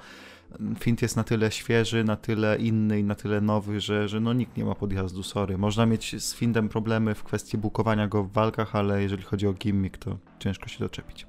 Fint 0.80 1.02
jest 1.02 1.16
na 1.16 1.24
tyle 1.24 1.50
świeży, 1.50 2.04
na 2.04 2.16
tyle 2.16 2.56
inny 2.56 3.00
i 3.00 3.04
na 3.04 3.14
tyle 3.14 3.40
nowy, 3.40 3.80
że, 3.80 4.08
że 4.08 4.20
no 4.20 4.32
nikt 4.32 4.56
nie 4.56 4.64
ma 4.64 4.74
podjazdu, 4.74 5.22
sorry. 5.22 5.58
Można 5.58 5.86
mieć 5.86 6.22
z 6.22 6.34
Fintem 6.34 6.68
problemy 6.68 7.14
w 7.14 7.24
kwestii 7.24 7.58
bukowania 7.58 8.08
go 8.08 8.24
w 8.24 8.32
walkach, 8.32 8.76
ale 8.76 9.02
jeżeli 9.02 9.22
chodzi 9.22 9.46
o 9.46 9.52
gimmick, 9.52 9.98
to 9.98 10.18
ciężko 10.38 10.68
się 10.68 10.78
doczepić. 10.78 11.26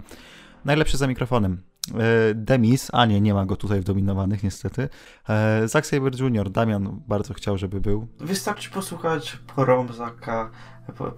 Najlepszy 0.65 0.97
za 0.97 1.07
mikrofonem. 1.07 1.61
E, 1.91 2.33
Demis, 2.35 2.89
a 2.93 3.05
nie, 3.05 3.21
nie 3.21 3.33
ma 3.33 3.45
go 3.45 3.55
tutaj 3.55 3.81
w 3.81 3.83
dominowanych 3.83 4.43
niestety. 4.43 4.89
E, 5.29 5.67
Zack 5.67 5.85
Saber 5.85 6.21
Jr., 6.21 6.49
Damian 6.49 7.01
bardzo 7.07 7.33
chciał, 7.33 7.57
żeby 7.57 7.81
był. 7.81 8.07
Wystarczy 8.19 8.69
posłuchać 8.69 9.39
Poromzaka 9.55 10.51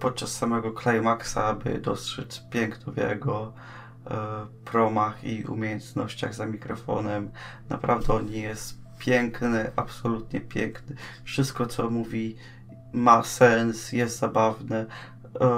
podczas 0.00 0.32
samego 0.32 0.72
Climaxa, 0.82 1.36
aby 1.36 1.78
dostrzec 1.78 2.42
piękno 2.50 2.92
w 2.92 2.96
jego 2.96 3.52
promach 4.64 5.24
i 5.24 5.44
umiejętnościach 5.44 6.34
za 6.34 6.46
mikrofonem. 6.46 7.30
Naprawdę 7.68 8.14
on 8.14 8.28
jest 8.28 8.78
piękny, 8.98 9.70
absolutnie 9.76 10.40
piękny. 10.40 10.96
Wszystko 11.24 11.66
co 11.66 11.90
mówi 11.90 12.36
ma 12.92 13.22
sens, 13.22 13.92
jest 13.92 14.18
zabawne, 14.18 14.86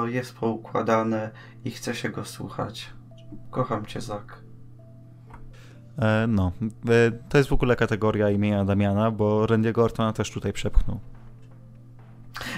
jest 0.07 0.35
poukładane 0.35 1.31
i 1.65 1.71
chce 1.71 1.95
się 1.95 2.09
go 2.09 2.25
słuchać. 2.25 2.91
Kocham 3.51 3.87
cię, 3.87 4.01
Zak. 4.01 4.44
E, 5.99 6.27
no, 6.29 6.53
e, 6.89 7.11
to 7.29 7.39
jest 7.39 7.51
w 7.51 7.53
ogóle 7.53 7.77
kategoria 7.77 8.31
imienia 8.31 8.65
Damiana, 8.65 9.11
bo 9.11 9.47
Randy'ego 9.47 9.81
Ortona 9.81 10.13
też 10.13 10.31
tutaj 10.31 10.53
przepchnął. 10.53 11.01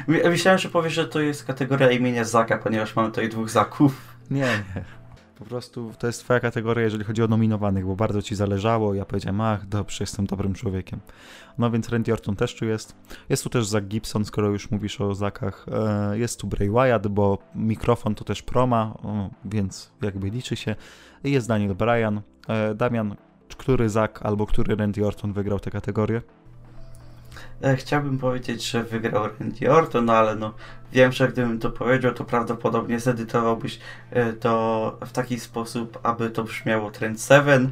Myślałem, 0.08 0.58
że 0.58 0.68
powiesz, 0.68 0.92
że 0.92 1.08
to 1.08 1.20
jest 1.20 1.44
kategoria 1.44 1.90
imienia 1.90 2.24
Zaka, 2.24 2.58
ponieważ 2.58 2.96
mamy 2.96 3.08
tutaj 3.08 3.28
dwóch 3.28 3.50
Zaków. 3.50 4.16
Nie, 4.30 4.40
nie. 4.40 4.84
Po 5.38 5.44
prostu 5.44 5.92
to 5.98 6.06
jest 6.06 6.20
twoja 6.20 6.40
kategoria, 6.40 6.84
jeżeli 6.84 7.04
chodzi 7.04 7.22
o 7.22 7.28
nominowanych, 7.28 7.86
bo 7.86 7.96
bardzo 7.96 8.22
ci 8.22 8.34
zależało. 8.34 8.94
Ja 8.94 9.04
powiedziałem, 9.04 9.40
ach, 9.40 9.66
dobrze, 9.66 9.96
jestem 10.00 10.26
dobrym 10.26 10.54
człowiekiem. 10.54 11.00
No 11.58 11.70
więc 11.70 11.88
Randy 11.88 12.12
Orton 12.12 12.36
też 12.36 12.56
tu 12.56 12.64
jest. 12.64 12.96
Jest 13.28 13.42
tu 13.42 13.50
też 13.50 13.66
Zach 13.66 13.84
Gibson, 13.84 14.24
skoro 14.24 14.48
już 14.48 14.70
mówisz 14.70 15.00
o 15.00 15.14
Zakach. 15.14 15.66
E, 15.72 16.18
jest 16.18 16.40
tu 16.40 16.46
Bray 16.46 16.70
Wyatt, 16.70 17.08
bo 17.08 17.38
mikrofon 17.54 18.14
to 18.14 18.24
też 18.24 18.42
proma, 18.42 18.98
więc 19.44 19.92
jakby 20.02 20.30
liczy 20.30 20.56
się. 20.56 20.76
Jest 21.24 21.48
Daniel 21.48 21.74
Bryan. 21.74 22.20
Damian, 22.74 23.16
który 23.54 23.88
Zak 23.88 24.20
albo 24.22 24.46
który 24.46 24.76
Randy 24.76 25.06
Orton 25.06 25.32
wygrał 25.32 25.60
tę 25.60 25.70
kategorię? 25.70 26.22
E, 27.62 27.76
chciałbym 27.76 28.18
powiedzieć, 28.18 28.70
że 28.70 28.84
wygrał 28.84 29.28
Randy 29.40 29.70
Orton, 29.70 30.10
ale 30.10 30.36
no 30.36 30.54
wiem, 30.92 31.12
że 31.12 31.28
gdybym 31.28 31.58
to 31.58 31.70
powiedział, 31.70 32.14
to 32.14 32.24
prawdopodobnie 32.24 33.00
zedytowałbyś 33.00 33.78
e, 34.10 34.32
to 34.32 34.98
w 35.06 35.12
taki 35.12 35.40
sposób, 35.40 35.98
aby 36.02 36.30
to 36.30 36.44
brzmiało 36.44 36.90
Trend 36.90 37.22
7. 37.22 37.70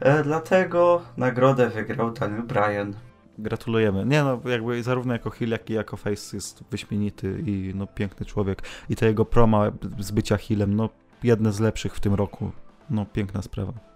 E, 0.00 0.22
dlatego 0.22 1.02
nagrodę 1.16 1.68
wygrał 1.68 2.10
Daniel 2.10 2.42
Bryan. 2.42 2.94
Gratulujemy. 3.38 4.06
Nie 4.06 4.22
no, 4.22 4.40
jakby 4.44 4.82
zarówno 4.82 5.12
jako 5.12 5.30
heel, 5.30 5.48
jak 5.48 5.70
i 5.70 5.72
jako 5.72 5.96
face 5.96 6.36
jest 6.36 6.64
wyśmienity 6.70 7.42
i 7.46 7.72
no 7.74 7.86
piękny 7.86 8.26
człowiek. 8.26 8.62
I 8.88 8.96
to 8.96 9.06
jego 9.06 9.24
proma 9.24 9.72
z 9.98 10.10
bycia 10.10 10.36
healem, 10.36 10.76
no 10.76 10.88
jedne 11.22 11.52
z 11.52 11.60
lepszych 11.60 11.94
w 11.94 12.00
tym 12.00 12.14
roku. 12.14 12.50
No 12.90 13.06
piękna 13.12 13.42
sprawa. 13.42 13.95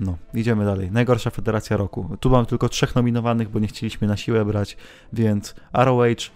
No, 0.00 0.16
idziemy 0.34 0.64
dalej. 0.64 0.90
Najgorsza 0.90 1.30
federacja 1.30 1.76
roku. 1.76 2.16
Tu 2.20 2.30
mam 2.30 2.46
tylko 2.46 2.68
trzech 2.68 2.94
nominowanych, 2.94 3.48
bo 3.48 3.58
nie 3.58 3.66
chcieliśmy 3.66 4.08
na 4.08 4.16
siłę 4.16 4.44
brać, 4.44 4.76
więc 5.12 5.54
ROH, 5.72 6.30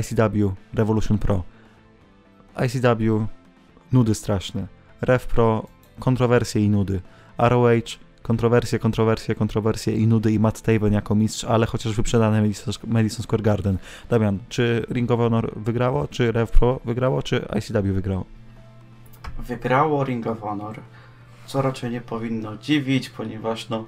ICW, 0.00 0.54
Revolution 0.74 1.18
Pro. 1.18 1.42
ICW, 2.66 3.26
nudy 3.92 4.14
straszne. 4.14 4.66
Rev 5.00 5.26
Pro, 5.26 5.66
kontrowersje 5.98 6.64
i 6.64 6.68
nudy. 6.70 7.00
ROH, 7.38 7.98
kontrowersje, 8.22 8.78
kontrowersje, 8.78 9.34
kontrowersje 9.34 9.96
i 9.96 10.06
nudy 10.06 10.32
i 10.32 10.38
Matt 10.38 10.62
Taven 10.62 10.92
jako 10.92 11.14
mistrz, 11.14 11.44
ale 11.44 11.66
chociaż 11.66 11.94
wyprzedane 11.94 12.42
Madison 12.86 13.22
Square 13.22 13.42
Garden. 13.42 13.78
Damian, 14.10 14.38
czy 14.48 14.86
Ring 14.90 15.10
of 15.10 15.20
Honor 15.20 15.52
wygrało, 15.56 16.08
czy 16.08 16.32
Rev 16.32 16.52
Pro 16.52 16.80
wygrało, 16.84 17.22
czy 17.22 17.48
ICW 17.58 17.94
wygrało? 17.94 18.24
Wygrało 19.38 20.04
Ring 20.04 20.26
of 20.26 20.40
Honor 20.40 20.80
co 21.48 21.62
raczej 21.62 21.90
nie 21.90 22.00
powinno 22.00 22.56
dziwić, 22.56 23.10
ponieważ 23.10 23.68
no, 23.68 23.84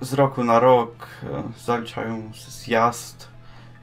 z 0.00 0.12
roku 0.12 0.44
na 0.44 0.60
rok 0.60 1.06
e, 1.22 1.42
zaliczają 1.64 2.30
zjazd 2.34 3.28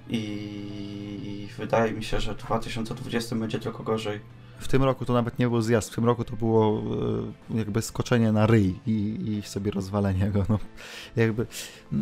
i 0.10 1.47
wydaje 1.58 1.91
mi 1.91 2.03
się, 2.03 2.20
że 2.20 2.34
w 2.34 2.38
2020 2.38 3.36
będzie 3.36 3.60
tylko 3.60 3.84
gorzej. 3.84 4.20
W 4.60 4.68
tym 4.68 4.84
roku 4.84 5.06
to 5.06 5.14
nawet 5.14 5.39
nie 5.39 5.49
był 5.49 5.62
zjazd, 5.62 5.91
w 5.91 5.95
tym 5.95 6.06
roku 6.06 6.24
to 6.24 6.36
było 6.36 6.82
e, 7.51 7.58
jakby 7.58 7.82
skoczenie 7.82 8.32
na 8.32 8.45
ryj 8.45 8.80
i, 8.88 9.18
i 9.28 9.41
sobie 9.47 9.72
rozwalenie 9.72 10.32
go. 10.32 10.45
No, 10.49 10.60
jakby 11.16 11.47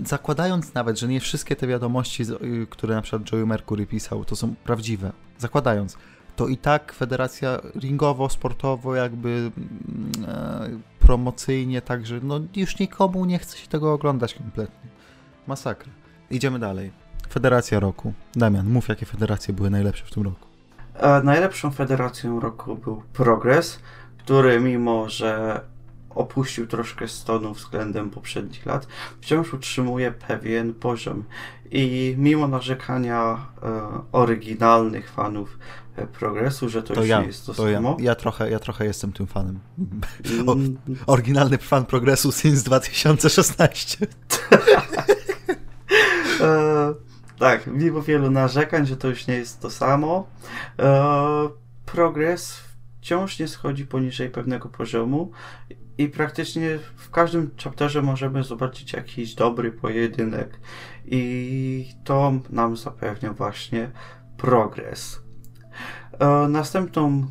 zakładając 0.05 0.73
nawet, 0.73 0.99
że 0.99 1.07
nie 1.07 1.19
wszystkie 1.19 1.55
te 1.55 1.67
wiadomości, 1.67 2.23
y, 2.23 2.67
które 2.69 2.95
na 2.95 3.01
przykład 3.01 3.31
Joey 3.31 3.45
Mercury 3.45 3.85
pisał, 3.85 4.25
to 4.25 4.35
są 4.35 4.55
prawdziwe. 4.55 5.11
Zakładając, 5.37 5.97
to 6.35 6.47
i 6.47 6.57
tak 6.57 6.93
federacja 6.93 7.59
ringowo, 7.75 8.29
sportowo, 8.29 8.95
jakby 8.95 9.29
mm, 9.29 10.11
e, 10.27 10.69
promocyjnie, 11.05 11.81
także 11.81 12.19
no 12.23 12.39
już 12.55 12.79
nikomu 12.79 13.25
nie 13.25 13.39
chce 13.39 13.57
się 13.57 13.67
tego 13.67 13.93
oglądać 13.93 14.33
kompletnie. 14.33 14.89
Masakra. 15.47 15.91
Idziemy 16.29 16.59
dalej. 16.59 16.91
Federacja 17.29 17.79
roku. 17.79 18.13
Damian, 18.35 18.69
mów 18.69 18.87
jakie 18.87 19.05
federacje 19.05 19.53
były 19.53 19.69
najlepsze 19.69 20.05
w 20.05 20.11
tym 20.11 20.23
roku. 20.23 20.47
E, 20.93 21.21
najlepszą 21.23 21.71
federacją 21.71 22.39
roku 22.39 22.75
był 22.75 23.03
Progress, 23.13 23.79
który 24.17 24.59
mimo, 24.59 25.09
że 25.09 25.61
opuścił 26.09 26.67
troszkę 26.67 27.07
stonu 27.07 27.53
względem 27.53 28.09
poprzednich 28.09 28.65
lat, 28.65 28.87
wciąż 29.21 29.53
utrzymuje 29.53 30.11
pewien 30.11 30.73
poziom. 30.73 31.23
I 31.71 32.15
mimo 32.17 32.47
narzekania 32.47 33.37
e, 33.63 33.81
oryginalnych 34.11 35.09
fanów 35.09 35.57
progresu, 36.13 36.69
że 36.69 36.83
to, 36.83 36.93
to 36.93 36.99
już 36.99 37.09
ja, 37.09 37.23
jest 37.23 37.45
to, 37.45 37.53
to 37.53 37.73
samo. 37.73 37.97
Ja, 37.99 38.05
ja, 38.05 38.15
trochę, 38.15 38.49
ja 38.49 38.59
trochę 38.59 38.85
jestem 38.85 39.13
tym 39.13 39.27
fanem. 39.27 39.59
O, 40.47 40.55
oryginalny 41.07 41.57
fan 41.57 41.85
progresu 41.85 42.31
since 42.31 42.63
2016. 42.63 44.07
e, 46.41 46.93
tak, 47.39 47.67
mimo 47.67 48.01
wielu 48.01 48.31
narzekań, 48.31 48.85
że 48.85 48.97
to 48.97 49.07
już 49.07 49.27
nie 49.27 49.35
jest 49.35 49.59
to 49.59 49.69
samo, 49.69 50.27
e, 50.79 51.49
progres 51.85 52.59
wciąż 53.01 53.39
nie 53.39 53.47
schodzi 53.47 53.85
poniżej 53.85 54.29
pewnego 54.29 54.69
poziomu 54.69 55.31
i 55.97 56.09
praktycznie 56.09 56.79
w 56.95 57.09
każdym 57.09 57.51
chapterze 57.63 58.01
możemy 58.01 58.43
zobaczyć 58.43 58.93
jakiś 58.93 59.35
dobry 59.35 59.71
pojedynek 59.71 60.59
i 61.05 61.93
to 62.03 62.33
nam 62.49 62.77
zapewnia 62.77 63.33
właśnie 63.33 63.91
progres. 64.37 65.22
E, 66.19 66.47
następną 66.47 67.25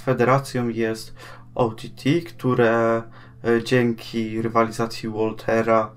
federacją 0.00 0.68
jest 0.68 1.14
OTT, 1.54 2.04
które 2.28 3.02
e, 3.44 3.64
dzięki 3.64 4.42
rywalizacji 4.42 5.08
Waltera, 5.08 5.92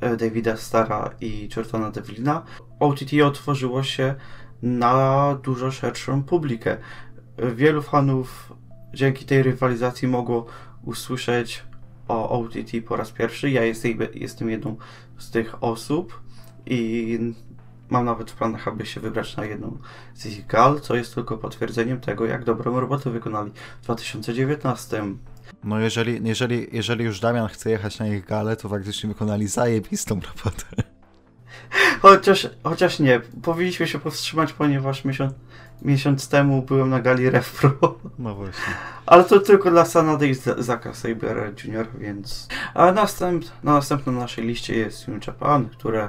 e, 0.00 0.16
Davida 0.16 0.56
Stara 0.56 1.10
i 1.20 1.48
Jordana 1.56 1.90
Devlina 1.90 2.42
OTT 2.80 3.12
otworzyło 3.24 3.82
się 3.82 4.14
na 4.62 5.38
dużo 5.42 5.70
szerszą 5.70 6.22
publikę. 6.22 6.76
Wielu 7.54 7.82
fanów 7.82 8.52
dzięki 8.94 9.24
tej 9.24 9.42
rywalizacji 9.42 10.08
mogło 10.08 10.46
usłyszeć 10.84 11.64
o 12.08 12.40
OTT 12.40 12.72
po 12.88 12.96
raz 12.96 13.12
pierwszy. 13.12 13.50
Ja 13.50 13.64
jestem, 13.64 13.98
jestem 14.14 14.50
jedną 14.50 14.76
z 15.18 15.30
tych 15.30 15.62
osób 15.62 16.20
i 16.66 17.18
mam 17.90 18.04
nawet 18.04 18.30
w 18.30 18.34
planach, 18.34 18.68
aby 18.68 18.86
się 18.86 19.00
wybrać 19.00 19.36
na 19.36 19.44
jedną 19.44 19.78
z 20.14 20.26
ich 20.26 20.46
gal, 20.46 20.80
co 20.80 20.96
jest 20.96 21.14
tylko 21.14 21.38
potwierdzeniem 21.38 22.00
tego, 22.00 22.26
jak 22.26 22.44
dobrą 22.44 22.80
robotę 22.80 23.10
wykonali 23.10 23.52
w 23.80 23.84
2019. 23.84 25.04
No 25.64 25.80
jeżeli, 25.80 26.28
jeżeli, 26.28 26.66
jeżeli 26.72 27.04
już 27.04 27.20
Damian 27.20 27.48
chce 27.48 27.70
jechać 27.70 27.98
na 27.98 28.06
ich 28.06 28.24
galę, 28.24 28.56
to 28.56 28.68
faktycznie 28.68 29.08
wykonali 29.08 29.48
zajebistą 29.48 30.14
robotę. 30.14 30.82
Chociaż, 32.02 32.48
chociaż 32.62 32.98
nie, 32.98 33.20
powinniśmy 33.42 33.86
się 33.86 33.98
powstrzymać, 33.98 34.52
ponieważ 34.52 35.04
miesiąc, 35.04 35.32
miesiąc 35.82 36.28
temu 36.28 36.62
byłem 36.62 36.90
na 36.90 37.00
gali 37.00 37.30
Refpro. 37.30 37.98
No 38.18 38.34
właśnie. 38.34 38.74
Ale 39.06 39.24
to 39.24 39.40
tylko 39.40 39.70
dla 39.70 39.84
Sanady 39.84 40.28
i 40.28 40.34
Zaka 40.58 40.94
Sabera 40.94 41.44
Jr., 41.44 41.86
więc... 41.98 42.48
A 42.74 42.92
następ, 42.92 43.44
na 43.62 43.72
następnej 43.72 44.16
naszej 44.16 44.46
liście 44.46 44.76
jest 44.76 45.08
New 45.08 45.26
Japan, 45.26 45.68
które 45.68 46.08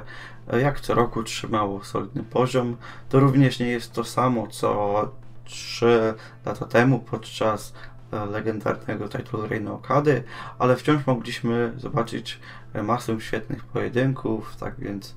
jak 0.58 0.80
co 0.80 0.94
roku 0.94 1.22
trzymało 1.22 1.84
solidny 1.84 2.22
poziom. 2.22 2.76
To 3.08 3.20
również 3.20 3.58
nie 3.58 3.68
jest 3.68 3.92
to 3.92 4.04
samo, 4.04 4.46
co 4.46 5.08
3 5.44 6.14
lata 6.46 6.66
temu 6.66 6.98
podczas 6.98 7.74
e, 8.12 8.26
legendarnego 8.26 9.08
title 9.08 9.48
reignu 9.48 9.74
Okady, 9.74 10.22
ale 10.58 10.76
wciąż 10.76 11.06
mogliśmy 11.06 11.72
zobaczyć 11.76 12.40
masę 12.82 13.20
świetnych 13.20 13.64
pojedynków, 13.64 14.56
tak 14.56 14.74
więc 14.78 15.14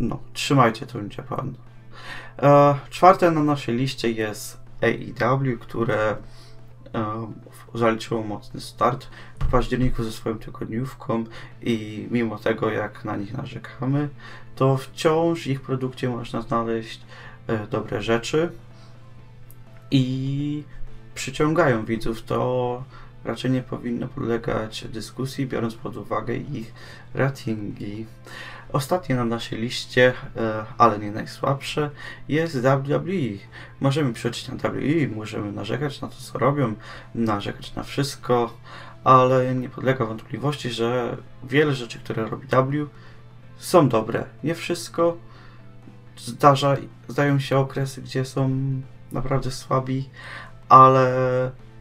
no, 0.00 0.18
trzymajcie 0.32 0.86
to 0.86 0.98
Japan. 1.18 1.54
E, 2.42 2.74
czwarte 2.90 3.30
na 3.30 3.42
naszej 3.42 3.76
liście 3.76 4.10
jest 4.10 4.60
AEW, 4.82 5.58
które 5.60 6.16
zaliczyło 7.74 8.22
mocny 8.22 8.60
start 8.60 9.08
w 9.42 9.50
październiku 9.50 10.04
ze 10.04 10.12
swoją 10.12 10.38
tygodniówką 10.38 11.24
i 11.62 12.08
mimo 12.10 12.38
tego 12.38 12.70
jak 12.70 13.04
na 13.04 13.16
nich 13.16 13.32
narzekamy, 13.32 14.08
to 14.56 14.76
wciąż 14.76 15.42
w 15.42 15.46
ich 15.46 15.60
produkcie 15.60 16.08
można 16.08 16.42
znaleźć 16.42 17.00
e, 17.46 17.66
dobre 17.66 18.02
rzeczy 18.02 18.50
i 19.90 20.64
przyciągają 21.14 21.84
widzów. 21.84 22.22
To 22.22 22.82
raczej 23.24 23.50
nie 23.50 23.62
powinno 23.62 24.08
podlegać 24.08 24.84
dyskusji, 24.88 25.46
biorąc 25.46 25.74
pod 25.74 25.96
uwagę 25.96 26.36
ich 26.36 26.74
ratingi. 27.14 28.06
Ostatnie 28.72 29.14
na 29.14 29.24
naszej 29.24 29.58
liście, 29.58 30.12
e, 30.36 30.64
ale 30.78 30.98
nie 30.98 31.10
najsłabsze, 31.10 31.90
jest 32.28 32.60
WWE. 32.60 33.38
Możemy 33.80 34.12
przejść 34.12 34.48
na 34.48 34.54
WWE, 34.54 35.08
możemy 35.16 35.52
narzekać 35.52 36.00
na 36.00 36.08
to, 36.08 36.14
co 36.14 36.38
robią, 36.38 36.74
narzekać 37.14 37.74
na 37.74 37.82
wszystko, 37.82 38.56
ale 39.04 39.54
nie 39.54 39.68
podlega 39.68 40.04
wątpliwości, 40.04 40.70
że 40.70 41.16
wiele 41.44 41.74
rzeczy, 41.74 41.98
które 41.98 42.28
robi 42.28 42.46
W, 42.46 42.88
są 43.58 43.88
dobre. 43.88 44.24
Nie 44.44 44.54
wszystko. 44.54 45.16
Zdarza, 46.16 46.76
zdają 47.08 47.38
się 47.38 47.58
okresy, 47.58 48.02
gdzie 48.02 48.24
są 48.24 48.50
naprawdę 49.12 49.50
słabi, 49.50 50.08
ale 50.68 51.10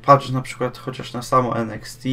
patrz 0.05 0.29
na 0.29 0.41
przykład 0.41 0.77
chociaż 0.77 1.13
na 1.13 1.21
samo 1.21 1.57
NXT, 1.57 2.03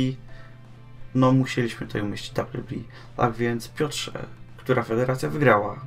no 1.15 1.33
musieliśmy 1.33 1.87
tutaj 1.87 2.03
umieścić 2.03 2.33
WWE. 2.33 2.77
Tak 3.17 3.33
więc 3.33 3.69
Piotrze, 3.69 4.27
która 4.65 4.83
federacja 4.83 5.29
wygrała? 5.29 5.87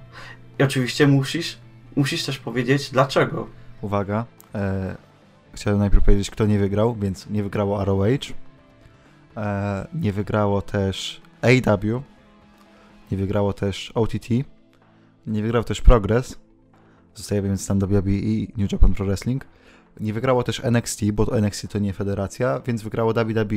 I 0.59 0.63
oczywiście 0.63 1.07
musisz, 1.07 1.57
musisz 1.95 2.25
też 2.25 2.39
powiedzieć 2.39 2.89
dlaczego. 2.89 3.47
Uwaga, 3.82 4.25
e, 4.55 4.95
chciałem 5.53 5.80
najpierw 5.80 6.05
powiedzieć 6.05 6.32
kto 6.32 6.45
nie 6.45 6.59
wygrał, 6.59 6.95
więc 6.95 7.30
nie 7.30 7.43
wygrało 7.43 7.86
ROH, 7.86 8.34
e, 9.38 9.88
nie 9.93 10.13
wygrało 10.13 10.61
też 10.61 11.21
AW, 11.41 12.01
nie 13.11 13.17
wygrało 13.17 13.53
też 13.53 13.91
OTT, 13.95 14.30
nie 15.28 15.41
wygrał 15.41 15.63
też 15.63 15.82
Progress, 15.82 16.39
zostaje 17.15 17.41
więc 17.41 17.67
tam 17.67 17.80
WWE 17.80 18.11
i 18.11 18.53
New 18.57 18.71
Japan 18.71 18.93
Pro 18.93 19.05
Wrestling, 19.05 19.45
nie 19.99 20.13
wygrało 20.13 20.43
też 20.43 20.61
NXT, 20.63 21.11
bo 21.11 21.37
NXT 21.37 21.67
to 21.67 21.79
nie 21.79 21.93
federacja, 21.93 22.61
więc 22.65 22.83
wygrało 22.83 23.13
WWE. 23.13 23.55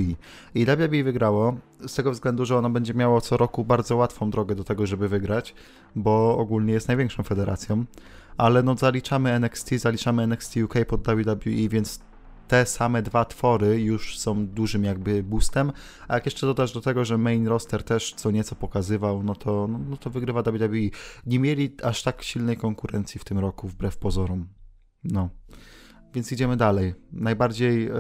I 0.55 0.65
WWE 0.65 1.05
wygrało 1.05 1.57
z 1.87 1.95
tego 1.95 2.11
względu, 2.11 2.47
że 2.47 2.59
ono 2.59 2.71
będzie 2.71 2.95
miało 2.95 3.21
co 3.21 3.37
roku 3.37 3.65
bardzo 3.65 3.97
łatwą 3.97 4.31
drogę 4.31 4.55
do 4.55 4.65
tego, 4.65 4.87
żeby 4.87 5.09
wygrać, 5.09 5.55
bo 5.97 6.39
ogólnie 6.39 6.73
jest 6.73 6.89
największą 6.89 7.23
federacją. 7.23 7.85
Ale 8.37 8.63
no 8.63 8.77
zaliczamy 8.77 9.31
NXT, 9.31 9.71
zaliczamy 9.77 10.23
NXT 10.23 10.57
UK 10.57 10.75
pod 10.89 11.03
WWE, 11.03 11.69
więc 11.69 12.01
te 12.49 12.67
same 12.67 13.03
dwa 13.03 13.25
twory 13.25 13.81
już 13.81 14.19
są 14.19 14.47
dużym 14.47 14.85
jakby 14.85 15.23
boostem, 15.23 15.73
a 16.09 16.15
jak 16.15 16.25
jeszcze 16.25 16.47
dodasz 16.47 16.73
do 16.73 16.81
tego, 16.81 17.05
że 17.05 17.19
main 17.19 17.49
roster 17.49 17.83
też 17.83 18.15
co 18.15 18.31
nieco 18.31 18.57
pokazywał, 18.57 19.23
no 19.23 19.35
to, 19.35 19.69
no, 19.69 19.79
no 19.79 19.97
to 19.97 20.11
wygrywa 20.11 20.43
WWE. 20.43 20.91
Nie 21.27 21.39
mieli 21.39 21.77
aż 21.83 22.03
tak 22.03 22.23
silnej 22.23 22.57
konkurencji 22.57 23.21
w 23.21 23.25
tym 23.25 23.39
roku, 23.39 23.69
wbrew 23.69 23.97
pozorom. 23.97 24.49
No. 25.05 25.29
Więc 26.15 26.33
idziemy 26.33 26.57
dalej. 26.57 26.95
Najbardziej 27.13 27.87
e, 27.87 27.93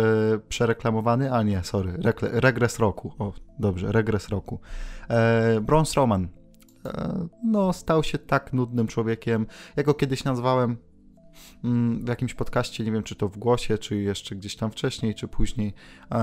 przereklamowany, 0.48 1.32
a 1.32 1.42
nie, 1.42 1.64
sorry, 1.64 1.98
regres 2.20 2.78
roku. 2.78 3.12
O, 3.18 3.32
dobrze, 3.58 3.92
regres 3.92 4.28
roku. 4.28 4.60
E, 5.08 5.60
Braun. 5.60 6.28
E, 6.86 7.28
no, 7.44 7.72
stał 7.72 8.02
się 8.02 8.18
tak 8.18 8.52
nudnym 8.52 8.86
człowiekiem. 8.86 9.46
Ja 9.76 9.82
go 9.82 9.94
kiedyś 9.94 10.24
nazwałem 10.24 10.76
mm, 11.64 12.04
w 12.04 12.08
jakimś 12.08 12.34
podcaście, 12.34 12.84
nie 12.84 12.92
wiem 12.92 13.02
czy 13.02 13.14
to 13.14 13.28
w 13.28 13.38
głosie, 13.38 13.78
czy 13.78 13.96
jeszcze 13.96 14.36
gdzieś 14.36 14.56
tam 14.56 14.70
wcześniej, 14.70 15.14
czy 15.14 15.28
później, 15.28 15.74
e, 16.10 16.18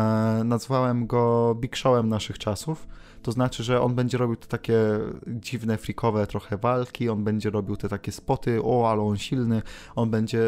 nazwałem 0.46 1.08
go 1.08 1.56
Big 1.60 1.76
Showem 1.76 2.10
naszych 2.10 2.40
czasów. 2.40 2.88
To 3.22 3.32
znaczy, 3.32 3.64
że 3.64 3.82
on 3.82 3.96
będzie 3.96 4.18
robił 4.18 4.36
te 4.36 4.48
takie 4.48 4.80
dziwne, 5.28 5.78
frikowe 5.78 6.28
trochę 6.28 6.58
walki, 6.58 7.10
on 7.10 7.24
będzie 7.24 7.50
robił 7.50 7.78
te 7.78 7.90
takie 7.90 8.12
spoty, 8.12 8.64
o, 8.64 8.92
ale 8.92 9.02
on 9.02 9.18
silny, 9.18 9.62
on 9.96 10.12
będzie 10.12 10.42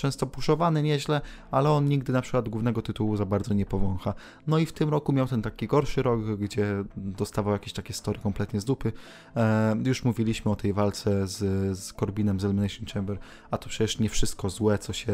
często 0.00 0.26
puszowany 0.26 0.82
nieźle, 0.82 1.20
ale 1.50 1.70
on 1.70 1.88
nigdy 1.88 2.12
na 2.12 2.22
przykład 2.22 2.48
głównego 2.48 2.82
tytułu 2.82 3.16
za 3.16 3.26
bardzo 3.26 3.54
nie 3.54 3.66
powącha. 3.66 4.14
No 4.46 4.58
i 4.58 4.66
w 4.66 4.72
tym 4.72 4.88
roku 4.88 5.12
miał 5.12 5.26
ten 5.26 5.42
taki 5.42 5.66
gorszy 5.66 6.02
rok, 6.02 6.20
gdzie 6.20 6.84
dostawał 6.96 7.52
jakieś 7.52 7.72
takie 7.72 7.94
story 7.94 8.18
kompletnie 8.18 8.60
z 8.60 8.64
dupy. 8.64 8.92
E, 9.36 9.76
już 9.84 10.04
mówiliśmy 10.04 10.50
o 10.50 10.56
tej 10.56 10.72
walce 10.72 11.26
z, 11.26 11.38
z 11.78 11.92
Corbinem 11.92 12.40
z 12.40 12.44
Elimination 12.44 12.86
Chamber, 12.86 13.18
a 13.50 13.58
to 13.58 13.68
przecież 13.68 13.98
nie 13.98 14.08
wszystko 14.08 14.50
złe, 14.50 14.78
co 14.78 14.92
się 14.92 15.12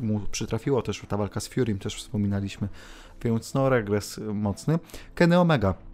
mu 0.00 0.20
przytrafiło, 0.20 0.82
też 0.82 1.02
ta 1.08 1.16
walka 1.16 1.40
z 1.40 1.48
Furym 1.48 1.78
też 1.78 1.96
wspominaliśmy, 1.96 2.68
więc 3.24 3.54
no 3.54 3.68
regres 3.68 4.20
mocny. 4.34 4.78
Kenny 5.14 5.38
Omega 5.38 5.89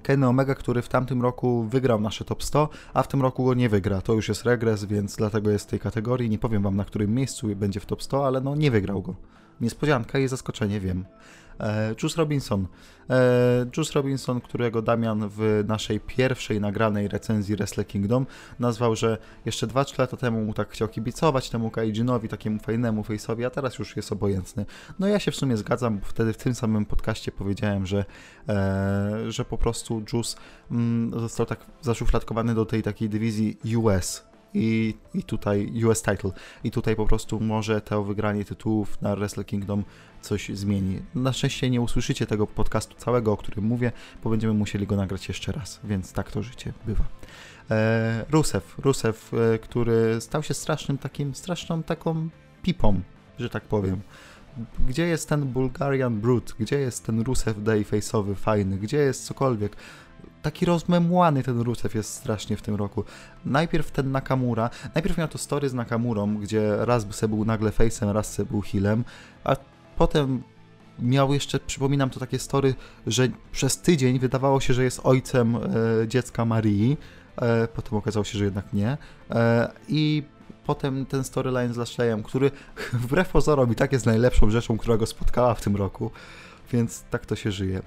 Kenny 0.00 0.28
Omega, 0.28 0.54
który 0.54 0.82
w 0.82 0.88
tamtym 0.88 1.22
roku 1.22 1.62
wygrał 1.62 2.00
nasze 2.00 2.24
top 2.24 2.44
100, 2.44 2.68
a 2.94 3.02
w 3.02 3.08
tym 3.08 3.22
roku 3.22 3.44
go 3.44 3.54
nie 3.54 3.68
wygra. 3.68 4.00
To 4.00 4.12
już 4.12 4.28
jest 4.28 4.44
regres, 4.44 4.84
więc 4.84 5.16
dlatego 5.16 5.50
jest 5.50 5.66
w 5.66 5.70
tej 5.70 5.80
kategorii. 5.80 6.30
Nie 6.30 6.38
powiem 6.38 6.62
wam 6.62 6.76
na 6.76 6.84
którym 6.84 7.14
miejscu 7.14 7.56
będzie 7.56 7.80
w 7.80 7.86
top 7.86 8.02
100, 8.02 8.26
ale 8.26 8.40
no 8.40 8.56
nie 8.56 8.70
wygrał 8.70 9.02
go. 9.02 9.14
Niespodzianka 9.60 10.18
i 10.18 10.28
zaskoczenie, 10.28 10.80
wiem. 10.80 11.04
Juice 12.02 12.16
Robinson. 12.16 12.66
Juice 13.76 13.92
Robinson, 13.94 14.40
którego 14.40 14.82
Damian 14.82 15.28
w 15.28 15.64
naszej 15.68 16.00
pierwszej 16.00 16.60
nagranej 16.60 17.08
recenzji 17.08 17.56
Wrestle 17.56 17.84
Kingdom 17.84 18.26
nazwał, 18.58 18.96
że 18.96 19.18
jeszcze 19.44 19.66
2-3 19.66 19.98
lata 19.98 20.16
temu 20.16 20.44
mu 20.44 20.54
tak 20.54 20.70
chciał 20.70 20.88
kibicować 20.88 21.50
temu 21.50 21.70
Kaijinowi, 21.70 22.28
takiemu 22.28 22.60
fajnemu 22.60 23.02
face'owi, 23.02 23.44
a 23.44 23.50
teraz 23.50 23.78
już 23.78 23.96
jest 23.96 24.12
obojętny. 24.12 24.66
No 24.98 25.06
ja 25.06 25.18
się 25.18 25.30
w 25.30 25.36
sumie 25.36 25.56
zgadzam, 25.56 25.98
bo 25.98 26.06
wtedy 26.06 26.32
w 26.32 26.36
tym 26.36 26.54
samym 26.54 26.86
podcaście 26.86 27.32
powiedziałem, 27.32 27.86
że, 27.86 28.04
e, 28.48 29.32
że 29.32 29.44
po 29.44 29.58
prostu 29.58 30.02
Juice 30.12 30.36
mm, 30.70 31.20
został 31.20 31.46
tak 31.46 31.60
zaszufladkowany 31.80 32.54
do 32.54 32.66
tej 32.66 32.82
takiej 32.82 33.08
dywizji 33.08 33.58
US, 33.76 34.24
i, 34.54 34.94
i 35.14 35.22
tutaj 35.22 35.84
US 35.84 36.02
title. 36.02 36.30
I 36.64 36.70
tutaj 36.70 36.96
po 36.96 37.06
prostu 37.06 37.40
może 37.40 37.80
to 37.80 38.04
wygranie 38.04 38.44
tytułów 38.44 39.02
na 39.02 39.16
Wrestle 39.16 39.44
Kingdom 39.44 39.84
coś 40.20 40.48
zmieni. 40.48 41.02
Na 41.14 41.32
szczęście 41.32 41.70
nie 41.70 41.80
usłyszycie 41.80 42.26
tego 42.26 42.46
podcastu 42.46 42.94
całego, 42.96 43.32
o 43.32 43.36
którym 43.36 43.64
mówię, 43.64 43.92
bo 44.24 44.30
będziemy 44.30 44.54
musieli 44.54 44.86
go 44.86 44.96
nagrać 44.96 45.28
jeszcze 45.28 45.52
raz, 45.52 45.80
więc 45.84 46.12
tak 46.12 46.30
to 46.30 46.42
życie 46.42 46.72
bywa. 46.86 47.04
E, 47.70 48.24
Rusev, 48.30 48.66
Rusev, 48.78 49.18
e, 49.32 49.58
który 49.58 50.20
stał 50.20 50.42
się 50.42 50.54
strasznym 50.54 50.98
takim, 50.98 51.34
straszną 51.34 51.82
taką 51.82 52.28
pipą, 52.62 53.00
że 53.38 53.50
tak 53.50 53.64
powiem. 53.64 54.00
Gdzie 54.88 55.06
jest 55.06 55.28
ten 55.28 55.44
Bulgarian 55.44 56.20
Brute? 56.20 56.54
Gdzie 56.58 56.78
jest 56.78 57.06
ten 57.06 57.20
Rusev 57.20 57.60
Day 57.60 57.84
face'owy 57.84 58.34
fajny? 58.34 58.78
Gdzie 58.78 58.96
jest 58.96 59.26
cokolwiek? 59.26 59.76
Taki 60.42 60.66
rozmemłany 60.66 61.42
ten 61.42 61.60
Rusev 61.60 61.98
jest 61.98 62.14
strasznie 62.14 62.56
w 62.56 62.62
tym 62.62 62.74
roku. 62.74 63.04
Najpierw 63.44 63.90
ten 63.90 64.12
Nakamura, 64.12 64.70
najpierw 64.94 65.18
miał 65.18 65.28
to 65.28 65.38
story 65.38 65.68
z 65.68 65.74
Nakamurą, 65.74 66.36
gdzie 66.36 66.76
raz 66.76 67.06
se 67.10 67.28
był 67.28 67.44
nagle 67.44 67.70
face'em, 67.70 68.12
raz 68.12 68.32
se 68.32 68.44
był 68.44 68.60
healem, 68.60 69.04
a 69.44 69.56
potem 69.96 70.42
miał 70.98 71.32
jeszcze, 71.32 71.60
przypominam 71.60 72.10
to 72.10 72.20
takie 72.20 72.38
story, 72.38 72.74
że 73.06 73.28
przez 73.52 73.78
tydzień 73.78 74.18
wydawało 74.18 74.60
się, 74.60 74.74
że 74.74 74.84
jest 74.84 75.00
ojcem 75.04 75.56
e, 75.56 75.60
dziecka 76.08 76.44
Marii, 76.44 76.96
e, 77.36 77.68
potem 77.68 77.98
okazało 77.98 78.24
się, 78.24 78.38
że 78.38 78.44
jednak 78.44 78.72
nie. 78.72 78.98
E, 79.30 79.72
I 79.88 80.22
potem 80.66 81.06
ten 81.06 81.24
storyline 81.24 81.74
z 81.74 81.76
Lashleyem, 81.76 82.22
który 82.22 82.50
wbrew 83.02 83.28
pozorom 83.28 83.72
i 83.72 83.74
tak 83.74 83.92
jest 83.92 84.06
najlepszą 84.06 84.50
rzeczą, 84.50 84.78
która 84.78 84.96
go 84.96 85.06
spotkała 85.06 85.54
w 85.54 85.60
tym 85.60 85.76
roku, 85.76 86.10
więc 86.72 87.02
tak 87.10 87.26
to 87.26 87.36
się 87.36 87.52
żyje. 87.52 87.82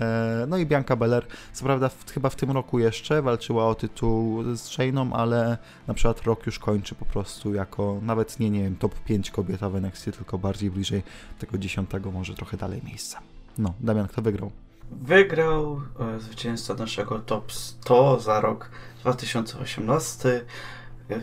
E, 0.00 0.46
no 0.48 0.58
i 0.58 0.66
Bianca 0.66 0.96
Belair, 0.96 1.26
co 1.52 1.64
prawda 1.64 1.88
w, 1.88 2.10
chyba 2.10 2.30
w 2.30 2.36
tym 2.36 2.50
roku 2.50 2.78
jeszcze 2.78 3.22
walczyła 3.22 3.66
o 3.66 3.74
tytuł 3.74 4.42
z 4.42 4.68
Shane'ą, 4.68 5.10
ale 5.12 5.58
na 5.86 5.94
przykład 5.94 6.22
rok 6.22 6.46
już 6.46 6.58
kończy 6.58 6.94
po 6.94 7.04
prostu 7.04 7.54
jako 7.54 7.98
nawet 8.02 8.40
nie, 8.40 8.50
nie 8.50 8.62
wiem, 8.62 8.76
top 8.76 8.94
5 8.94 9.30
kobieta 9.30 9.70
w 9.70 9.76
NXT, 9.76 10.04
tylko 10.04 10.38
bardziej 10.38 10.70
bliżej 10.70 11.02
tego 11.38 11.58
10, 11.58 11.90
może 12.12 12.34
trochę 12.34 12.56
dalej 12.56 12.80
miejsca. 12.84 13.20
No, 13.58 13.74
Damian, 13.80 14.08
kto 14.08 14.22
wygrał? 14.22 14.50
Wygrał 14.90 15.80
e, 16.00 16.20
zwycięzca 16.20 16.74
naszego 16.74 17.18
top 17.18 17.52
100 17.52 18.20
za 18.20 18.40
rok 18.40 18.70
2018, 19.00 20.44
e, 21.10 21.20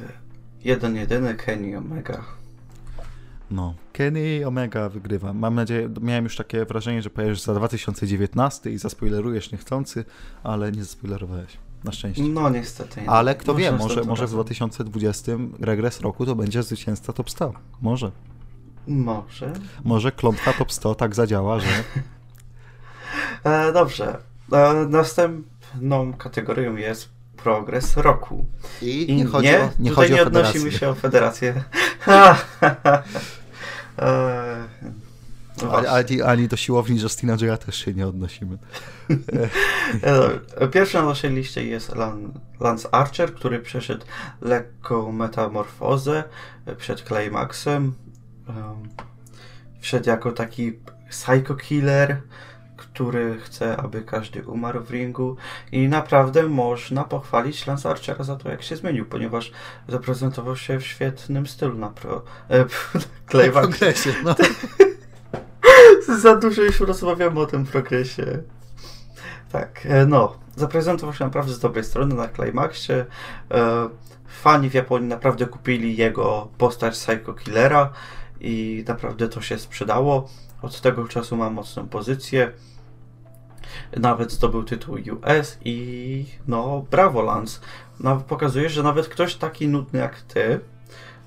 jeden 0.64 0.96
jedyny 0.96 1.36
Kenny 1.36 1.78
Omega. 1.78 2.24
No, 3.54 3.74
Kenny 3.92 4.48
Omega 4.48 4.90
wygrywa. 4.90 5.34
Mam 5.34 5.56
nadzieję, 5.56 5.90
miałem 6.02 6.24
już 6.24 6.36
takie 6.36 6.66
wrażenie, 6.66 7.02
że 7.02 7.10
pojedziesz 7.10 7.42
za 7.42 7.54
2019 7.54 8.72
i 8.72 8.78
zaspoilerujesz 8.78 9.52
niechcący, 9.52 10.06
ale 10.44 10.72
nie 10.72 10.84
zaspoilerowałeś. 10.84 11.58
Na 11.84 11.92
szczęście. 11.92 12.24
No 12.24 12.50
niestety. 12.50 13.02
Nie. 13.02 13.10
Ale 13.10 13.36
kto 13.36 13.56
wie, 13.56 13.72
może, 13.72 14.04
może 14.04 14.28
w 14.28 14.32
2020 14.32 15.32
regres 15.60 16.02
roku 16.02 16.26
to 16.26 16.36
będzie 16.36 16.64
zwycięzca 16.64 17.14
top 17.14 17.30
100. 17.30 17.54
Może. 17.82 18.12
Może. 18.88 19.54
Może 19.84 20.12
klątwa 20.12 20.54
top 20.54 20.72
100 20.72 20.96
tak 20.96 21.16
zadziała, 21.16 21.60
że... 21.60 21.68
e, 23.44 23.74
dobrze. 23.74 24.18
E, 24.52 24.74
następną 24.90 26.14
kategorią 26.14 26.76
jest 26.76 27.10
progres 27.38 27.98
roku. 27.98 28.46
I, 28.82 29.12
I 29.12 29.16
nie 29.16 29.26
chodzi 29.26 29.48
nie, 29.48 29.60
o, 29.60 29.70
nie, 29.80 29.92
chodzi 29.92 30.14
nie 30.14 30.24
o 30.24 30.26
odnosimy 30.28 30.72
się 30.72 30.90
o 30.90 30.94
federację. 30.94 31.64
Eee, 33.98 34.64
no 35.62 35.72
ani, 35.72 36.22
ani 36.22 36.48
do 36.48 36.58
siłowni 36.58 37.00
Justina 37.02 37.38
Jaya 37.42 37.58
też 37.58 37.86
się 37.86 37.94
nie 37.94 38.08
odnosimy. 38.08 38.58
E, 40.58 40.68
pierwszy 40.68 40.98
na 40.98 41.06
naszej 41.06 41.32
liście 41.32 41.66
jest 41.66 41.92
Lance 42.60 42.96
Archer, 42.96 43.34
który 43.34 43.60
przeszedł 43.60 44.06
lekką 44.42 45.12
metamorfozę 45.12 46.24
przed 46.78 47.02
Climaxem. 47.02 47.94
Wszedł 49.80 50.10
jako 50.10 50.32
taki 50.32 50.80
psycho 51.10 51.56
killer, 51.56 52.22
który 52.94 53.40
chce, 53.40 53.78
aby 53.78 54.02
każdy 54.02 54.44
umarł 54.44 54.84
w 54.84 54.92
ringu 54.92 55.36
i 55.72 55.88
naprawdę 55.88 56.44
można 56.44 57.04
pochwalić 57.04 57.68
Lance 57.68 57.90
Archera 57.90 58.24
za 58.24 58.36
to, 58.36 58.50
jak 58.50 58.64
się 58.64 58.76
zmienił, 58.76 59.06
ponieważ 59.06 59.52
zaprezentował 59.88 60.56
się 60.56 60.80
w 60.80 60.86
świetnym 60.86 61.48
stylu 61.48 61.78
na 61.78 61.90
pro... 61.90 62.24
E, 62.50 62.66
progresie, 63.52 64.14
no. 64.24 64.36
za 66.22 66.36
dużo 66.36 66.62
już 66.62 66.80
rozmawiamy 66.80 67.40
o 67.40 67.46
tym 67.46 67.66
progresie. 67.66 68.44
Tak, 69.52 69.86
e, 69.86 70.06
no, 70.06 70.38
zaprezentował 70.56 71.16
się 71.16 71.26
naprawdę 71.26 71.54
z 71.54 71.60
dobrej 71.60 71.84
strony 71.84 72.16
na 72.16 72.28
Climaxie. 72.28 73.06
E, 73.52 73.90
fani 74.28 74.70
w 74.70 74.74
Japonii 74.74 75.08
naprawdę 75.08 75.46
kupili 75.46 75.98
jego 75.98 76.48
postać 76.58 76.94
Psycho 76.94 77.34
Killera 77.34 77.90
i 78.42 78.84
naprawdę 78.88 79.30
to 79.30 79.42
się 79.42 79.60
sprzedało. 79.60 80.30
Od 80.62 80.82
tego 80.82 81.08
czasu 81.08 81.38
ma 81.38 81.50
mocną 81.50 81.88
pozycję. 81.88 82.52
Nawet 83.98 84.32
zdobył 84.32 84.64
tytuł 84.64 84.96
US 84.96 85.58
i 85.66 86.26
no 86.48 86.86
brawo 86.92 87.22
Lance. 87.22 87.60
No, 88.00 88.18
pokazuje, 88.18 88.70
że 88.70 88.84
nawet 88.84 89.08
ktoś 89.08 89.36
taki 89.36 89.68
nudny 89.68 90.00
jak 90.00 90.22
ty 90.22 90.60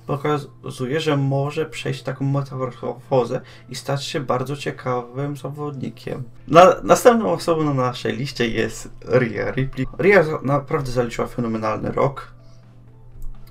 pokazuje, 0.07 0.99
że 0.99 1.17
może 1.17 1.65
przejść 1.65 2.03
taką 2.03 2.25
metamorfozę 2.25 3.41
i 3.69 3.75
stać 3.75 4.05
się 4.05 4.19
bardzo 4.19 4.55
ciekawym 4.55 5.37
zawodnikiem. 5.37 6.23
Na, 6.47 6.75
następną 6.83 7.31
osobą 7.31 7.63
na 7.63 7.73
naszej 7.73 8.17
liście 8.17 8.47
jest 8.47 8.89
Rhea 9.05 9.51
Ripley. 9.51 9.87
Rhea 9.99 10.23
naprawdę 10.43 10.91
zaliczyła 10.91 11.27
fenomenalny 11.27 11.91
rok. 11.91 12.33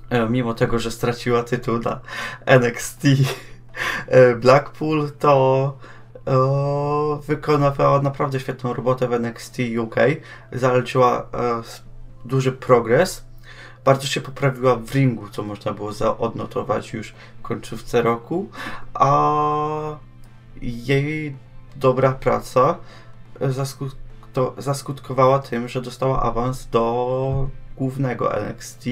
E, 0.09 0.29
mimo 0.29 0.53
tego, 0.53 0.79
że 0.79 0.91
straciła 0.91 1.43
tytuł 1.43 1.79
na 1.79 1.99
NXT 2.45 3.03
e, 4.07 4.35
Blackpool, 4.35 5.11
to 5.19 5.77
wykonywała 7.27 8.01
naprawdę 8.01 8.39
świetną 8.39 8.73
robotę 8.73 9.07
w 9.07 9.13
NXT 9.13 9.57
UK. 9.79 9.95
Zaliczyła 10.51 11.27
duży 12.25 12.51
progres 12.51 13.27
bardzo 13.87 14.07
się 14.07 14.21
poprawiła 14.21 14.75
w 14.75 14.91
ringu, 14.91 15.29
co 15.29 15.43
można 15.43 15.73
było 15.73 15.91
zaodnotować 15.91 16.93
już 16.93 17.13
w 17.39 17.41
końcówce 17.41 18.01
roku, 18.01 18.49
a 18.93 19.97
jej 20.61 21.35
dobra 21.75 22.11
praca 22.11 22.77
zaskutkowała 24.57 25.39
tym, 25.39 25.67
że 25.67 25.81
dostała 25.81 26.23
awans 26.23 26.67
do 26.69 27.49
głównego 27.77 28.37
NXT, 28.37 28.85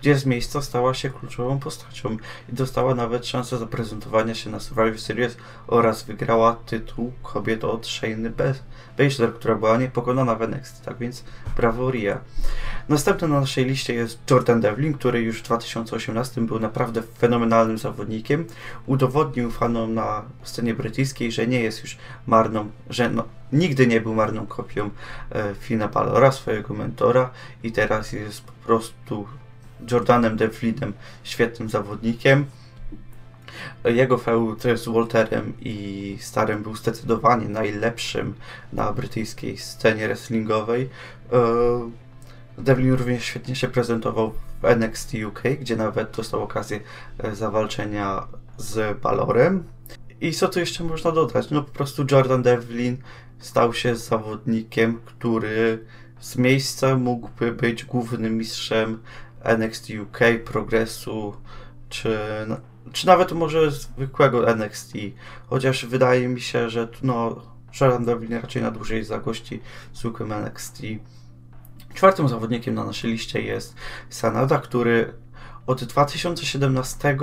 gdzie 0.00 0.18
z 0.18 0.26
miejsca 0.26 0.62
stała 0.62 0.94
się 0.94 1.10
kluczową 1.10 1.58
postacią 1.58 2.16
i 2.48 2.52
dostała 2.52 2.94
nawet 2.94 3.26
szansę 3.26 3.58
zaprezentowania 3.58 4.34
się 4.34 4.50
na 4.50 4.60
Survivor 4.60 5.00
Series 5.00 5.36
oraz 5.66 6.02
wygrała 6.02 6.56
tytuł 6.66 7.12
kobiet 7.22 7.64
od 7.64 7.86
Shayny 7.86 8.30
która 9.34 9.54
była 9.54 9.78
niepokonana 9.78 10.34
w 10.34 10.42
NXT, 10.42 10.84
tak 10.84 10.98
więc 10.98 11.24
brawo 11.56 11.90
Ria. 11.90 12.20
Następny 12.88 13.28
na 13.28 13.40
naszej 13.40 13.64
liście 13.64 13.94
jest 13.94 14.18
Jordan 14.30 14.60
Devlin, 14.60 14.92
który 14.92 15.22
już 15.22 15.40
w 15.40 15.42
2018 15.42 16.40
był 16.40 16.60
naprawdę 16.60 17.02
fenomenalnym 17.18 17.78
zawodnikiem. 17.78 18.46
Udowodnił 18.86 19.50
fanom 19.50 19.94
na 19.94 20.22
scenie 20.42 20.74
brytyjskiej, 20.74 21.32
że 21.32 21.46
nie 21.46 21.60
jest 21.60 21.82
już 21.82 21.98
marną, 22.26 22.70
że 22.90 23.10
no, 23.10 23.24
nigdy 23.52 23.86
nie 23.86 24.00
był 24.00 24.14
marną 24.14 24.46
kopią 24.46 24.90
e, 25.32 25.54
Fina 25.54 25.88
Balora, 25.88 26.32
swojego 26.32 26.74
mentora 26.74 27.30
i 27.62 27.72
teraz 27.72 28.12
jest 28.12 28.40
po 28.40 28.52
prostu 28.52 29.26
Jordanem 29.90 30.36
Devlinem, 30.36 30.92
świetnym 31.24 31.68
zawodnikiem. 31.68 32.46
Jego 33.84 34.18
feud 34.18 34.62
z 34.74 34.88
Walterem 34.88 35.52
i 35.60 36.16
Starem 36.20 36.62
był 36.62 36.76
zdecydowanie 36.76 37.48
najlepszym 37.48 38.34
na 38.72 38.92
brytyjskiej 38.92 39.58
scenie 39.58 40.06
wrestlingowej. 40.06 40.88
E, 41.32 41.90
Devlin 42.58 42.92
również 42.92 43.24
świetnie 43.24 43.56
się 43.56 43.68
prezentował 43.68 44.32
w 44.62 44.64
NXT 44.64 45.14
UK, 45.28 45.42
gdzie 45.60 45.76
nawet 45.76 46.16
dostał 46.16 46.42
okazję 46.42 46.80
e, 47.18 47.36
zawalczenia 47.36 48.26
z 48.56 49.00
Balorem. 49.00 49.64
I 50.20 50.32
co 50.32 50.48
tu 50.48 50.60
jeszcze 50.60 50.84
można 50.84 51.12
dodać? 51.12 51.50
No 51.50 51.62
po 51.62 51.72
prostu 51.72 52.04
Jordan 52.10 52.42
Devlin 52.42 52.96
stał 53.38 53.74
się 53.74 53.96
zawodnikiem, 53.96 55.00
który 55.04 55.84
z 56.20 56.36
miejsca 56.36 56.96
mógłby 56.96 57.52
być 57.52 57.84
głównym 57.84 58.36
mistrzem 58.36 59.02
NXT 59.44 59.90
UK, 60.02 60.18
Progressu, 60.44 61.34
czy, 61.88 62.18
czy 62.92 63.06
nawet 63.06 63.32
może 63.32 63.70
zwykłego 63.70 64.50
NXT. 64.50 64.92
Chociaż 65.46 65.86
wydaje 65.86 66.28
mi 66.28 66.40
się, 66.40 66.70
że 66.70 66.88
no, 67.02 67.42
Jordan 67.80 68.04
Devlin 68.04 68.32
raczej 68.32 68.62
na 68.62 68.70
dłużej 68.70 69.04
zagości 69.04 69.60
w 69.92 69.98
zwykłym 69.98 70.32
NXT. 70.32 70.82
Czwartym 71.94 72.28
zawodnikiem 72.28 72.74
na 72.74 72.84
naszej 72.84 73.10
liście 73.10 73.42
jest 73.42 73.74
Sanada, 74.10 74.58
który 74.58 75.12
od 75.66 75.84
2017 75.84 77.16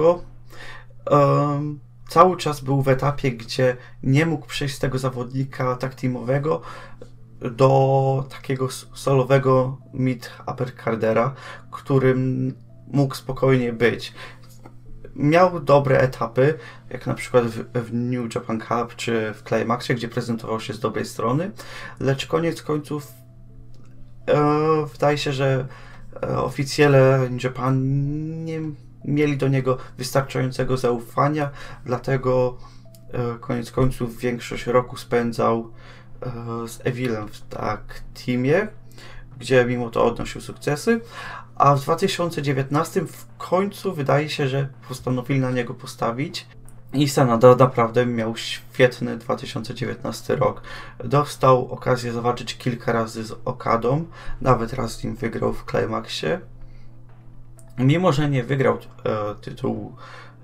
um, 1.12 1.80
cały 2.10 2.38
czas 2.38 2.62
był 2.62 2.82
w 2.82 2.88
etapie, 2.88 3.32
gdzie 3.32 3.78
nie 4.04 4.26
mógł 4.26 4.48
przejść 4.48 4.76
z 4.76 4.80
tego 4.80 4.98
zawodnika 4.98 5.76
tak 5.76 5.96
teamowego 5.96 6.62
do 7.42 8.26
takiego 8.30 8.70
solowego 8.94 9.78
mid 9.94 10.32
uppercardera, 10.48 11.34
którym 11.72 12.54
mógł 12.88 13.16
spokojnie 13.16 13.74
być. 13.74 14.14
Miał 15.18 15.60
dobre 15.60 16.00
etapy, 16.00 16.54
jak 16.90 17.08
na 17.08 17.14
przykład 17.14 17.46
w, 17.46 17.94
New 17.94 18.36
Japan 18.36 18.60
Cup 18.60 18.96
czy 18.96 19.34
w 19.34 19.44
Climaxie, 19.44 19.96
gdzie 19.96 20.08
prezentował 20.08 20.60
się 20.60 20.74
z 20.74 20.80
dobrej 20.80 21.06
strony, 21.06 21.52
lecz 22.00 22.28
koniec 22.28 22.62
końców 22.62 23.12
e, 24.28 24.86
wydaje 24.94 25.18
się, 25.18 25.34
że 25.34 25.68
e, 26.24 26.38
oficjele 26.38 27.30
Japan 27.44 27.82
nie 28.46 28.60
mieli 29.06 29.38
do 29.38 29.48
niego 29.48 29.78
wystarczającego 29.98 30.78
zaufania, 30.78 31.50
dlatego 31.86 32.58
e, 33.14 33.40
koniec 33.40 33.72
końców 33.72 34.18
większość 34.18 34.68
roku 34.68 34.98
spędzał 34.98 35.72
e, 36.22 36.68
z 36.68 36.80
Evilem 36.84 37.28
w 37.28 37.42
tak 37.42 38.02
teamie, 38.26 38.68
gdzie 39.40 39.66
mimo 39.66 39.90
to 39.90 40.06
odnosił 40.06 40.42
sukcesy, 40.42 41.02
a 41.58 41.76
w 41.76 41.82
2019 41.82 43.02
w 43.02 43.26
końcu 43.38 43.94
wydaje 43.94 44.30
się, 44.30 44.48
że 44.48 44.68
postanowili 44.88 45.40
na 45.40 45.52
niego 45.52 45.74
postawić 45.74 46.46
i 46.94 47.10
Sanada 47.10 47.56
naprawdę 47.56 48.06
miał 48.06 48.38
świetny 48.38 49.18
2019 49.18 50.36
rok. 50.36 50.62
Dostał 51.04 51.72
okazję 51.72 52.12
zobaczyć 52.12 52.58
kilka 52.58 52.92
razy 52.92 53.24
z 53.24 53.32
Okadą, 53.46 54.06
nawet 54.42 54.74
raz 54.74 54.92
z 54.92 55.04
nim 55.04 55.16
wygrał 55.16 55.54
w 55.54 55.66
Climaxie. 55.72 56.40
Mimo, 57.78 58.12
że 58.12 58.30
nie 58.30 58.44
wygrał 58.44 58.78
e, 58.78 59.36
tytułu 59.42 59.96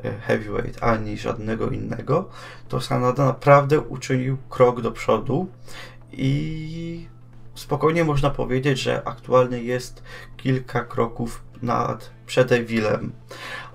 e, 0.03 0.14
heavyweight 0.20 0.84
ani 0.84 1.18
żadnego 1.18 1.70
innego, 1.70 2.30
to 2.70 2.82
Sanada 2.82 3.26
naprawdę 3.26 3.80
uczynił 3.80 4.38
krok 4.49 4.82
do 4.82 4.91
przodu 4.91 5.47
i 6.11 7.07
spokojnie 7.55 8.03
można 8.03 8.29
powiedzieć, 8.29 8.79
że 8.79 9.07
aktualnie 9.07 9.57
jest 9.57 10.03
kilka 10.37 10.83
kroków 10.83 11.43
nad 11.61 12.11
przed 12.25 12.51
Evilem. 12.51 13.11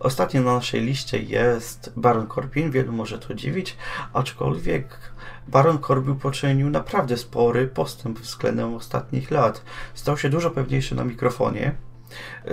Ostatnio 0.00 0.42
na 0.42 0.54
naszej 0.54 0.80
liście 0.80 1.18
jest 1.18 1.92
Baron 1.96 2.26
Corbin, 2.26 2.70
wielu 2.70 2.92
może 2.92 3.18
to 3.18 3.34
dziwić, 3.34 3.76
aczkolwiek 4.12 4.98
Baron 5.48 5.78
Corbin 5.78 6.16
poczynił 6.16 6.70
naprawdę 6.70 7.16
spory 7.16 7.66
postęp 7.66 8.18
względem 8.18 8.74
ostatnich 8.74 9.30
lat. 9.30 9.62
Stał 9.94 10.16
się 10.16 10.28
dużo 10.28 10.50
pewniejszy 10.50 10.94
na 10.94 11.04
mikrofonie, 11.04 11.74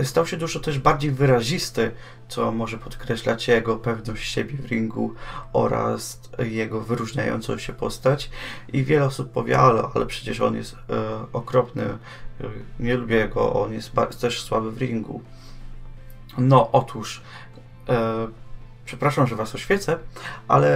Stał 0.03 0.27
się 0.27 0.37
dużo 0.37 0.59
też 0.59 0.79
bardziej 0.79 1.11
wyrazisty, 1.11 1.91
co 2.27 2.51
może 2.51 2.77
podkreślać 2.77 3.47
jego 3.47 3.75
pewność 3.75 4.31
siebie 4.31 4.57
w 4.57 4.65
ringu 4.65 5.13
oraz 5.53 6.19
jego 6.39 6.81
wyróżniającą 6.81 7.57
się 7.57 7.73
postać. 7.73 8.29
I 8.73 8.83
wiele 8.83 9.05
osób 9.05 9.31
powie, 9.31 9.59
ale, 9.59 9.83
ale 9.95 10.05
przecież 10.05 10.41
on 10.41 10.55
jest 10.55 10.73
e, 10.73 10.77
okropny, 11.33 11.83
e, 11.83 11.97
nie 12.79 12.95
lubię 12.95 13.29
go, 13.29 13.53
on 13.53 13.73
jest 13.73 13.91
też 14.21 14.41
słaby 14.41 14.71
w 14.71 14.77
ringu. 14.77 15.21
No, 16.37 16.71
otóż, 16.71 17.21
e, 17.89 18.27
przepraszam, 18.85 19.27
że 19.27 19.35
Was 19.35 19.55
oświecę, 19.55 19.99
ale 20.47 20.69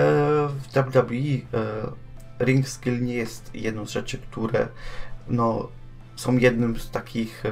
w 0.47 0.67
WWE 0.73 1.13
e, 1.13 2.45
ring 2.45 2.67
skill 2.67 3.03
nie 3.03 3.13
jest 3.13 3.55
jedną 3.55 3.85
z 3.85 3.91
rzeczy, 3.91 4.17
które 4.17 4.67
no, 5.27 5.67
są 6.15 6.37
jednym 6.37 6.79
z 6.79 6.91
takich 6.91 7.43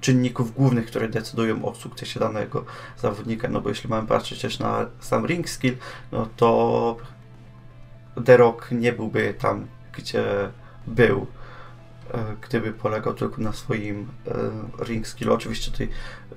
czynników 0.00 0.54
głównych, 0.54 0.86
które 0.86 1.08
decydują 1.08 1.64
o 1.64 1.74
sukcesie 1.74 2.20
danego 2.20 2.64
zawodnika. 2.98 3.48
No 3.48 3.60
bo 3.60 3.68
jeśli 3.68 3.90
mamy 3.90 4.08
patrzeć 4.08 4.40
też 4.40 4.58
na 4.58 4.86
sam 5.00 5.26
ring 5.26 5.48
skill, 5.48 5.76
no 6.12 6.28
to 6.36 6.96
The 8.24 8.36
Rock 8.36 8.70
nie 8.70 8.92
byłby 8.92 9.34
tam, 9.38 9.66
gdzie 9.92 10.24
był, 10.86 11.26
e, 12.14 12.36
gdyby 12.40 12.72
polegał 12.72 13.14
tylko 13.14 13.42
na 13.42 13.52
swoim 13.52 14.08
e, 14.80 14.84
ring 14.84 15.06
skillu. 15.06 15.34
Oczywiście 15.34 15.70
tutaj 15.70 15.88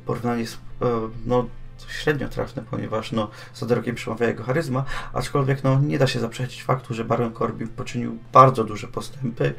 porównanie 0.05 0.41
jest, 0.41 0.57
e, 0.81 1.09
no 1.25 1.45
średnio 1.87 2.29
trafne, 2.29 2.63
ponieważ 2.71 3.11
no, 3.11 3.29
za 3.53 3.65
drogie 3.65 3.93
przemawia 3.93 4.27
jego 4.27 4.43
charyzma, 4.43 4.85
aczkolwiek 5.13 5.63
no, 5.63 5.79
nie 5.79 5.97
da 5.97 6.07
się 6.07 6.19
zaprzeczyć 6.19 6.63
faktu, 6.63 6.93
że 6.93 7.05
Baron 7.05 7.33
Corbin 7.33 7.67
poczynił 7.67 8.17
bardzo 8.33 8.63
duże 8.63 8.87
postępy 8.87 9.53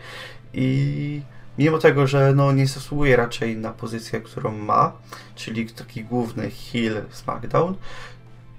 i 0.54 1.22
mimo 1.60 1.78
tego, 1.78 2.06
że 2.06 2.32
no, 2.34 2.52
nie 2.52 2.66
zasługuje 2.66 3.16
raczej 3.16 3.56
na 3.56 3.70
pozycję, 3.70 4.20
którą 4.20 4.58
ma, 4.58 4.92
czyli 5.34 5.66
taki 5.66 6.04
główny 6.04 6.50
heel 6.50 7.02
SmackDown, 7.10 7.74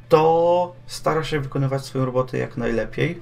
to 0.09 0.75
stara 0.85 1.23
się 1.23 1.39
wykonywać 1.39 1.85
swoją 1.85 2.05
robotę 2.05 2.37
jak 2.37 2.57
najlepiej 2.57 3.21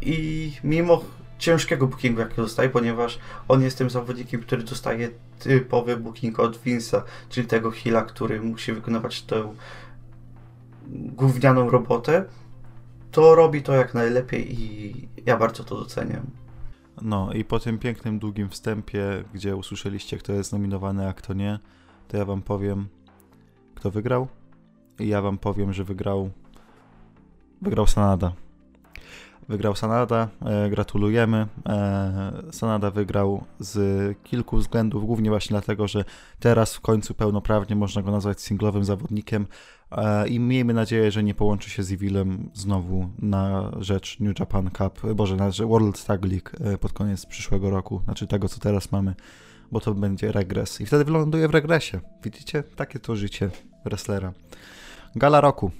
i 0.00 0.52
mimo 0.64 1.04
ciężkiego 1.38 1.86
bookingu, 1.86 2.20
jaki 2.20 2.36
dostaje, 2.36 2.68
ponieważ 2.68 3.18
on 3.48 3.62
jest 3.62 3.78
tym 3.78 3.90
zawodnikiem, 3.90 4.40
który 4.40 4.62
dostaje 4.62 5.08
typowy 5.38 5.96
booking 5.96 6.40
od 6.40 6.64
Vince'a, 6.64 7.02
czyli 7.28 7.46
tego 7.46 7.70
heala, 7.70 8.02
który 8.02 8.40
musi 8.40 8.72
wykonywać 8.72 9.22
tę 9.22 9.54
gównianą 10.92 11.70
robotę, 11.70 12.24
to 13.10 13.34
robi 13.34 13.62
to 13.62 13.74
jak 13.74 13.94
najlepiej 13.94 14.60
i 14.60 14.94
ja 15.26 15.36
bardzo 15.36 15.64
to 15.64 15.76
doceniam. 15.76 16.39
No 17.02 17.32
i 17.32 17.44
po 17.44 17.58
tym 17.58 17.78
pięknym, 17.78 18.18
długim 18.18 18.48
wstępie, 18.48 19.24
gdzie 19.34 19.56
usłyszeliście, 19.56 20.16
kto 20.16 20.32
jest 20.32 20.52
nominowany, 20.52 21.08
a 21.08 21.12
kto 21.12 21.34
nie, 21.34 21.58
to 22.08 22.16
ja 22.16 22.24
wam 22.24 22.42
powiem, 22.42 22.88
kto 23.74 23.90
wygrał. 23.90 24.28
I 24.98 25.08
ja 25.08 25.22
wam 25.22 25.38
powiem, 25.38 25.72
że 25.72 25.84
wygrał. 25.84 26.30
Wygrał 27.62 27.86
Sanada. 27.86 28.32
Wygrał 29.48 29.76
Sanada, 29.76 30.28
e, 30.44 30.70
gratulujemy. 30.70 31.46
E, 31.68 32.42
Sanada 32.50 32.90
wygrał 32.90 33.44
z 33.58 33.78
kilku 34.22 34.56
względów, 34.56 35.06
głównie 35.06 35.30
właśnie 35.30 35.54
dlatego, 35.54 35.88
że 35.88 36.04
teraz 36.40 36.74
w 36.74 36.80
końcu 36.80 37.14
pełnoprawnie 37.14 37.76
można 37.76 38.02
go 38.02 38.10
nazwać 38.10 38.40
singlowym 38.40 38.84
zawodnikiem 38.84 39.46
i 40.28 40.40
miejmy 40.40 40.74
nadzieję, 40.74 41.10
że 41.10 41.22
nie 41.22 41.34
połączy 41.34 41.70
się 41.70 41.82
z 41.82 41.92
Evilem 41.92 42.50
znowu 42.54 43.08
na 43.18 43.72
rzecz 43.78 44.20
New 44.20 44.38
Japan 44.40 44.70
Cup, 44.70 45.14
boże, 45.14 45.36
na 45.36 45.50
rzecz 45.50 45.66
World 45.68 46.04
Tag 46.04 46.24
League 46.24 46.50
e, 46.60 46.78
pod 46.78 46.92
koniec 46.92 47.26
przyszłego 47.26 47.70
roku, 47.70 48.00
znaczy 48.04 48.26
tego, 48.26 48.48
co 48.48 48.60
teraz 48.60 48.92
mamy, 48.92 49.14
bo 49.72 49.80
to 49.80 49.94
będzie 49.94 50.32
regres 50.32 50.80
i 50.80 50.86
wtedy 50.86 51.04
wyląduje 51.04 51.48
w 51.48 51.50
regresie. 51.50 52.00
Widzicie? 52.24 52.62
Takie 52.62 52.98
to 52.98 53.16
życie 53.16 53.50
wrestlera. 53.84 54.32
Gala 55.16 55.40
roku. 55.40 55.70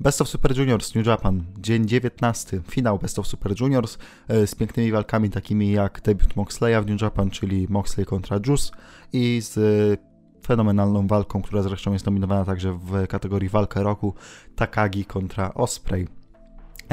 Best 0.00 0.20
of 0.20 0.28
Super 0.28 0.58
Juniors 0.58 0.94
New 0.94 1.06
Japan, 1.06 1.44
dzień 1.58 1.88
19, 1.88 2.60
finał 2.70 2.98
Best 2.98 3.18
of 3.18 3.26
Super 3.26 3.60
Juniors 3.60 3.98
e, 4.28 4.46
z 4.46 4.54
pięknymi 4.54 4.92
walkami 4.92 5.30
takimi 5.30 5.72
jak 5.72 6.00
debiut 6.00 6.36
Moxleya 6.36 6.82
w 6.82 6.86
New 6.86 7.02
Japan, 7.02 7.30
czyli 7.30 7.66
Moxley 7.70 8.06
kontra 8.06 8.38
Juice 8.46 8.72
i 9.12 9.40
z 9.42 9.58
e, 9.58 10.11
fenomenalną 10.46 11.06
walką, 11.06 11.42
która 11.42 11.62
zresztą 11.62 11.92
jest 11.92 12.06
nominowana 12.06 12.44
także 12.44 12.72
w 12.72 13.06
kategorii 13.06 13.48
walkę 13.48 13.82
roku, 13.82 14.14
Takagi 14.56 15.04
kontra 15.04 15.54
Osprey. 15.54 16.22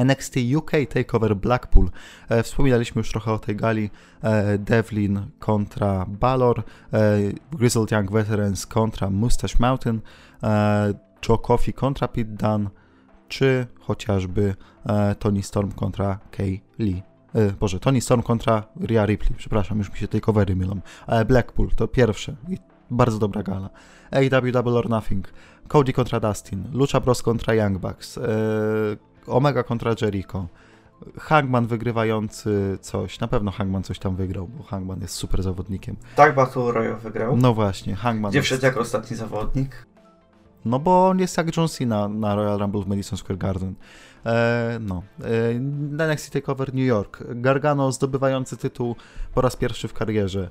NXT 0.06 0.36
UK 0.56 0.72
Takeover 0.90 1.36
Blackpool. 1.36 1.90
E, 2.30 2.44
wspominaliśmy 2.44 3.00
już 3.00 3.12
trochę 3.12 3.34
o 3.34 3.40
tej 3.40 3.56
gali. 3.56 3.90
E, 4.22 4.58
Devlin 4.58 5.22
kontra 5.40 6.06
Balor, 6.08 6.64
e, 6.94 7.18
Grizzled 7.52 7.92
Young 7.92 8.12
Veterans 8.12 8.66
kontra 8.66 9.10
Mustache 9.10 9.56
Mountain, 9.60 10.02
Joe 11.30 11.38
Coffey 11.38 11.74
kontra 11.74 12.08
Pete 12.08 12.30
Dunne, 12.30 12.70
czy 13.28 13.68
chociażby 13.80 14.56
Tony 15.20 15.44
Storm 15.44 15.72
kontra 15.72 16.20
Kay 16.32 16.60
Lee. 16.80 17.04
Boże, 17.60 17.80
Tony 17.80 18.02
Storm 18.02 18.22
kontra 18.22 18.64
Rhea 18.82 19.06
Ripley, 19.06 19.36
przepraszam, 19.38 19.78
już 19.78 19.92
mi 19.92 19.98
się 19.98 20.08
tej 20.08 20.22
covery 20.22 20.56
mylą. 20.56 20.80
Blackpool 21.28 21.70
to 21.76 21.88
pierwsze 21.88 22.36
i 22.50 22.58
bardzo 22.92 23.20
dobra 23.20 23.44
gala. 23.44 23.70
AW 24.12 24.52
Double 24.52 24.74
or 24.74 24.90
Nothing, 24.90 25.28
Cody 25.68 25.94
kontra 25.94 26.20
Dustin, 26.20 26.64
Lucha 26.74 27.00
Bros 27.00 27.22
kontra 27.22 27.54
Young 27.54 27.78
Bucks, 27.78 28.18
e, 28.18 28.22
Omega 29.28 29.64
kontra 29.64 29.96
Jericho, 30.02 30.48
Hangman 31.18 31.68
wygrywający 31.68 32.78
coś. 32.82 33.20
Na 33.20 33.28
pewno 33.28 33.52
Hangman 33.52 33.84
coś 33.84 34.00
tam 34.00 34.16
wygrał, 34.16 34.48
bo 34.48 34.64
Hangman 34.64 35.02
jest 35.02 35.16
super 35.16 35.44
zawodnikiem. 35.44 35.96
Tak 36.16 36.36
Battle 36.36 36.72
Royale 36.72 36.98
wygrał. 36.98 37.38
No 37.38 37.54
właśnie, 37.54 37.96
Hangman. 37.96 38.32
Gdzie 38.32 38.42
wszedł 38.42 38.66
jako 38.66 38.80
ostatni 38.80 39.18
zawodnik. 39.18 39.86
No 40.66 40.80
bo 40.80 41.08
on 41.08 41.20
jest 41.20 41.38
jak 41.38 41.58
John 41.58 41.68
Cena 41.68 42.08
na 42.08 42.36
Royal 42.36 42.60
Rumble 42.60 42.82
w 42.82 42.88
Madison 42.88 43.18
Square 43.18 43.38
Garden. 43.38 43.76
E, 44.26 44.78
no. 44.82 45.04
E, 45.24 45.54
NXT 46.08 46.34
TakeOver 46.34 46.74
New 46.74 46.86
York. 46.86 47.24
Gargano 47.30 47.92
zdobywający 47.92 48.58
tytuł 48.58 48.96
po 49.34 49.42
raz 49.42 49.56
pierwszy 49.56 49.88
w 49.88 49.94
karierze. 49.94 50.50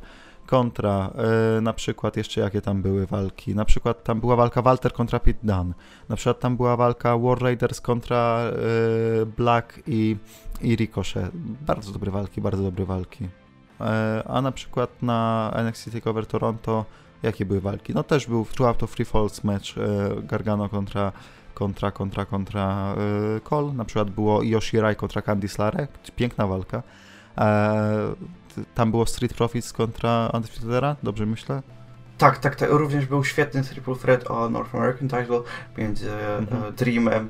Kontra, 0.49 1.11
e, 1.57 1.61
na 1.61 1.73
przykład 1.73 2.17
jeszcze 2.17 2.41
jakie 2.41 2.61
tam 2.61 2.83
były 2.83 3.07
walki. 3.07 3.55
Na 3.55 3.65
przykład 3.65 4.05
tam 4.05 4.21
była 4.21 4.37
walka 4.37 4.63
Walter 4.63 4.93
kontra 4.93 5.21
Pete 5.21 5.39
Dunne. 5.43 5.75
Na 6.09 6.17
przykład 6.17 6.41
tam 6.41 6.57
była 6.57 6.77
walka 6.77 7.19
War 7.19 7.39
Raiders 7.39 7.81
kontra 7.81 8.39
e, 8.39 9.27
Black 9.27 9.83
i, 9.87 10.17
i 10.61 10.77
Ricochet. 10.77 11.31
Bardzo 11.67 11.93
dobre 11.93 12.11
walki, 12.11 12.41
bardzo 12.41 12.63
dobre 12.63 12.85
walki. 12.85 13.29
E, 13.81 14.23
a 14.27 14.43
na 14.43 14.53
przykład 14.53 15.03
na 15.03 15.51
NXT 15.55 15.93
TakeOver 15.93 16.27
Toronto 16.27 16.85
Jakie 17.23 17.45
były 17.45 17.61
walki? 17.61 17.95
No 17.95 18.03
też 18.03 18.27
był 18.27 18.45
Two 18.45 18.69
Out 18.69 18.83
Free 18.91 19.05
Falls 19.05 19.45
match 19.45 19.67
Gargano 20.23 20.69
kontra 20.69 21.13
kontra, 21.55 21.91
kontra, 21.91 22.25
kontra 22.25 22.95
Cole. 23.45 23.73
Na 23.73 23.85
przykład 23.85 24.11
było 24.11 24.43
Yoshi 24.43 24.81
Rai 24.81 24.97
kontra 24.97 25.23
Candice 25.23 25.63
Larek. 25.63 25.91
Piękna 26.17 26.47
walka. 26.47 26.83
E, 28.61 28.65
tam 28.75 28.91
było 28.91 29.07
Street 29.07 29.35
Profits 29.35 29.73
kontra 29.73 30.31
Undisputed 30.35 30.97
dobrze 31.03 31.27
myślę? 31.27 31.63
Tak, 32.19 32.39
tak, 32.39 32.57
tak. 32.57 32.71
Również 32.71 33.07
był 33.07 33.25
świetny 33.25 33.63
triple 33.63 33.97
threat 33.97 34.31
o 34.31 34.51
North 34.51 34.75
American 34.75 35.09
title 35.09 35.41
między 35.79 36.13
mhm. 36.13 36.75
Dreamem, 36.75 37.29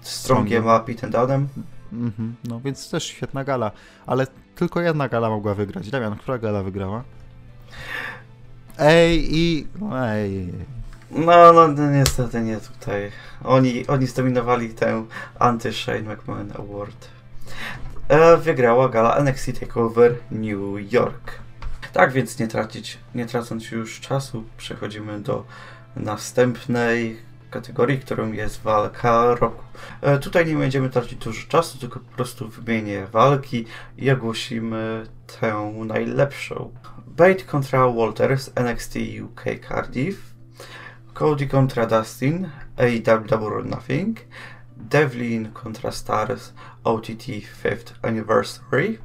Strongiem 0.00 0.68
a 0.68 0.80
Pete 0.80 1.10
Dunem. 1.10 1.48
Mhm. 1.92 2.36
No 2.44 2.60
więc 2.60 2.90
też 2.90 3.04
świetna 3.04 3.44
gala, 3.44 3.70
ale 4.06 4.26
tylko 4.54 4.80
jedna 4.80 5.08
gala 5.08 5.28
mogła 5.28 5.54
wygrać. 5.54 5.90
Damian, 5.90 6.16
która 6.16 6.38
gala 6.38 6.62
wygrała? 6.62 7.04
Ej 8.78 9.36
i... 9.36 9.66
Ej. 9.94 10.52
No, 11.10 11.52
no, 11.52 11.68
no 11.68 11.90
niestety 11.90 12.40
nie 12.40 12.56
tutaj. 12.56 13.10
Oni, 13.44 13.86
oni 13.86 14.06
zdominowali 14.06 14.68
tę 14.68 15.04
anty-Shane 15.38 16.02
McMahon 16.02 16.52
Award. 16.58 17.08
E, 18.10 18.36
wygrała 18.36 18.88
gala 18.88 19.16
NXT 19.16 19.60
TakeOver 19.60 20.14
New 20.30 20.92
York. 20.92 21.38
Tak 21.92 22.12
więc 22.12 22.38
nie 22.38 22.48
tracić, 22.48 22.98
nie 23.14 23.26
tracąc 23.26 23.70
już 23.70 24.00
czasu, 24.00 24.44
przechodzimy 24.56 25.20
do 25.20 25.44
następnej 25.96 27.16
kategorii, 27.50 27.98
którą 27.98 28.32
jest 28.32 28.62
walka 28.62 29.34
roku. 29.34 29.62
E, 30.00 30.18
tutaj 30.18 30.46
nie 30.46 30.56
będziemy 30.56 30.90
tracić 30.90 31.24
dużo 31.24 31.48
czasu, 31.48 31.78
tylko 31.78 32.00
po 32.00 32.16
prostu 32.16 32.48
wymienię 32.48 33.06
walki 33.06 33.64
i 33.98 34.10
ogłosimy 34.10 35.06
tę 35.40 35.72
najlepszą. 35.84 36.72
Bate 37.06 37.44
kontra 37.44 37.88
Walters, 37.88 38.50
NXT 38.54 38.96
UK 39.24 39.44
Cardiff. 39.68 40.34
Cody 41.14 41.46
kontra 41.46 41.86
Dustin, 41.86 42.48
AEW 42.76 43.64
Nothing. 43.64 44.18
Devlin 44.80 45.52
kontra 45.52 45.92
Stars, 45.92 46.52
OTT 46.84 47.42
5th 47.42 47.94
Anniversary. 48.02 48.98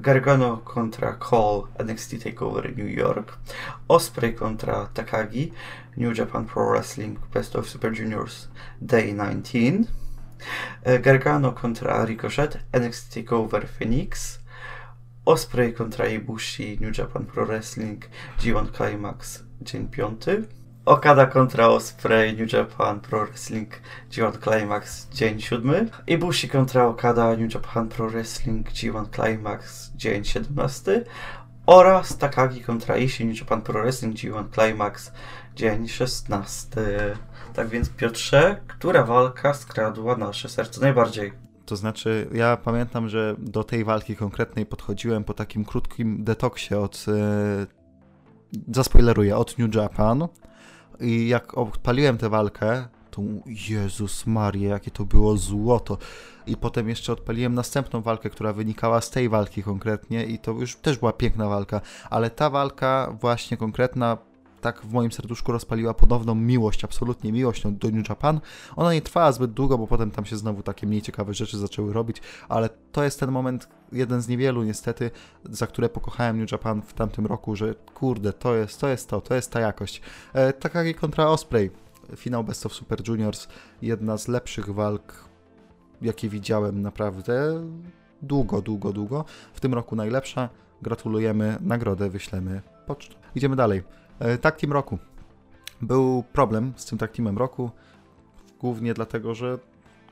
Gargano 0.00 0.62
contra 0.62 1.16
Cole, 1.16 1.68
NXT 1.78 2.18
TakeOver 2.22 2.66
in 2.66 2.74
New 2.76 2.86
York. 2.86 3.38
Osprey 3.88 4.32
contra 4.32 4.88
Takagi, 4.92 5.52
New 5.96 6.12
Japan 6.12 6.44
Pro 6.44 6.70
Wrestling 6.70 7.18
Best 7.32 7.54
of 7.54 7.66
Super 7.66 7.90
Juniors 7.90 8.48
Day 8.78 9.12
19. 9.12 9.88
Uh, 10.86 10.98
Gargano 10.98 11.52
contra 11.52 12.04
Ricochet, 12.04 12.60
NXT 12.72 13.24
TakeOver 13.24 13.66
Phoenix. 13.66 14.38
Osprey 15.24 15.72
kontra 15.72 16.06
Ibushi, 16.06 16.80
New 16.80 16.90
Japan 16.90 17.26
Pro 17.26 17.44
Wrestling, 17.44 18.02
G1 18.38 18.72
Climax, 18.72 19.44
dzień 19.60 19.88
5. 19.88 20.57
Okada 20.88 21.26
kontra 21.26 21.68
Osprey, 21.68 22.36
New 22.36 22.52
Japan 22.52 23.00
Pro 23.00 23.26
Wrestling, 23.26 23.80
G1 24.10 24.38
Climax, 24.42 25.08
dzień 25.12 25.40
7. 25.40 25.90
Ibushi 26.06 26.48
kontra 26.48 26.86
Okada, 26.86 27.36
New 27.36 27.54
Japan 27.54 27.88
Pro 27.88 28.10
Wrestling, 28.10 28.70
G1 28.70 29.04
Climax, 29.14 29.92
dzień 29.96 30.24
17. 30.24 31.04
Oraz 31.66 32.18
Takagi 32.18 32.60
kontra 32.60 32.96
Ishii, 32.96 33.26
New 33.26 33.40
Japan 33.40 33.62
Pro 33.62 33.82
Wrestling, 33.82 34.16
G1 34.16 34.44
Climax, 34.54 35.12
dzień 35.54 35.88
16. 35.88 36.80
Tak 37.54 37.68
więc 37.68 37.90
Piotrze, 37.90 38.60
która 38.66 39.04
walka 39.04 39.54
skradła 39.54 40.16
nasze 40.16 40.48
serce 40.48 40.80
najbardziej? 40.80 41.32
To 41.66 41.76
znaczy, 41.76 42.28
ja 42.32 42.56
pamiętam, 42.56 43.08
że 43.08 43.34
do 43.38 43.64
tej 43.64 43.84
walki 43.84 44.16
konkretnej 44.16 44.66
podchodziłem 44.66 45.24
po 45.24 45.34
takim 45.34 45.64
krótkim 45.64 46.24
detoksie 46.24 46.74
od. 46.74 47.06
E, 47.08 47.66
zaspoileruję, 48.74 49.36
od 49.36 49.58
New 49.58 49.74
Japan. 49.74 50.28
I 51.00 51.28
jak 51.28 51.58
odpaliłem 51.58 52.18
tę 52.18 52.28
walkę, 52.28 52.88
to 53.10 53.22
Jezus 53.68 54.26
Maria, 54.26 54.68
jakie 54.70 54.90
to 54.90 55.04
było 55.04 55.36
złoto. 55.36 55.98
I 56.46 56.56
potem 56.56 56.88
jeszcze 56.88 57.12
odpaliłem 57.12 57.54
następną 57.54 58.00
walkę, 58.00 58.30
która 58.30 58.52
wynikała 58.52 59.00
z 59.00 59.10
tej 59.10 59.28
walki 59.28 59.62
konkretnie, 59.62 60.24
i 60.24 60.38
to 60.38 60.52
już 60.52 60.76
też 60.76 60.98
była 60.98 61.12
piękna 61.12 61.48
walka. 61.48 61.80
Ale 62.10 62.30
ta 62.30 62.50
walka, 62.50 63.16
właśnie 63.20 63.56
konkretna, 63.56 64.18
tak 64.60 64.82
w 64.82 64.92
moim 64.92 65.12
serduszku 65.12 65.52
rozpaliła 65.52 65.94
ponowną 65.94 66.34
miłość, 66.34 66.84
absolutnie 66.84 67.32
miłość 67.32 67.62
do 67.66 67.90
New 67.90 68.08
Japan. 68.08 68.40
Ona 68.76 68.94
nie 68.94 69.02
trwała 69.02 69.32
zbyt 69.32 69.52
długo, 69.52 69.78
bo 69.78 69.86
potem 69.86 70.10
tam 70.10 70.24
się 70.24 70.36
znowu 70.36 70.62
takie 70.62 70.86
mniej 70.86 71.02
ciekawe 71.02 71.34
rzeczy 71.34 71.58
zaczęły 71.58 71.92
robić, 71.92 72.22
ale 72.48 72.68
to 72.92 73.04
jest 73.04 73.20
ten 73.20 73.30
moment, 73.30 73.68
jeden 73.92 74.22
z 74.22 74.28
niewielu 74.28 74.62
niestety, 74.62 75.10
za 75.44 75.66
które 75.66 75.88
pokochałem 75.88 76.40
New 76.40 76.52
Japan 76.52 76.82
w 76.82 76.92
tamtym 76.94 77.26
roku, 77.26 77.56
że 77.56 77.74
kurde, 77.74 78.32
to 78.32 78.54
jest 78.54 78.80
to, 78.80 78.88
jest 78.88 79.08
to, 79.08 79.20
to 79.20 79.34
jest 79.34 79.52
ta 79.52 79.60
jakość. 79.60 80.00
E, 80.32 80.52
Takagi 80.52 80.94
kontra 80.94 81.26
Osprey, 81.26 81.70
finał 82.16 82.44
Best 82.44 82.66
of 82.66 82.74
Super 82.74 83.08
Juniors, 83.08 83.48
jedna 83.82 84.18
z 84.18 84.28
lepszych 84.28 84.74
walk, 84.74 85.24
jakie 86.02 86.28
widziałem 86.28 86.82
naprawdę 86.82 87.64
długo, 88.22 88.62
długo, 88.62 88.92
długo. 88.92 89.24
W 89.54 89.60
tym 89.60 89.74
roku 89.74 89.96
najlepsza. 89.96 90.48
Gratulujemy, 90.82 91.56
nagrodę 91.60 92.10
wyślemy 92.10 92.62
pocztą. 92.86 93.14
Idziemy 93.34 93.56
dalej. 93.56 93.82
E, 94.18 94.38
tag 94.38 94.60
Team 94.60 94.72
roku. 94.72 94.98
Był 95.82 96.24
problem 96.32 96.72
z 96.76 96.86
tym 96.86 96.98
Tag 96.98 97.12
Teamem 97.12 97.38
roku, 97.38 97.70
głównie 98.60 98.94
dlatego, 98.94 99.34
że 99.34 99.58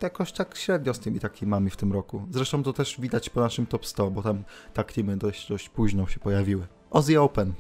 jakoś 0.03 0.33
tak 0.33 0.57
średnio 0.57 0.95
z 0.95 0.99
tymi 0.99 1.21
Tag 1.21 1.39
Teamami 1.39 1.71
w 1.71 1.77
tym 1.77 1.93
roku. 1.93 2.27
Zresztą 2.31 2.63
to 2.63 2.73
też 2.73 3.01
widać 3.01 3.31
po 3.31 3.41
naszym 3.41 3.67
top 3.67 3.87
100, 3.87 4.11
bo 4.11 4.23
tam 4.23 4.45
Tag 4.75 4.93
Teamy 4.93 5.17
dość, 5.17 5.49
dość 5.49 5.69
późno 5.69 6.07
się 6.07 6.21
pojawiły. 6.21 6.67
Ozzy 6.91 7.21
Open. 7.21 7.53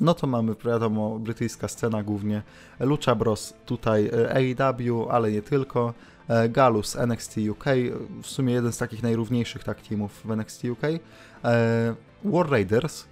No 0.00 0.14
to 0.14 0.26
mamy, 0.26 0.54
wiadomo, 0.64 1.18
brytyjska 1.18 1.68
scena 1.68 2.02
głównie. 2.02 2.42
Lucha 2.80 3.14
Bros 3.14 3.54
tutaj 3.66 4.10
e, 4.12 4.34
AEW, 4.34 5.10
ale 5.10 5.32
nie 5.32 5.42
tylko. 5.42 5.94
E, 6.28 6.48
Galus 6.48 6.96
NXT 6.96 7.36
UK, 7.50 7.64
w 8.22 8.26
sumie 8.26 8.54
jeden 8.54 8.72
z 8.72 8.78
takich 8.78 9.02
najrówniejszych 9.02 9.64
tag 9.64 9.80
teamów 9.80 10.22
w 10.24 10.30
NXT 10.30 10.64
UK. 10.64 10.82
War 12.24 12.50
Raiders, 12.50 13.04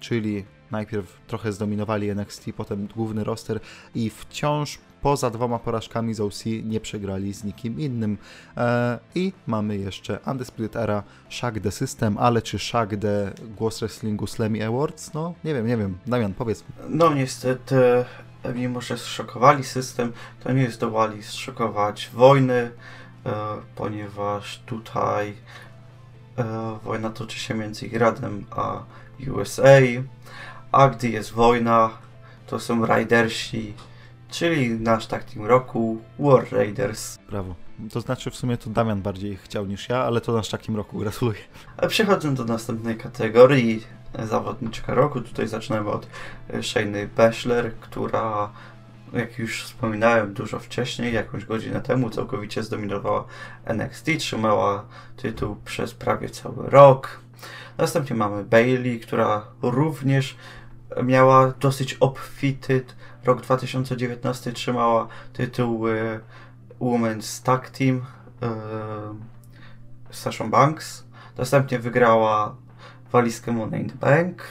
czyli 0.00 0.44
najpierw 0.72 1.20
trochę 1.26 1.52
zdominowali 1.52 2.10
NXT, 2.10 2.44
potem 2.56 2.86
główny 2.86 3.24
roster 3.24 3.60
i 3.94 4.10
wciąż 4.10 4.78
poza 5.02 5.30
dwoma 5.30 5.58
porażkami 5.58 6.14
z 6.14 6.20
OC 6.20 6.44
nie 6.64 6.80
przegrali 6.80 7.34
z 7.34 7.44
nikim 7.44 7.80
innym. 7.80 8.18
E, 8.56 8.98
I 9.14 9.32
mamy 9.46 9.76
jeszcze 9.76 10.18
Undisputed 10.26 10.76
Era, 10.76 11.02
Shag 11.30 11.60
the 11.60 11.70
System, 11.70 12.18
ale 12.18 12.42
czy 12.42 12.58
Shag 12.58 12.96
the 12.96 13.32
Głos 13.56 13.80
Wrestlingu 13.80 14.26
Slammy 14.26 14.66
Awards? 14.66 15.14
No, 15.14 15.34
nie 15.44 15.54
wiem, 15.54 15.66
nie 15.66 15.76
wiem. 15.76 15.98
Damian, 16.06 16.34
powiedz. 16.34 16.64
No 16.88 17.14
niestety, 17.14 18.04
mimo 18.54 18.80
że 18.80 18.98
zszokowali 18.98 19.64
system, 19.64 20.12
to 20.44 20.52
nie 20.52 20.70
zdołali 20.70 21.22
zszokować 21.22 22.10
wojny, 22.14 22.70
e, 23.26 23.32
ponieważ 23.74 24.62
tutaj 24.66 25.34
e, 26.38 26.78
wojna 26.84 27.10
toczy 27.10 27.38
się 27.38 27.54
między 27.54 27.86
Iradem 27.86 28.44
a 28.50 28.82
USA 29.30 29.80
a 30.72 30.88
gdy 30.88 31.08
jest 31.08 31.32
wojna, 31.32 31.90
to 32.46 32.60
są 32.60 32.86
Raidersi, 32.86 33.74
czyli 34.30 34.70
nasz 34.70 35.06
tak 35.06 35.24
team 35.24 35.46
roku 35.46 36.02
War 36.18 36.52
Raiders. 36.52 37.18
Brawo. 37.30 37.54
To 37.92 38.00
znaczy 38.00 38.30
w 38.30 38.36
sumie 38.36 38.56
to 38.56 38.70
Damian 38.70 39.02
bardziej 39.02 39.36
chciał 39.36 39.66
niż 39.66 39.88
ja, 39.88 40.02
ale 40.02 40.20
to 40.20 40.32
nasz 40.32 40.48
takim 40.48 40.76
roku, 40.76 40.98
gratuluję. 40.98 41.38
A 41.76 41.86
przechodząc 41.86 42.38
do 42.38 42.44
następnej 42.44 42.96
kategorii 42.96 43.86
zawodniczka 44.22 44.94
roku, 44.94 45.20
tutaj 45.20 45.48
zaczynamy 45.48 45.90
od 45.90 46.06
Shayny 46.62 47.08
Baszler, 47.16 47.74
która 47.74 48.52
jak 49.12 49.38
już 49.38 49.64
wspominałem 49.64 50.34
dużo 50.34 50.58
wcześniej, 50.58 51.14
jakąś 51.14 51.44
godzinę 51.44 51.80
temu, 51.80 52.10
całkowicie 52.10 52.62
zdominowała 52.62 53.24
NXT, 53.64 54.06
trzymała 54.18 54.84
tytuł 55.16 55.56
przez 55.64 55.94
prawie 55.94 56.30
cały 56.30 56.70
rok. 56.70 57.20
Następnie 57.78 58.16
mamy 58.16 58.44
Bailey, 58.44 59.00
która 59.00 59.46
również 59.62 60.36
miała 61.02 61.52
dosyć 61.60 61.94
obfity 61.94 62.84
rok 63.24 63.40
2019, 63.40 64.52
trzymała 64.52 65.08
tytuł 65.32 65.84
Women's 66.80 67.42
Tag 67.42 67.70
Team 67.70 68.02
z 70.10 70.18
Sasha 70.18 70.44
Banks. 70.44 71.04
Następnie 71.38 71.78
wygrała 71.78 72.56
walizkę 73.12 73.52
Money 73.52 73.80
in 73.80 73.90
the 73.90 73.96
Bank. 73.96 74.42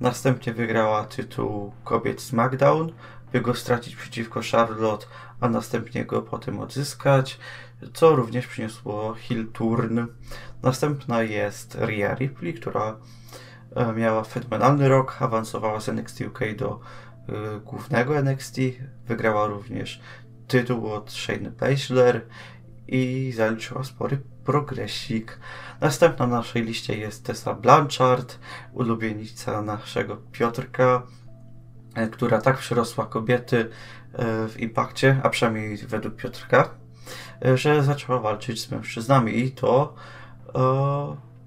Następnie 0.00 0.52
wygrała 0.52 1.04
tytuł 1.04 1.72
kobiet 1.84 2.22
SmackDown, 2.22 2.92
by 3.32 3.40
go 3.40 3.54
stracić 3.54 3.96
przeciwko 3.96 4.40
Charlotte, 4.52 5.06
a 5.40 5.48
następnie 5.48 6.04
go 6.04 6.22
potem 6.22 6.60
odzyskać, 6.60 7.38
co 7.94 8.16
również 8.16 8.46
przyniosło 8.46 9.14
Hill 9.14 9.52
Turn. 9.52 10.00
Następna 10.62 11.22
jest 11.22 11.74
Rhea 11.74 12.14
Ripley, 12.14 12.54
która 12.54 12.96
E, 13.23 13.23
miała 13.96 14.24
fenomenalny 14.24 14.88
rok, 14.88 15.16
awansowała 15.20 15.80
z 15.80 15.88
NXT 15.88 16.20
UK 16.20 16.40
do 16.56 16.80
y, 17.28 17.60
głównego 17.60 18.18
NXT, 18.18 18.56
wygrała 19.06 19.46
również 19.46 20.00
tytuł 20.48 20.92
od 20.92 21.12
Shayna 21.12 21.50
Baszler 21.50 22.26
i 22.88 23.32
zaliczyła 23.36 23.84
spory 23.84 24.18
progresik. 24.44 25.38
Następna 25.80 26.26
na 26.26 26.36
naszej 26.36 26.62
liście 26.62 26.98
jest 26.98 27.24
Tessa 27.24 27.54
Blanchard, 27.54 28.38
ulubienica 28.72 29.62
naszego 29.62 30.16
Piotrka, 30.16 31.02
e, 31.94 32.08
która 32.08 32.40
tak 32.40 32.58
przyrosła 32.58 33.06
kobiety 33.06 33.70
w 34.48 34.54
Impakcie, 34.58 35.20
a 35.22 35.28
przynajmniej 35.28 35.76
według 35.76 36.16
Piotrka, 36.16 36.70
że 37.54 37.82
zaczęła 37.82 38.20
walczyć 38.20 38.60
z 38.60 38.70
mężczyznami 38.70 39.38
i 39.38 39.52
to 39.52 39.94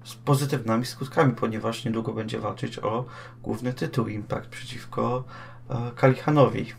z 0.08 0.14
pozytywnymi 0.14 0.86
skutkami, 0.86 1.32
ponieważ 1.32 1.84
niedługo 1.84 2.12
będzie 2.12 2.38
walczyć 2.40 2.78
o 2.78 3.04
główny 3.42 3.72
tytuł 3.72 4.08
Impact 4.08 4.48
przeciwko 4.48 5.24
e, 5.70 5.90
Kalihanowi. 5.96 6.72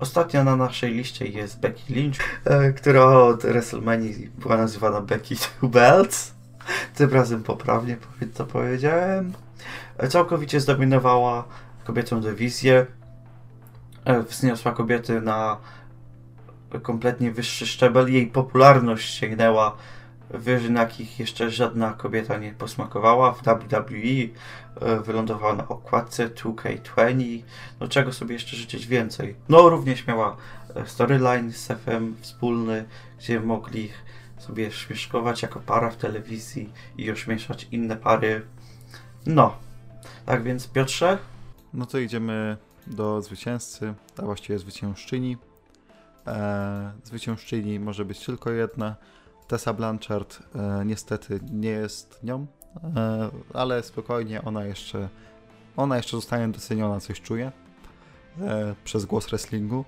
Ostatnia 0.00 0.44
na 0.44 0.56
naszej 0.56 0.94
liście 0.94 1.26
jest 1.26 1.60
Becky 1.60 1.94
Lynch, 1.94 2.16
e, 2.44 2.72
która 2.72 3.04
od 3.04 3.42
WrestleMania 3.42 4.10
była 4.38 4.56
nazywana 4.56 5.00
Becky 5.00 5.36
Two 5.60 5.68
Belts. 5.68 6.34
Tym 6.94 7.10
razem 7.10 7.42
poprawnie 7.42 7.96
to 8.34 8.46
powiedziałem. 8.46 9.32
E, 9.98 10.08
całkowicie 10.08 10.60
zdominowała 10.60 11.44
kobietą 11.84 12.20
dywizję. 12.20 12.86
E, 14.04 14.22
wzniosła 14.22 14.72
kobiety 14.72 15.20
na 15.20 15.56
kompletnie 16.82 17.32
wyższy 17.32 17.66
szczebel. 17.66 18.12
Jej 18.12 18.26
popularność 18.26 19.14
sięgnęła 19.14 19.76
wyżyn, 20.30 20.76
jakich 20.76 21.20
jeszcze 21.20 21.50
żadna 21.50 21.92
kobieta 21.92 22.38
nie 22.38 22.52
posmakowała. 22.52 23.32
W 23.32 23.42
WWE 23.42 24.28
e, 24.80 25.00
wylądowała 25.00 25.54
na 25.54 25.68
okładce 25.68 26.28
2K20. 26.28 27.42
No 27.80 27.88
czego 27.88 28.12
sobie 28.12 28.34
jeszcze 28.34 28.56
życzyć 28.56 28.86
więcej? 28.86 29.36
No 29.48 29.68
również 29.68 30.06
miała 30.06 30.36
e, 30.74 30.86
storyline 30.86 31.52
z 31.52 31.66
FM 31.66 32.14
wspólny, 32.20 32.84
gdzie 33.18 33.40
mogli 33.40 33.90
sobie 34.38 34.70
śmieszkować 34.70 35.42
jako 35.42 35.60
para 35.60 35.90
w 35.90 35.96
telewizji 35.96 36.72
i 36.98 37.10
ośmieszać 37.10 37.68
inne 37.72 37.96
pary. 37.96 38.42
No, 39.26 39.56
tak 40.26 40.42
więc 40.42 40.68
Piotrze? 40.68 41.18
No 41.74 41.86
to 41.86 41.98
idziemy 41.98 42.56
do 42.86 43.22
zwycięzcy, 43.22 43.94
a 44.18 44.22
właściwie 44.22 44.58
zwyciężczyni. 44.58 45.36
Eee, 46.26 46.90
zwyciężczyni 47.04 47.80
może 47.80 48.04
być 48.04 48.24
tylko 48.24 48.50
jedna. 48.50 48.96
Tessa 49.48 49.72
Blanchard 49.72 50.38
e, 50.54 50.84
niestety 50.84 51.40
nie 51.52 51.70
jest 51.70 52.22
nią, 52.22 52.46
e, 52.96 53.30
ale 53.54 53.82
spokojnie 53.82 54.42
ona 54.44 54.64
jeszcze, 54.64 55.08
ona 55.76 55.96
jeszcze 55.96 56.16
zostanie 56.16 56.48
doceniona, 56.48 57.00
coś 57.00 57.20
czuje 57.20 57.52
e, 58.40 58.74
przez 58.84 59.04
głos 59.04 59.26
wrestlingu. 59.26 59.84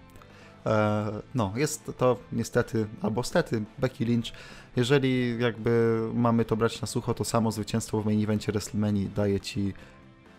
E, 0.67 1.11
no, 1.35 1.53
jest 1.57 1.93
to 1.99 2.19
niestety, 2.33 2.87
albo 3.03 3.23
stety, 3.23 3.65
Becky 3.79 4.05
Lynch. 4.05 4.33
Jeżeli 4.77 5.43
jakby 5.43 6.01
mamy 6.15 6.45
to 6.45 6.57
brać 6.57 6.81
na 6.81 6.87
sucho, 6.87 7.15
to 7.15 7.25
samo 7.25 7.53
zwycięstwo 7.53 8.03
w 8.03 8.07
main 8.07 8.23
evencie 8.23 8.53
WrestleMania 8.53 9.09
daje 9.17 9.41
ci 9.41 9.75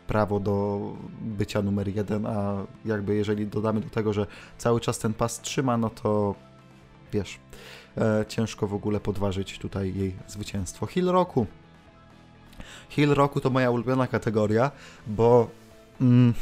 prawo 0.08 0.40
do 0.40 0.80
bycia 1.22 1.62
numer 1.62 1.96
jeden, 1.96 2.26
a 2.26 2.66
jakby 2.86 3.16
jeżeli 3.16 3.48
dodamy 3.48 3.82
do 3.82 3.90
tego, 3.90 4.14
że 4.14 4.28
cały 4.58 4.80
czas 4.80 5.00
ten 5.00 5.14
pas 5.14 5.42
trzyma, 5.42 5.78
no 5.78 5.90
to 5.90 6.36
wiesz, 7.14 7.40
ciężko 8.28 8.68
w 8.68 8.74
ogóle 8.74 8.99
podważyć 8.99 9.60
tutaj 9.60 9.95
jej 9.95 10.16
zwycięstwo. 10.28 10.86
Hill 10.86 11.06
Roku. 11.06 11.45
Hill 12.90 13.10
Roku 13.14 13.41
to 13.41 13.49
moja 13.49 13.72
ulubiona 13.72 14.07
kategoria, 14.07 14.72
bo 15.07 15.49
mm, 16.02 16.34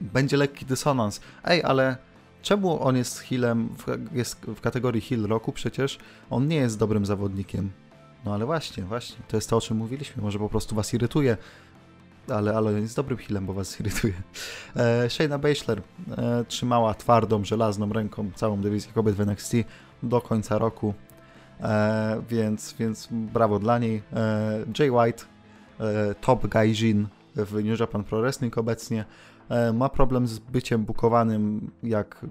będzie 0.00 0.36
lekki 0.36 0.64
dysonans. 0.64 1.20
Ej, 1.44 1.62
ale 1.62 1.96
czemu 2.42 2.82
on 2.82 2.96
jest 2.96 3.18
healem, 3.18 3.68
w, 3.68 4.14
jest 4.16 4.40
w 4.40 4.60
kategorii 4.60 5.00
Hill 5.00 5.26
Roku? 5.26 5.52
Przecież 5.52 5.98
on 6.30 6.48
nie 6.48 6.56
jest 6.56 6.78
dobrym 6.78 7.06
zawodnikiem. 7.06 7.70
No 8.24 8.34
ale 8.34 8.46
właśnie, 8.46 8.84
właśnie, 8.84 9.16
to 9.28 9.36
jest 9.36 9.50
to, 9.50 9.56
o 9.56 9.60
czym 9.60 9.76
mówiliśmy. 9.76 10.22
Może 10.22 10.38
po 10.38 10.48
prostu 10.48 10.74
was 10.74 10.94
irytuje 10.94 11.36
ale, 12.30 12.56
ale 12.56 12.80
jest 12.80 12.96
dobrym 12.96 13.18
healem, 13.18 13.46
bo 13.46 13.52
was 13.52 13.80
irytuje. 13.80 14.14
E, 14.76 15.10
Shayna 15.10 15.38
Baszler 15.38 15.82
e, 16.18 16.44
trzymała 16.48 16.94
twardą, 16.94 17.44
żelazną 17.44 17.92
ręką 17.92 18.30
całą 18.34 18.60
dywizję 18.60 18.92
kobiet 18.92 19.14
w 19.14 19.20
NXT 19.20 19.52
do 20.02 20.20
końca 20.20 20.58
roku, 20.58 20.94
e, 21.60 22.22
więc, 22.28 22.74
więc 22.78 23.08
brawo 23.10 23.58
dla 23.58 23.78
niej. 23.78 24.02
E, 24.12 24.64
Jay 24.78 24.90
White, 24.90 25.24
e, 25.80 26.14
top 26.14 26.46
gaijin 26.46 27.08
w 27.36 27.64
New 27.64 27.80
Japan 27.80 28.04
Pro 28.04 28.20
Wrestling 28.20 28.58
obecnie. 28.58 29.04
e, 29.48 29.72
ma 29.72 29.88
problem 29.88 30.26
z 30.26 30.38
byciem 30.38 30.84
bukowanym 30.84 31.70
jak 31.82 32.26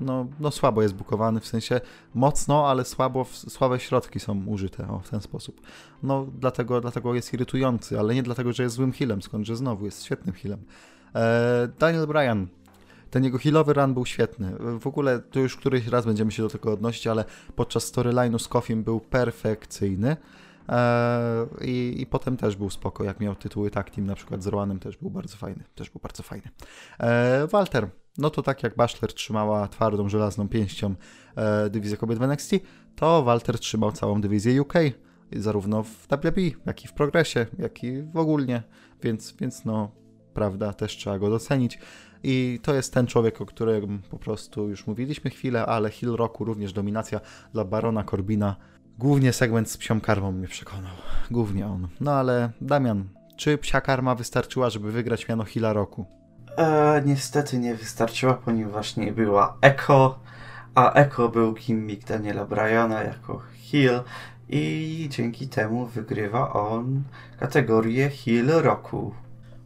no, 0.00 0.26
no 0.40 0.50
słabo 0.50 0.82
jest 0.82 0.94
bukowany, 0.94 1.40
w 1.40 1.46
sensie 1.46 1.80
mocno, 2.14 2.68
ale 2.68 2.84
słabo, 2.84 3.24
słabe 3.24 3.80
środki 3.80 4.20
są 4.20 4.46
użyte 4.46 4.88
o, 4.88 4.98
w 4.98 5.10
ten 5.10 5.20
sposób. 5.20 5.60
No 6.02 6.26
dlatego, 6.38 6.80
dlatego 6.80 7.14
jest 7.14 7.34
irytujący, 7.34 7.98
ale 7.98 8.14
nie 8.14 8.22
dlatego, 8.22 8.52
że 8.52 8.62
jest 8.62 8.74
złym 8.74 8.92
healem, 8.92 9.22
skądże 9.22 9.56
znowu 9.56 9.84
jest 9.84 10.04
świetnym 10.04 10.34
healem. 10.34 10.60
E, 11.14 11.68
Daniel 11.78 12.06
Bryan. 12.06 12.46
Ten 13.14 13.24
jego 13.24 13.38
healowy 13.38 13.72
run 13.72 13.94
był 13.94 14.06
świetny. 14.06 14.52
W 14.80 14.86
ogóle 14.86 15.18
to 15.18 15.40
już 15.40 15.56
któryś 15.56 15.86
raz 15.86 16.06
będziemy 16.06 16.32
się 16.32 16.42
do 16.42 16.48
tego 16.48 16.72
odnosić, 16.72 17.06
ale 17.06 17.24
podczas 17.56 17.92
storyline'u 17.92 18.38
z 18.38 18.48
Koffim 18.48 18.84
był 18.84 19.00
perfekcyjny. 19.00 20.16
Eee, 20.68 21.46
i, 21.60 22.00
I 22.00 22.06
potem 22.06 22.36
też 22.36 22.56
był 22.56 22.70
spoko, 22.70 23.04
jak 23.04 23.20
miał 23.20 23.34
tytuły 23.34 23.70
tag 23.70 23.90
team, 23.90 24.06
na 24.06 24.14
przykład 24.14 24.42
z 24.42 24.46
Roanem 24.46 24.78
też 24.78 24.96
był 24.96 25.10
bardzo 25.10 25.36
fajny, 25.36 25.64
też 25.74 25.90
był 25.90 26.00
bardzo 26.02 26.22
fajny. 26.22 26.48
Eee, 26.98 27.48
Walter, 27.48 27.90
no 28.18 28.30
to 28.30 28.42
tak 28.42 28.62
jak 28.62 28.76
Baszler 28.76 29.12
trzymała 29.12 29.68
twardą, 29.68 30.08
żelazną 30.08 30.48
pięścią 30.48 30.94
e, 31.36 31.70
dywizję 31.70 31.96
kobiet 31.96 32.18
w 32.18 32.22
NXT, 32.22 32.50
to 32.96 33.22
Walter 33.22 33.58
trzymał 33.58 33.92
całą 33.92 34.20
dywizję 34.20 34.62
UK, 34.62 34.74
zarówno 35.32 35.82
w 35.82 36.06
WWE, 36.08 36.50
jak 36.66 36.84
i 36.84 36.88
w 36.88 36.92
progresie, 36.92 37.46
jak 37.58 37.84
i 37.84 38.02
w 38.02 38.16
ogólnie, 38.16 38.62
więc, 39.02 39.32
więc 39.32 39.64
no, 39.64 39.90
prawda, 40.34 40.72
też 40.72 40.96
trzeba 40.96 41.18
go 41.18 41.30
docenić. 41.30 41.78
I 42.24 42.60
to 42.62 42.74
jest 42.74 42.94
ten 42.94 43.06
człowiek, 43.06 43.40
o 43.40 43.46
którym 43.46 44.02
po 44.10 44.18
prostu 44.18 44.68
już 44.68 44.86
mówiliśmy 44.86 45.30
chwilę, 45.30 45.66
ale 45.66 45.90
Hill 45.90 46.16
Roku 46.16 46.44
również 46.44 46.72
dominacja 46.72 47.20
dla 47.52 47.64
Barona 47.64 48.04
Corbina. 48.04 48.56
Głównie 48.98 49.32
segment 49.32 49.70
z 49.70 49.76
psią 49.76 50.00
karmą 50.00 50.32
mnie 50.32 50.48
przekonał. 50.48 50.92
Głównie 51.30 51.66
on. 51.66 51.88
No 52.00 52.12
ale 52.12 52.50
Damian, 52.60 53.08
czy 53.36 53.58
psia 53.58 53.80
karma 53.80 54.14
wystarczyła, 54.14 54.70
żeby 54.70 54.92
wygrać 54.92 55.28
miano 55.28 55.44
Hilla 55.44 55.72
Roku? 55.72 56.06
E, 56.56 57.02
niestety 57.06 57.58
nie 57.58 57.74
wystarczyła, 57.74 58.34
ponieważ 58.34 58.96
nie 58.96 59.12
była 59.12 59.56
Echo, 59.60 60.18
a 60.74 60.92
Echo 60.92 61.28
był 61.28 61.54
gimmick 61.54 62.08
Daniela 62.08 62.44
Bryana 62.44 63.02
jako 63.02 63.42
Hill 63.54 64.00
i 64.48 65.08
dzięki 65.10 65.48
temu 65.48 65.86
wygrywa 65.86 66.52
on 66.52 67.02
kategorię 67.40 68.10
Hill 68.10 68.46
Roku. 68.48 69.14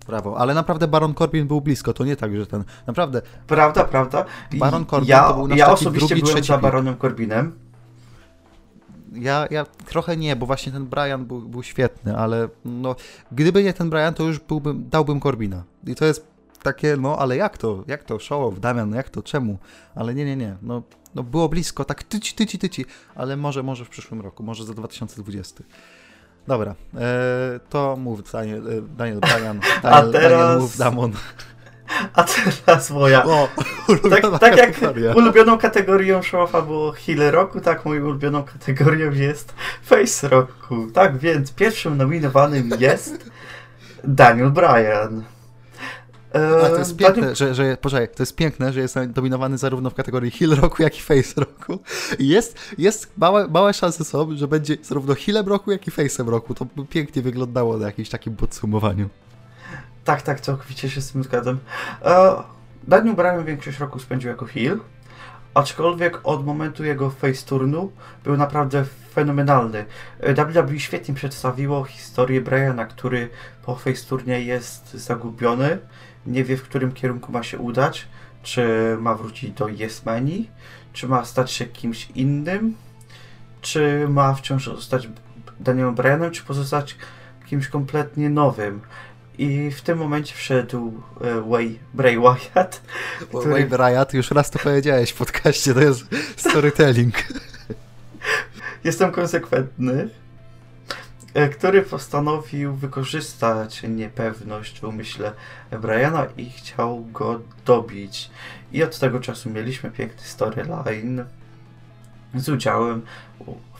Brawo, 0.08 0.38
ale 0.38 0.54
naprawdę 0.54 0.88
Baron 0.88 1.14
Corbin 1.14 1.46
był 1.46 1.60
blisko, 1.60 1.92
to 1.92 2.04
nie 2.04 2.16
tak, 2.16 2.36
że 2.36 2.46
ten, 2.46 2.64
naprawdę. 2.86 3.22
Prawda, 3.46 3.84
prawda. 3.84 4.24
Baron 4.54 4.86
Corbin 4.86 5.08
ja, 5.08 5.28
to 5.28 5.34
był 5.34 5.48
nasz 5.48 5.58
Ja 5.58 5.72
osobiście 5.72 6.14
drugi, 6.14 6.22
byłem 6.22 6.44
za. 6.44 6.58
Baronem 6.58 6.96
Corbinem. 6.98 7.52
Ja, 9.12 9.46
ja 9.50 9.64
trochę 9.64 10.16
nie, 10.16 10.36
bo 10.36 10.46
właśnie 10.46 10.72
ten 10.72 10.86
Brian 10.86 11.24
był, 11.24 11.40
był 11.40 11.62
świetny, 11.62 12.16
ale 12.16 12.48
no, 12.64 12.96
gdyby 13.32 13.64
nie 13.64 13.72
ten 13.72 13.90
Brian, 13.90 14.14
to 14.14 14.22
już 14.22 14.38
byłbym, 14.38 14.88
dałbym 14.90 15.20
Corbina. 15.20 15.62
I 15.86 15.94
to 15.94 16.04
jest 16.04 16.26
takie, 16.62 16.96
no 16.96 17.18
ale 17.18 17.36
jak 17.36 17.58
to, 17.58 17.84
jak 17.86 18.04
to, 18.04 18.18
show 18.18 18.60
Damian, 18.60 18.94
jak 18.94 19.10
to, 19.10 19.22
czemu? 19.22 19.58
Ale 19.94 20.14
nie, 20.14 20.24
nie, 20.24 20.36
nie, 20.36 20.56
no, 20.62 20.82
no 21.14 21.22
było 21.22 21.48
blisko, 21.48 21.84
tak 21.84 22.02
tyci, 22.02 22.34
tyci, 22.34 22.58
tyci, 22.58 22.84
ale 23.14 23.36
może, 23.36 23.62
może 23.62 23.84
w 23.84 23.88
przyszłym 23.88 24.20
roku, 24.20 24.42
może 24.42 24.64
za 24.64 24.74
2020. 24.74 25.64
Dobra, 26.48 26.74
e, 26.94 27.60
to 27.70 27.96
mów 27.96 28.32
Daniel, 28.32 28.68
e, 28.68 28.82
Daniel 28.82 29.20
Bryan, 29.20 29.60
Daniel, 29.82 30.12
teraz- 30.12 30.32
Daniel 30.32 30.58
mów 30.58 30.76
Damon. 30.76 31.12
A 32.14 32.24
teraz 32.24 32.90
moja. 32.90 33.24
O, 33.24 33.48
Tak, 34.10 34.40
tak 34.40 34.56
jak 34.56 34.70
ulubioną 35.16 35.58
kategorią 35.58 36.22
showa 36.22 36.62
było 36.62 36.92
Heal 36.92 37.30
Roku, 37.30 37.60
tak 37.60 37.84
moją 37.84 38.04
ulubioną 38.04 38.42
kategorią 38.42 39.12
jest 39.12 39.54
Face 39.84 40.28
Roku. 40.28 40.86
Tak 40.94 41.18
więc 41.18 41.52
pierwszym 41.52 41.96
nominowanym 41.96 42.70
jest 42.78 43.30
Daniel 44.04 44.50
Bryan. 44.50 45.24
A 46.34 46.68
to 46.68 46.78
jest 46.78 46.96
Daniel- 46.96 47.14
piękne, 47.14 47.36
że, 47.36 47.54
że, 47.54 47.76
poczekaj, 47.76 48.08
to 48.08 48.22
jest 48.22 48.36
piękne, 48.36 48.72
że 48.72 48.80
jest 48.80 48.98
dominowany 49.06 49.58
zarówno 49.58 49.90
w 49.90 49.94
kategorii 49.94 50.30
Heal 50.30 50.50
Roku, 50.50 50.82
jak 50.82 50.98
i 50.98 51.02
Face 51.02 51.40
Roku. 51.40 51.78
Jest, 52.18 52.58
jest 52.78 53.12
małe, 53.16 53.48
małe 53.48 53.74
szanse 53.74 54.04
są, 54.04 54.36
że 54.36 54.48
będzie 54.48 54.76
zarówno 54.82 55.14
Healem 55.14 55.48
Roku, 55.48 55.72
jak 55.72 55.86
i 55.86 55.90
Face'em 55.90 56.28
Roku. 56.28 56.54
To 56.54 56.64
by 56.64 56.86
pięknie 56.86 57.22
wyglądało 57.22 57.76
na 57.76 57.86
jakimś 57.86 58.08
takim 58.08 58.36
podsumowaniu. 58.36 59.08
Tak, 60.04 60.22
tak, 60.22 60.40
całkowicie 60.40 60.90
się 60.90 61.00
z 61.00 61.12
tym 61.12 61.24
zgadzam. 61.24 61.58
E, 62.04 62.34
Daniel 62.88 63.14
Bryan 63.14 63.44
większość 63.44 63.78
roku 63.78 63.98
spędził 63.98 64.30
jako 64.30 64.46
heel, 64.46 64.80
aczkolwiek 65.54 66.20
od 66.24 66.46
momentu 66.46 66.84
jego 66.84 67.10
face 67.10 67.46
turnu 67.46 67.92
był 68.24 68.36
naprawdę 68.36 68.84
fenomenalny. 69.14 69.84
WWE 70.20 70.80
świetnie 70.80 71.14
przedstawiło 71.14 71.84
historię 71.84 72.40
Bryana, 72.40 72.86
który 72.86 73.28
po 73.64 73.74
face 73.74 74.06
turnie 74.08 74.42
jest 74.42 74.94
zagubiony, 74.94 75.78
nie 76.28 76.44
wie 76.44 76.56
w 76.56 76.62
którym 76.62 76.92
kierunku 76.92 77.32
ma 77.32 77.42
się 77.42 77.58
udać, 77.58 78.08
czy 78.42 78.96
ma 79.00 79.14
wrócić 79.14 79.50
do 79.50 79.68
Yes 79.68 80.04
Mani, 80.04 80.48
czy 80.92 81.08
ma 81.08 81.24
stać 81.24 81.52
się 81.52 81.66
kimś 81.66 82.10
innym, 82.14 82.74
czy 83.60 84.06
ma 84.08 84.34
wciąż 84.34 84.64
zostać 84.64 85.08
Danielem 85.60 85.94
Bryanem, 85.94 86.30
czy 86.30 86.44
pozostać 86.44 86.96
kimś 87.46 87.68
kompletnie 87.68 88.30
nowym. 88.30 88.80
I 89.38 89.70
w 89.70 89.80
tym 89.80 89.98
momencie 89.98 90.34
wszedł 90.34 91.02
e, 91.20 91.50
Way, 91.50 91.78
Bray 91.94 92.18
Wyatt, 92.18 92.82
który, 93.28 93.68
Wade 93.68 93.76
Riot, 93.76 94.14
już 94.14 94.30
raz 94.30 94.50
to 94.50 94.58
powiedziałeś 94.58 95.10
w 95.10 95.16
podcaście, 95.16 95.74
to 95.74 95.80
jest 95.80 96.04
storytelling. 96.36 97.14
jestem 98.84 99.12
konsekwentny, 99.12 100.08
który 101.52 101.82
postanowił 101.82 102.74
wykorzystać 102.74 103.82
niepewność 103.82 104.80
w 104.80 104.84
umyśle 104.84 105.32
Briana 105.70 106.26
i 106.36 106.50
chciał 106.50 107.04
go 107.04 107.40
dobić. 107.64 108.30
I 108.72 108.82
od 108.82 108.98
tego 108.98 109.20
czasu 109.20 109.50
mieliśmy 109.50 109.90
piękny 109.90 110.22
storyline 110.26 111.24
z 112.34 112.48
udziałem 112.48 113.02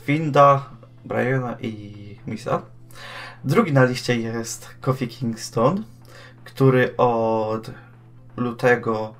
Finda, 0.00 0.70
Briana 1.04 1.56
i 1.60 1.94
Misa. 2.26 2.62
Drugi 3.44 3.72
na 3.72 3.84
liście 3.84 4.16
jest 4.20 4.68
Kofi 4.80 5.08
Kingston, 5.08 5.84
który 6.44 6.96
od 6.96 7.70
lutego 8.36 9.14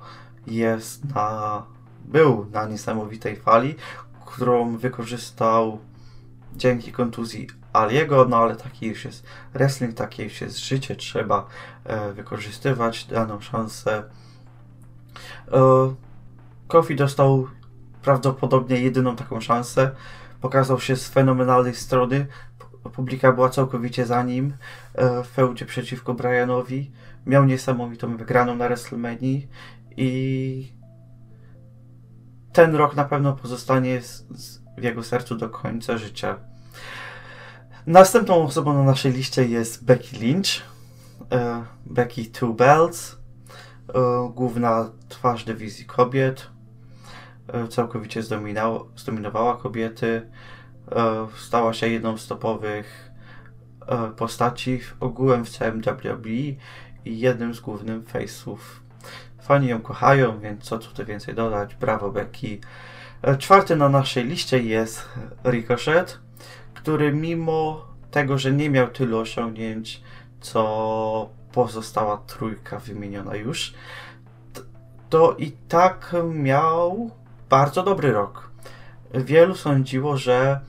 jest 0.47 1.15
na, 1.15 1.63
był 2.05 2.45
na 2.51 2.65
niesamowitej 2.65 3.35
fali, 3.35 3.75
którą 4.25 4.77
wykorzystał 4.77 5.79
dzięki 6.55 6.91
kontuzji 6.91 7.47
Aliego, 7.73 8.25
no 8.29 8.37
ale 8.37 8.55
taki 8.55 8.87
już 8.87 9.05
jest 9.05 9.25
wrestling, 9.53 9.93
takie 9.93 10.23
już 10.23 10.41
jest 10.41 10.57
życie, 10.57 10.95
trzeba 10.95 11.47
e, 11.83 12.13
wykorzystywać 12.13 13.05
daną 13.05 13.41
szansę. 13.41 14.03
E, 15.51 15.93
Kofi 16.67 16.95
dostał 16.95 17.47
prawdopodobnie 18.01 18.79
jedyną 18.79 19.15
taką 19.15 19.41
szansę, 19.41 19.91
pokazał 20.41 20.79
się 20.79 20.95
z 20.95 21.09
fenomenalnej 21.09 21.75
strony, 21.75 22.27
publika 22.93 23.31
była 23.31 23.49
całkowicie 23.49 24.05
za 24.05 24.23
nim 24.23 24.53
e, 24.95 25.23
w 25.23 25.27
feudzie 25.27 25.65
przeciwko 25.65 26.13
Brianowi, 26.13 26.91
miał 27.25 27.45
niesamowitą 27.45 28.17
wygraną 28.17 28.55
na 28.55 28.67
WrestleMania 28.67 29.39
i 29.97 30.73
ten 32.53 32.75
rok 32.75 32.95
na 32.95 33.03
pewno 33.03 33.33
pozostanie 33.33 34.01
z, 34.01 34.25
z, 34.29 34.61
w 34.77 34.83
jego 34.83 35.03
sercu 35.03 35.35
do 35.35 35.49
końca 35.49 35.97
życia. 35.97 36.48
Następną 37.89 38.43
osobą 38.43 38.73
na 38.73 38.83
naszej 38.83 39.13
liście 39.13 39.45
jest 39.45 39.85
Becky 39.85 40.17
Lynch. 40.17 40.47
E, 41.31 41.63
Becky 41.85 42.25
Two 42.25 42.53
Belts, 42.53 43.17
e, 43.95 44.31
główna 44.35 44.89
twarz 45.07 45.43
dywizji 45.43 45.85
kobiet. 45.85 46.47
E, 47.47 47.67
całkowicie 47.67 48.23
zdominowała 48.95 49.57
kobiety. 49.57 50.29
Stała 51.37 51.73
się 51.73 51.87
jedną 51.87 52.17
z 52.17 52.27
topowych 52.27 53.11
postaci 54.17 54.79
ogółem 54.99 55.45
w 55.45 55.49
całym 55.49 55.81
WWE 55.81 56.29
i 57.05 57.19
jednym 57.19 57.53
z 57.53 57.59
głównych 57.59 58.03
face'ów. 58.03 58.57
Fani 59.41 59.67
ją 59.67 59.81
kochają, 59.81 60.39
więc 60.39 60.63
co 60.63 60.79
tutaj 60.79 61.05
więcej 61.05 61.35
dodać? 61.35 61.75
Brawo 61.75 62.11
Becky. 62.11 62.59
Czwarty 63.39 63.75
na 63.75 63.89
naszej 63.89 64.25
liście 64.25 64.59
jest 64.63 65.09
Ricochet, 65.43 66.19
który 66.79 67.13
mimo 67.13 67.85
tego, 68.11 68.37
że 68.37 68.51
nie 68.51 68.69
miał 68.69 68.87
tylu 68.87 69.17
osiągnięć, 69.17 70.01
co 70.41 71.29
pozostała 71.51 72.17
trójka 72.17 72.79
wymieniona 72.79 73.35
już, 73.35 73.73
to 75.09 75.35
i 75.37 75.51
tak 75.51 76.15
miał 76.33 77.11
bardzo 77.49 77.83
dobry 77.83 78.11
rok. 78.11 78.51
Wielu 79.13 79.55
sądziło, 79.55 80.17
że 80.17 80.59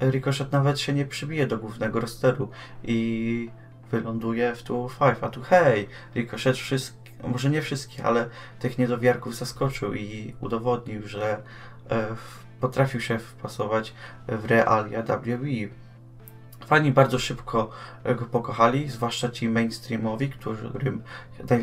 Ricochet 0.00 0.52
nawet 0.52 0.80
się 0.80 0.92
nie 0.92 1.04
przybije 1.06 1.46
do 1.46 1.58
głównego 1.58 2.00
rosteru 2.00 2.48
i 2.84 3.50
wyląduje 3.90 4.54
w 4.54 4.62
tu 4.62 4.90
5, 5.00 5.18
a 5.20 5.28
tu 5.28 5.42
hej, 5.42 5.88
Ricochet 6.14 6.56
wszystkich, 6.56 7.24
może 7.24 7.50
nie 7.50 7.62
wszystkich, 7.62 8.06
ale 8.06 8.28
tych 8.58 8.78
niedowiarków 8.78 9.36
zaskoczył 9.36 9.94
i 9.94 10.34
udowodnił, 10.40 11.08
że 11.08 11.42
e, 11.88 12.14
w- 12.14 12.47
potrafił 12.60 13.00
się 13.00 13.18
wpasować 13.18 13.94
w 14.28 14.44
realia 14.44 15.02
WWE. 15.02 15.68
fani 16.66 16.92
bardzo 16.92 17.18
szybko 17.18 17.70
go 18.04 18.26
pokochali, 18.26 18.88
zwłaszcza 18.88 19.28
ci 19.28 19.48
mainstreamowi, 19.48 20.30
którym 20.30 21.02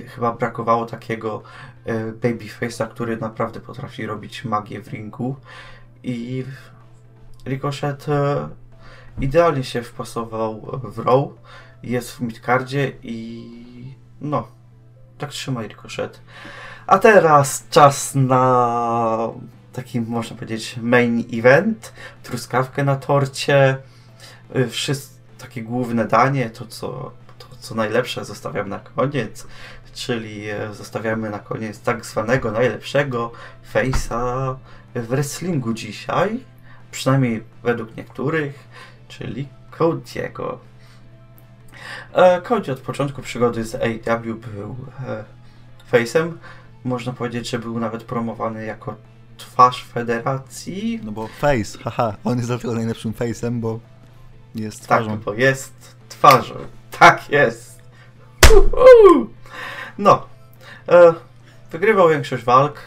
chyba 0.07 0.33
brakowało 0.33 0.85
takiego 0.85 1.43
babyface'a, 2.21 2.89
który 2.89 3.17
naprawdę 3.17 3.59
potrafi 3.59 4.05
robić 4.05 4.45
magię 4.45 4.81
w 4.81 4.87
ringu. 4.87 5.35
I 6.03 6.45
Ricochet 7.45 8.05
idealnie 9.19 9.63
się 9.63 9.81
wpasował 9.81 10.79
w 10.83 10.99
Raw, 10.99 11.29
jest 11.83 12.11
w 12.11 12.21
midcardzie 12.21 12.91
i 13.03 13.95
no, 14.21 14.47
tak 15.17 15.29
trzymaj 15.29 15.67
Ricochet. 15.67 16.21
A 16.87 16.99
teraz 16.99 17.67
czas 17.69 18.15
na 18.15 19.29
taki, 19.75 20.01
można 20.01 20.35
powiedzieć, 20.35 20.77
main 20.81 21.23
event, 21.33 21.93
truskawkę 22.23 22.83
na 22.83 22.95
torcie, 22.95 23.77
wszystko 24.69 25.15
takie 25.37 25.63
główne 25.63 26.05
danie, 26.05 26.49
to 26.49 26.65
co, 26.65 27.11
to 27.37 27.47
co 27.59 27.75
najlepsze 27.75 28.25
zostawiam 28.25 28.69
na 28.69 28.79
koniec, 28.79 29.47
czyli 29.93 30.43
zostawiamy 30.73 31.29
na 31.29 31.39
koniec 31.39 31.79
tak 31.79 32.05
zwanego 32.05 32.51
najlepszego 32.51 33.31
face'a 33.73 34.55
w 34.95 35.07
wrestlingu 35.07 35.73
dzisiaj, 35.73 36.39
przynajmniej 36.91 37.43
według 37.63 37.97
niektórych, 37.97 38.67
czyli 39.07 39.47
Cody'ego. 39.71 40.57
Cody 42.43 42.71
od 42.71 42.79
początku 42.79 43.21
przygody 43.21 43.63
z 43.63 43.75
AW 43.75 44.35
był 44.35 44.75
face'em, 45.91 46.31
można 46.83 47.13
powiedzieć, 47.13 47.49
że 47.49 47.59
był 47.59 47.79
nawet 47.79 48.03
promowany 48.03 48.65
jako 48.65 48.95
twarz 49.37 49.83
federacji. 49.93 50.99
No 51.03 51.11
bo 51.11 51.27
face, 51.27 51.77
haha, 51.83 52.17
on 52.23 52.37
jest 52.37 52.49
dlatego 52.49 52.73
najlepszym 52.73 53.13
face'em, 53.13 53.59
bo 53.59 53.79
jest 54.55 54.87
Tak, 54.87 55.01
twarzą. 55.01 55.17
bo 55.17 55.33
jest 55.33 55.95
twarzą. 56.09 56.55
Tak 56.99 57.29
jest. 57.29 57.79
Uhu. 58.51 59.29
No. 59.97 60.25
E, 60.89 61.13
wygrywał 61.71 62.09
większość 62.09 62.43
walk. 62.43 62.79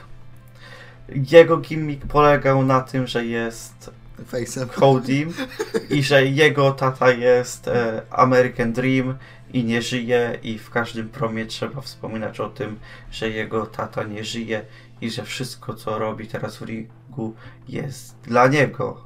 Jego 1.33 1.57
gimmick 1.57 2.07
polegał 2.07 2.63
na 2.65 2.81
tym, 2.81 3.07
że 3.07 3.25
jest 3.25 3.91
Face'em. 4.33 4.69
Cody 4.69 5.27
i 5.97 6.03
że 6.03 6.27
jego 6.27 6.73
tata 6.73 7.11
jest 7.11 7.69
e, 7.69 8.03
American 8.11 8.73
Dream 8.73 9.15
i 9.53 9.65
nie 9.65 9.83
żyje 9.83 10.39
i 10.43 10.59
w 10.59 10.71
każdym 10.71 11.09
promie 11.09 11.47
trzeba 11.47 11.81
wspominać 11.81 12.41
o 12.41 12.49
tym, 12.49 12.79
że 13.11 13.29
jego 13.31 13.67
tata 13.67 14.03
nie 14.03 14.25
żyje 14.25 14.65
i 15.01 15.11
że 15.11 15.25
wszystko 15.25 15.75
co 15.75 15.99
robi 15.99 16.27
teraz 16.27 16.57
w 16.57 16.63
ringu 16.63 17.35
jest 17.69 18.21
dla 18.21 18.47
niego 18.47 19.01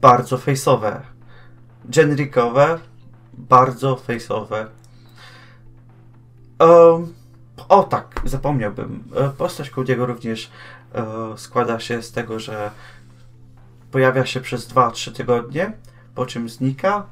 bardzo 0.00 0.36
face'owe. 0.36 1.00
Genericowe, 1.84 2.78
bardzo 3.32 3.96
face'owe. 3.96 4.66
Um, 6.60 7.14
o 7.68 7.82
tak, 7.82 8.20
zapomniałbym. 8.24 9.04
E, 9.16 9.28
Postać 9.28 9.70
Cody'ego 9.70 10.06
również 10.06 10.50
e, 10.94 11.04
składa 11.36 11.80
się 11.80 12.02
z 12.02 12.12
tego, 12.12 12.40
że 12.40 12.70
pojawia 13.90 14.26
się 14.26 14.40
przez 14.40 14.68
2-3 14.68 15.12
tygodnie, 15.12 15.72
po 16.14 16.26
czym 16.26 16.48
znika 16.48 17.06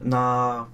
na 0.00 0.66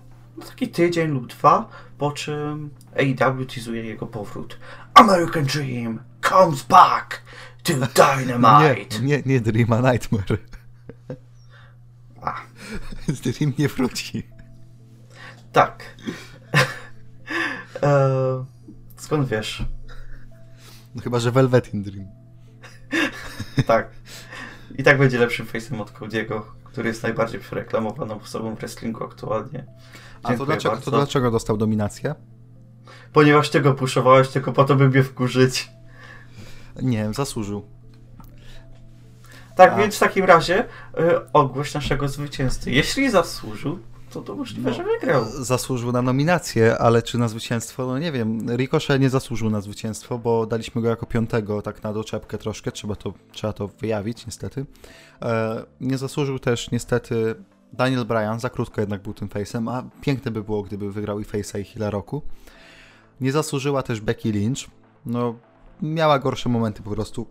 taki 0.47 0.69
tydzień 0.69 1.11
lub 1.11 1.27
dwa, 1.27 1.69
po 1.99 2.13
czym 2.13 2.71
AEW 2.97 3.47
teasuje 3.55 3.85
jego 3.85 4.07
powrót. 4.07 4.59
American 4.95 5.45
Dream 5.45 5.99
comes 6.23 6.63
back 6.63 7.23
to 7.63 7.73
Dynamite. 8.17 8.99
Nie, 9.01 9.17
nie, 9.17 9.23
nie 9.27 9.41
Dream, 9.41 9.73
a 9.73 9.93
Nightmare. 9.93 10.39
A. 12.23 12.41
Dream 13.25 13.53
nie 13.59 13.69
wróci. 13.69 14.27
Tak. 15.53 15.85
e, 17.83 18.45
skąd 18.97 19.29
wiesz? 19.29 19.65
No 20.95 21.03
chyba, 21.03 21.19
że 21.19 21.31
Velveteen 21.31 21.83
Dream. 21.83 22.07
Tak. 23.67 23.89
I 24.79 24.83
tak 24.83 24.99
będzie 24.99 25.19
lepszym 25.19 25.47
face'em 25.47 25.81
od 25.81 25.93
Cody'ego, 25.93 26.43
który 26.65 26.89
jest 26.89 27.03
najbardziej 27.03 27.41
przereklamowaną 27.41 28.21
osobą 28.21 28.55
w 28.55 28.59
wrestlingu 28.59 29.05
aktualnie. 29.05 29.65
A 30.23 30.23
to 30.23 30.29
Dziękuję 30.29 30.47
dlaczego, 30.47 30.75
bardzo. 30.75 30.91
to 30.91 30.97
dlaczego 30.97 31.31
dostał 31.31 31.57
dominację? 31.57 32.15
Ponieważ 33.13 33.51
ty 33.51 33.61
go 33.61 33.75
puszowałeś 33.75 34.29
tylko 34.29 34.53
po 34.53 34.65
to, 34.65 34.77
by 34.77 34.89
mnie 34.89 35.03
wkurzyć. 35.03 35.71
Nie, 36.83 37.13
zasłużył. 37.13 37.63
Tak 39.57 39.73
A. 39.73 39.77
więc 39.77 39.97
w 39.97 39.99
takim 39.99 40.25
razie 40.25 40.65
y, 40.65 41.33
ogłoś 41.33 41.75
naszego 41.75 42.09
zwycięzcy. 42.09 42.71
Jeśli 42.71 43.11
zasłużył, 43.11 43.79
to 44.11 44.21
to 44.21 44.35
możliwe, 44.35 44.71
No. 44.71 44.77
że 44.77 44.85
wygrał. 44.85 45.25
Zasłużył 45.25 45.93
na 45.93 46.03
nominację, 46.03 46.79
ale 46.79 47.03
czy 47.03 47.19
na 47.19 47.29
zwycięstwo? 47.29 47.87
No 47.87 47.99
nie 47.99 48.13
wiem. 48.13 48.57
Ricochet 48.57 49.01
nie 49.01 49.11
zasłużył 49.11 49.51
na 49.51 49.61
zwycięstwo, 49.61 50.19
bo 50.19 50.47
daliśmy 50.47 50.83
go 50.83 50.89
jako 50.89 51.07
piątego, 51.07 51.63
tak 51.63 51.83
na 51.83 51.93
doczepkę 51.93 52.39
troszkę, 52.39 52.73
trzeba 52.73 52.97
to, 52.97 53.13
trzeba 53.33 53.53
to 53.53 53.69
wyjawić 53.69 54.27
niestety. 54.27 54.67
E, 55.23 55.63
nie 55.81 55.99
zasłużył 55.99 56.39
też 56.39 56.71
niestety 56.71 57.35
Daniel 57.73 58.05
Bryan, 58.05 58.41
za 58.41 58.51
krótko 58.51 58.81
jednak 58.81 59.03
był 59.03 59.15
tym 59.15 59.29
face'em, 59.29 59.71
a 59.73 59.85
piękne 60.01 60.31
by 60.31 60.43
było, 60.43 60.63
gdyby 60.63 60.93
wygrał 60.93 61.21
i 61.21 61.25
face'a 61.25 61.61
i 61.61 61.65
heala 61.65 61.91
roku. 61.91 62.23
Nie 63.21 63.33
zasłużyła 63.33 63.83
też 63.83 64.01
Becky 64.01 64.33
Lynch, 64.33 64.59
no 65.07 65.35
miała 65.83 66.19
gorsze 66.19 66.49
momenty 66.49 66.83
po 66.83 66.91
prostu 66.91 67.27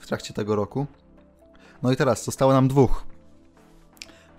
w 0.00 0.06
trakcie 0.06 0.34
tego 0.34 0.56
roku. 0.56 0.86
No 1.82 1.92
i 1.92 1.96
teraz 1.96 2.24
zostało 2.24 2.52
nam 2.52 2.68
dwóch. 2.68 3.04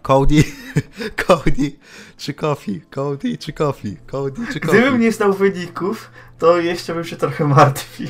Cody, 0.04 0.44
Cody 1.28 1.72
czy 2.18 2.34
Kofi, 2.34 2.82
Cody 2.96 3.38
czy 3.38 3.54
Kofi, 3.54 3.98
Cody 4.12 4.42
czy 4.54 4.60
Kofi, 4.60 4.78
Gdybym 4.78 5.00
nie 5.00 5.12
znał 5.12 5.34
wyników, 5.34 6.12
to 6.40 6.58
jeszcze 6.58 6.94
bym 6.94 7.04
się 7.04 7.16
trochę 7.16 7.46
martwił. 7.48 8.10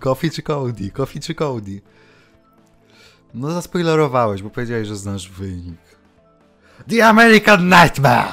Kofi 0.00 0.30
czy 0.30 0.42
Cody, 0.42 0.90
Kofi 0.90 1.20
czy 1.20 1.34
Cody. 1.34 1.80
No 3.34 3.50
zaspoilerowałeś, 3.50 4.42
bo 4.42 4.50
powiedziałeś, 4.50 4.88
że 4.88 4.96
znasz 4.96 5.30
wynik. 5.30 5.80
The 6.88 7.06
American 7.06 7.68
Nightmare! 7.68 8.28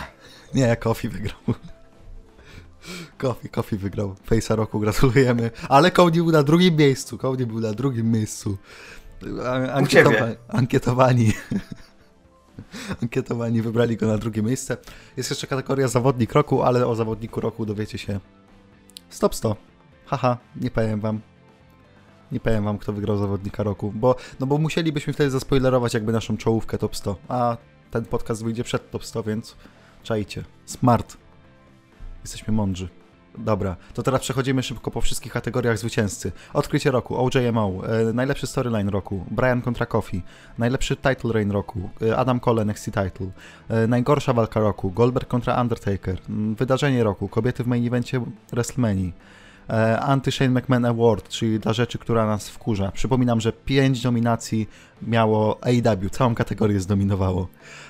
Nie, 0.54 0.76
Kofi 0.76 1.10
wygrał. 1.10 1.40
Kofi, 3.18 3.50
Kofi 3.50 3.78
wygrał. 3.78 4.16
Face'a 4.30 4.56
roku 4.56 4.80
gratulujemy. 4.80 5.52
Ale 5.70 5.92
Cody 5.92 6.24
był 6.24 6.32
na 6.32 6.44
drugim 6.44 6.76
miejscu. 6.76 7.18
Cody 7.18 7.48
był 7.48 7.60
na 7.60 7.72
drugim 7.74 8.12
miejscu. 8.12 8.58
A- 9.74 9.80
U 9.82 9.88
ciebie. 9.88 10.38
ankietowani. 10.48 11.34
ankietowani 13.02 13.62
wybrali 13.62 13.98
go 13.98 14.08
na 14.08 14.18
drugie 14.18 14.42
miejsce. 14.42 14.78
Jest 15.18 15.30
jeszcze 15.30 15.48
kategoria 15.48 15.88
zawodnik 15.88 16.34
roku, 16.34 16.64
ale 16.64 16.88
o 16.88 16.96
zawodniku 16.96 17.42
roku 17.42 17.66
dowiecie 17.66 17.98
się 17.98 18.20
stop 19.10 19.36
100. 19.36 19.56
Haha, 20.06 20.38
nie 20.56 20.72
powiem 20.72 21.00
wam. 21.00 21.20
Nie 22.32 22.40
powiem 22.40 22.64
wam, 22.64 22.78
kto 22.78 22.94
wygrał 22.94 23.18
zawodnika 23.18 23.64
roku, 23.64 23.92
bo, 23.96 24.16
no 24.40 24.48
bo 24.48 24.58
musielibyśmy 24.58 25.14
wtedy 25.14 25.30
zaspoilerować 25.30 25.94
jakby 25.94 26.12
naszą 26.12 26.38
czołówkę 26.38 26.78
top 26.78 26.96
100, 26.96 27.16
a 27.28 27.58
ten 27.92 28.06
podcast 28.06 28.44
wyjdzie 28.44 28.64
przed 28.64 28.92
top 28.92 29.06
100, 29.06 29.24
więc 29.24 29.56
czajcie. 30.04 30.44
Smart. 30.66 31.18
Jesteśmy 32.24 32.54
mądrzy. 32.54 32.90
Dobra, 33.38 33.76
to 33.94 34.04
teraz 34.04 34.22
przechodzimy 34.22 34.64
szybko 34.64 34.92
po 34.92 35.02
wszystkich 35.02 35.32
kategoriach 35.32 35.78
zwycięzcy. 35.78 36.32
Odkrycie 36.54 36.92
roku, 36.92 37.26
OJMO, 37.26 37.72
e, 37.88 38.14
najlepszy 38.14 38.48
storyline 38.48 38.90
roku, 38.90 39.26
Brian 39.32 39.62
kontra 39.62 39.86
Kofi, 39.86 40.22
najlepszy 40.58 40.96
title 40.96 41.34
reign 41.34 41.52
roku, 41.52 41.90
e, 42.02 42.18
Adam 42.18 42.40
Cole 42.40 42.66
NXT 42.66 42.86
title, 42.86 43.28
e, 43.70 43.88
najgorsza 43.88 44.34
walka 44.34 44.60
roku, 44.60 44.92
Goldberg 44.92 45.28
kontra 45.28 45.62
Undertaker, 45.62 46.18
wydarzenie 46.56 47.04
roku, 47.04 47.28
kobiety 47.28 47.64
w 47.64 47.68
main 47.68 47.88
evencie 47.88 48.22
WrestleMania, 48.52 49.12
Anty-Shane 50.00 50.50
McMahon 50.50 50.86
Award, 50.86 51.30
czyli 51.30 51.60
dla 51.60 51.74
rzeczy, 51.74 51.98
która 51.98 52.26
nas 52.26 52.50
wkurza. 52.50 52.92
Przypominam, 52.92 53.42
że 53.42 53.52
5 53.54 54.04
nominacji 54.04 54.70
miało 55.02 55.60
AEW, 55.62 56.10
całą 56.12 56.36
kategorię 56.36 56.80
zdominowało. 56.80 57.48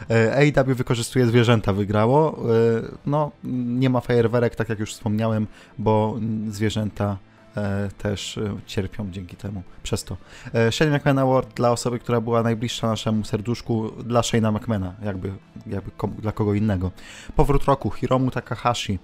E, 0.09 0.35
AEW 0.35 0.75
wykorzystuje 0.75 1.27
zwierzęta, 1.27 1.73
wygrało. 1.73 2.37
E, 2.37 2.97
No, 3.05 3.31
nie 3.43 3.89
ma 3.89 4.01
fajerwerek, 4.01 4.55
tak 4.55 4.69
jak 4.69 4.79
już 4.79 4.93
wspomniałem, 4.93 5.47
bo 5.77 6.19
zwierzęta 6.49 7.17
e, 7.57 7.89
też 7.97 8.37
e, 8.37 8.55
cierpią 8.65 9.11
dzięki 9.11 9.35
temu, 9.35 9.63
przez 9.83 10.03
to. 10.03 10.17
E, 10.53 10.71
Shane 10.71 10.97
McMahon 10.97 11.19
Award 11.19 11.53
dla 11.55 11.71
osoby, 11.71 11.99
która 11.99 12.21
była 12.21 12.43
najbliższa 12.43 12.87
naszemu 12.87 13.23
serduszku, 13.23 13.91
dla 14.03 14.21
Shane'a 14.21 14.53
McMahona, 14.53 14.93
jakby, 15.03 15.31
jakby 15.67 15.91
dla 16.21 16.31
kogo 16.31 16.53
innego. 16.53 16.91
Powrót 17.35 17.63
roku, 17.63 17.91
Hiromu 17.91 18.31
Takahashi. 18.31 18.99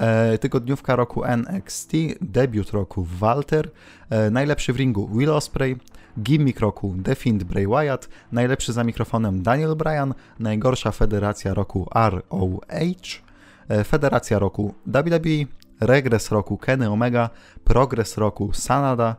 E, 0.00 0.38
tygodniówka 0.38 0.96
roku 0.96 1.22
NXT, 1.36 1.92
debiut 2.20 2.70
roku 2.70 3.06
Walter, 3.20 3.70
e, 4.10 4.30
najlepszy 4.30 4.72
w 4.72 4.76
ringu 4.76 5.08
Will 5.12 5.30
Ospreay, 5.30 5.76
gimmick 6.18 6.60
roku 6.60 6.94
The 7.04 7.14
Fiend 7.14 7.44
Bray 7.44 7.66
Wyatt, 7.66 8.08
najlepszy 8.32 8.72
za 8.72 8.84
mikrofonem 8.84 9.42
Daniel 9.42 9.76
Bryan, 9.76 10.14
najgorsza 10.38 10.92
federacja 10.92 11.54
roku 11.54 11.88
ROH, 11.94 13.22
e, 13.68 13.84
federacja 13.84 14.38
roku 14.38 14.74
WWE, 14.86 15.46
regres 15.80 16.30
roku 16.30 16.56
Kenny 16.58 16.90
Omega, 16.90 17.30
progres 17.64 18.16
roku 18.16 18.52
Sanada, 18.52 19.16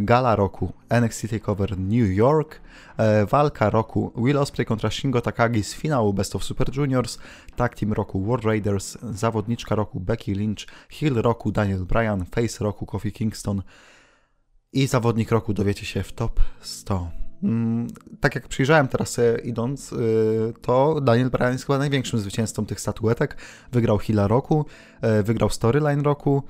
gala 0.00 0.36
roku 0.36 0.72
NXT 1.00 1.28
TakeOver 1.30 1.78
New 1.78 2.10
York, 2.10 2.60
e, 2.96 3.26
walka 3.26 3.70
roku 3.70 4.12
Will 4.16 4.38
Ospreay 4.38 4.66
kontra 4.66 4.90
Shingo 4.90 5.20
Takagi 5.20 5.64
z 5.64 5.74
finału 5.74 6.12
Best 6.12 6.36
of 6.36 6.44
Super 6.44 6.76
Juniors, 6.76 7.18
tag 7.56 7.74
team 7.74 7.92
roku 7.92 8.24
World 8.24 8.44
Raiders, 8.44 8.98
zawodniczka 9.02 9.74
roku 9.74 10.00
Becky 10.00 10.34
Lynch, 10.34 10.66
heel 10.88 11.14
roku 11.14 11.52
Daniel 11.52 11.84
Bryan, 11.84 12.24
face 12.24 12.64
roku 12.64 12.86
Kofi 12.86 13.12
Kingston 13.12 13.62
i 14.72 14.86
zawodnik 14.86 15.30
roku 15.30 15.52
dowiecie 15.52 15.86
się 15.86 16.02
w 16.02 16.12
top 16.12 16.40
100. 16.60 17.10
Mm, 17.42 17.86
tak 18.20 18.34
jak 18.34 18.48
przyjrzałem 18.48 18.88
teraz 18.88 19.18
e, 19.18 19.38
idąc, 19.44 19.92
e, 19.92 19.96
to 20.62 21.00
Daniel 21.00 21.30
Bryan 21.30 21.52
jest 21.52 21.66
chyba 21.66 21.78
największym 21.78 22.18
zwycięzcą 22.18 22.66
tych 22.66 22.80
statuetek. 22.80 23.36
Wygrał 23.72 23.98
Hila 23.98 24.26
roku, 24.26 24.66
e, 25.00 25.22
wygrał 25.22 25.50
Storyline 25.50 26.02
roku, 26.02 26.42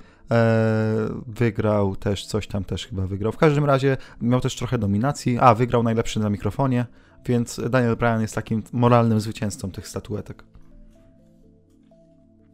wygrał 1.26 1.96
też 1.96 2.26
coś 2.26 2.46
tam 2.46 2.64
też 2.64 2.86
chyba 2.86 3.06
wygrał. 3.06 3.32
W 3.32 3.36
każdym 3.36 3.64
razie 3.64 3.96
miał 4.20 4.40
też 4.40 4.56
trochę 4.56 4.78
dominacji, 4.78 5.38
a 5.38 5.54
wygrał 5.54 5.82
najlepszy 5.82 6.20
na 6.20 6.30
mikrofonie, 6.30 6.86
więc 7.26 7.60
Daniel 7.70 7.96
Bryan 7.96 8.20
jest 8.20 8.34
takim 8.34 8.62
moralnym 8.72 9.20
zwycięzcą 9.20 9.70
tych 9.70 9.88
statuetek. 9.88 10.44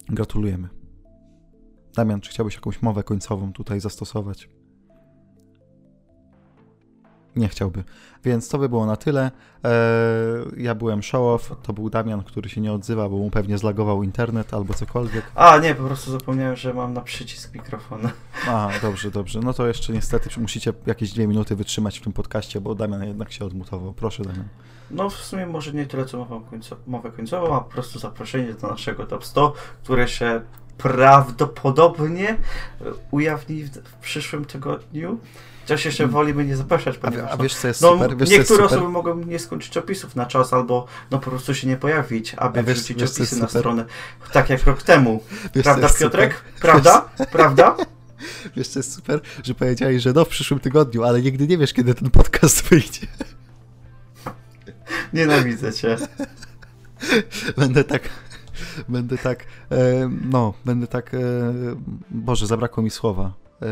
Gratulujemy. 0.08 0.68
Damian, 1.96 2.20
czy 2.20 2.30
chciałbyś 2.30 2.54
jakąś 2.54 2.82
mowę 2.82 3.02
końcową 3.02 3.52
tutaj 3.52 3.80
zastosować? 3.80 4.48
Nie 7.36 7.48
chciałby. 7.48 7.84
Więc 8.24 8.48
to 8.48 8.58
by 8.58 8.68
było 8.68 8.86
na 8.86 8.96
tyle. 8.96 9.30
Eee, 9.64 9.70
ja 10.56 10.74
byłem 10.74 11.00
show-off, 11.00 11.56
to 11.62 11.72
był 11.72 11.90
Damian, 11.90 12.22
który 12.22 12.48
się 12.48 12.60
nie 12.60 12.72
odzywa, 12.72 13.08
bo 13.08 13.16
mu 13.16 13.30
pewnie 13.30 13.58
zlagował 13.58 14.02
internet 14.02 14.54
albo 14.54 14.74
cokolwiek. 14.74 15.24
A, 15.34 15.58
nie, 15.58 15.74
po 15.74 15.82
prostu 15.82 16.10
zapomniałem, 16.10 16.56
że 16.56 16.74
mam 16.74 16.94
na 16.94 17.00
przycisk 17.00 17.54
mikrofonu. 17.54 18.08
A, 18.48 18.70
dobrze, 18.82 19.10
dobrze. 19.10 19.40
No 19.42 19.52
to 19.52 19.66
jeszcze 19.66 19.92
niestety 19.92 20.40
musicie 20.40 20.72
jakieś 20.86 21.12
dwie 21.12 21.26
minuty 21.26 21.56
wytrzymać 21.56 21.98
w 21.98 22.02
tym 22.02 22.12
podcaście, 22.12 22.60
bo 22.60 22.74
Damian 22.74 23.04
jednak 23.04 23.32
się 23.32 23.44
odmutował. 23.44 23.92
Proszę, 23.92 24.22
Damian. 24.22 24.48
No 24.90 25.10
w 25.10 25.14
sumie 25.14 25.46
może 25.46 25.72
nie 25.72 25.86
tyle 25.86 26.04
co 26.04 26.18
mowę, 26.18 26.40
końco, 26.50 26.76
mowę 26.86 27.10
końcową, 27.10 27.56
a 27.56 27.60
po 27.60 27.70
prostu 27.70 27.98
zaproszenie 27.98 28.54
do 28.54 28.68
naszego 28.68 29.06
top 29.06 29.24
100, 29.24 29.54
które 29.82 30.08
się 30.08 30.40
prawdopodobnie 30.78 32.36
ujawni 33.10 33.64
w, 33.64 33.70
w 33.70 33.94
przyszłym 33.94 34.44
tygodniu. 34.44 35.18
Chociaż 35.62 35.84
jeszcze 35.84 36.04
mm. 36.04 36.14
wolimy 36.14 36.44
nie 36.44 36.56
zapraszać, 36.56 36.98
ponieważ... 36.98 37.30
A, 37.30 37.32
a 37.32 37.36
wiesz 37.36 37.54
co 37.54 37.68
jest 37.68 37.82
no, 37.82 37.92
super? 37.92 38.16
Wiesz, 38.16 38.30
niektóre 38.30 38.64
osoby 38.64 38.88
mogą 38.88 39.14
nie 39.24 39.38
skończyć 39.38 39.76
opisów 39.76 40.16
na 40.16 40.26
czas, 40.26 40.52
albo 40.52 40.86
no 41.10 41.18
po 41.18 41.30
prostu 41.30 41.54
się 41.54 41.68
nie 41.68 41.76
pojawić, 41.76 42.34
aby 42.34 42.62
wiesz, 42.62 42.78
wrzucić 42.78 43.00
wiesz, 43.00 43.10
opisy 43.10 43.40
na 43.40 43.48
stronę. 43.48 43.84
Tak 44.32 44.50
jak 44.50 44.64
rok 44.64 44.82
temu. 44.82 45.22
Wiesz, 45.54 45.64
Prawda, 45.64 45.88
Piotrek? 46.00 46.34
Super? 46.34 46.60
Prawda? 46.60 47.08
Prawda? 47.32 47.76
Wiesz, 48.56 48.68
co 48.68 48.78
jest 48.78 48.94
super? 48.94 49.20
Że 49.42 49.54
powiedziałeś, 49.54 50.02
że 50.02 50.12
no 50.12 50.24
w 50.24 50.28
przyszłym 50.28 50.60
tygodniu, 50.60 51.04
ale 51.04 51.22
nigdy 51.22 51.46
nie 51.46 51.58
wiesz, 51.58 51.72
kiedy 51.72 51.94
ten 51.94 52.10
podcast 52.10 52.62
wyjdzie. 52.68 53.06
Nienawidzę 55.12 55.72
cię. 55.72 55.96
Będę 57.56 57.84
tak 57.84 58.02
będę 58.88 59.18
tak, 59.18 59.44
e, 59.70 60.10
no, 60.24 60.54
będę 60.64 60.86
tak, 60.86 61.14
e, 61.14 61.18
Boże, 62.10 62.46
zabrakło 62.46 62.82
mi 62.82 62.90
słowa. 62.90 63.32
E, 63.62 63.66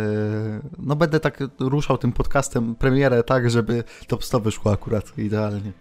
no 0.79 0.97
będę 0.97 1.21
tak 1.21 1.39
ruszał 1.59 1.99
tym 1.99 2.13
podcastem 2.13 2.75
premierę 2.75 3.23
tak, 3.23 3.51
żeby 3.51 3.85
top 4.07 4.25
100 4.25 4.41
wyszło 4.41 4.73
akurat 4.73 5.19
idealnie. 5.19 5.73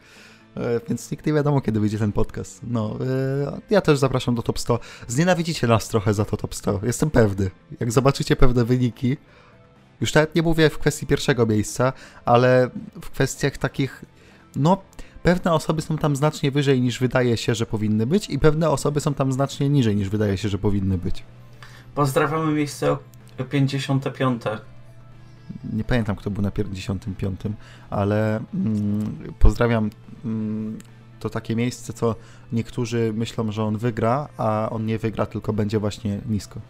E, 0.58 0.82
więc 0.90 1.12
nikt 1.12 1.26
nie 1.26 1.34
wiadomo, 1.34 1.62
kiedy 1.62 1.80
wyjdzie 1.80 1.98
ten 1.98 2.12
podcast. 2.12 2.62
No, 2.64 2.98
e, 3.48 3.60
ja 3.70 3.82
też 3.82 3.98
zapraszam 4.00 4.36
do 4.36 4.42
top 4.42 4.60
100. 4.60 4.80
Znienawidzicie 5.08 5.68
nas 5.68 5.88
trochę 5.88 6.14
za 6.14 6.26
to 6.26 6.38
top 6.38 6.56
100. 6.56 6.80
Jestem 6.84 7.10
pewny. 7.10 7.52
Jak 7.80 7.92
zobaczycie 7.92 8.36
pewne 8.36 8.66
wyniki, 8.66 9.18
już 10.02 10.14
nawet 10.14 10.36
nie 10.36 10.42
mówię 10.42 10.70
w 10.70 10.78
kwestii 10.78 11.08
pierwszego 11.08 11.46
miejsca, 11.46 11.94
ale 12.26 12.70
w 13.02 13.10
kwestiach 13.10 13.58
takich, 13.58 14.06
no, 14.56 14.82
pewne 15.24 15.54
osoby 15.54 15.82
są 15.82 15.98
tam 15.98 16.16
znacznie 16.16 16.52
wyżej 16.52 16.82
niż 16.82 17.00
wydaje 17.00 17.38
się, 17.38 17.56
że 17.56 17.66
powinny 17.66 18.06
być 18.06 18.30
i 18.30 18.40
pewne 18.40 18.70
osoby 18.70 19.00
są 19.00 19.14
tam 19.14 19.34
znacznie 19.34 19.70
niżej 19.70 19.96
niż 19.96 20.10
wydaje 20.10 20.38
się, 20.38 20.50
że 20.50 20.58
powinny 20.58 20.98
być. 20.98 21.24
Pozdrawiamy 21.96 22.52
miejsce 22.52 22.98
55. 23.46 24.44
Nie 25.74 25.84
pamiętam, 25.84 26.16
kto 26.16 26.32
był 26.32 26.44
na 26.44 26.52
55, 26.52 27.42
ale 27.90 28.40
mm, 28.54 29.34
pozdrawiam 29.40 29.90
mm, 30.26 30.78
to 31.20 31.30
takie 31.30 31.56
miejsce, 31.56 31.94
co 31.94 32.16
niektórzy 32.52 33.14
myślą, 33.16 33.52
że 33.52 33.64
on 33.64 33.78
wygra, 33.78 34.28
a 34.38 34.70
on 34.72 34.86
nie 34.86 34.98
wygra, 35.00 35.26
tylko 35.26 35.54
będzie 35.54 35.80
właśnie 35.80 36.20
nisko. 36.30 36.62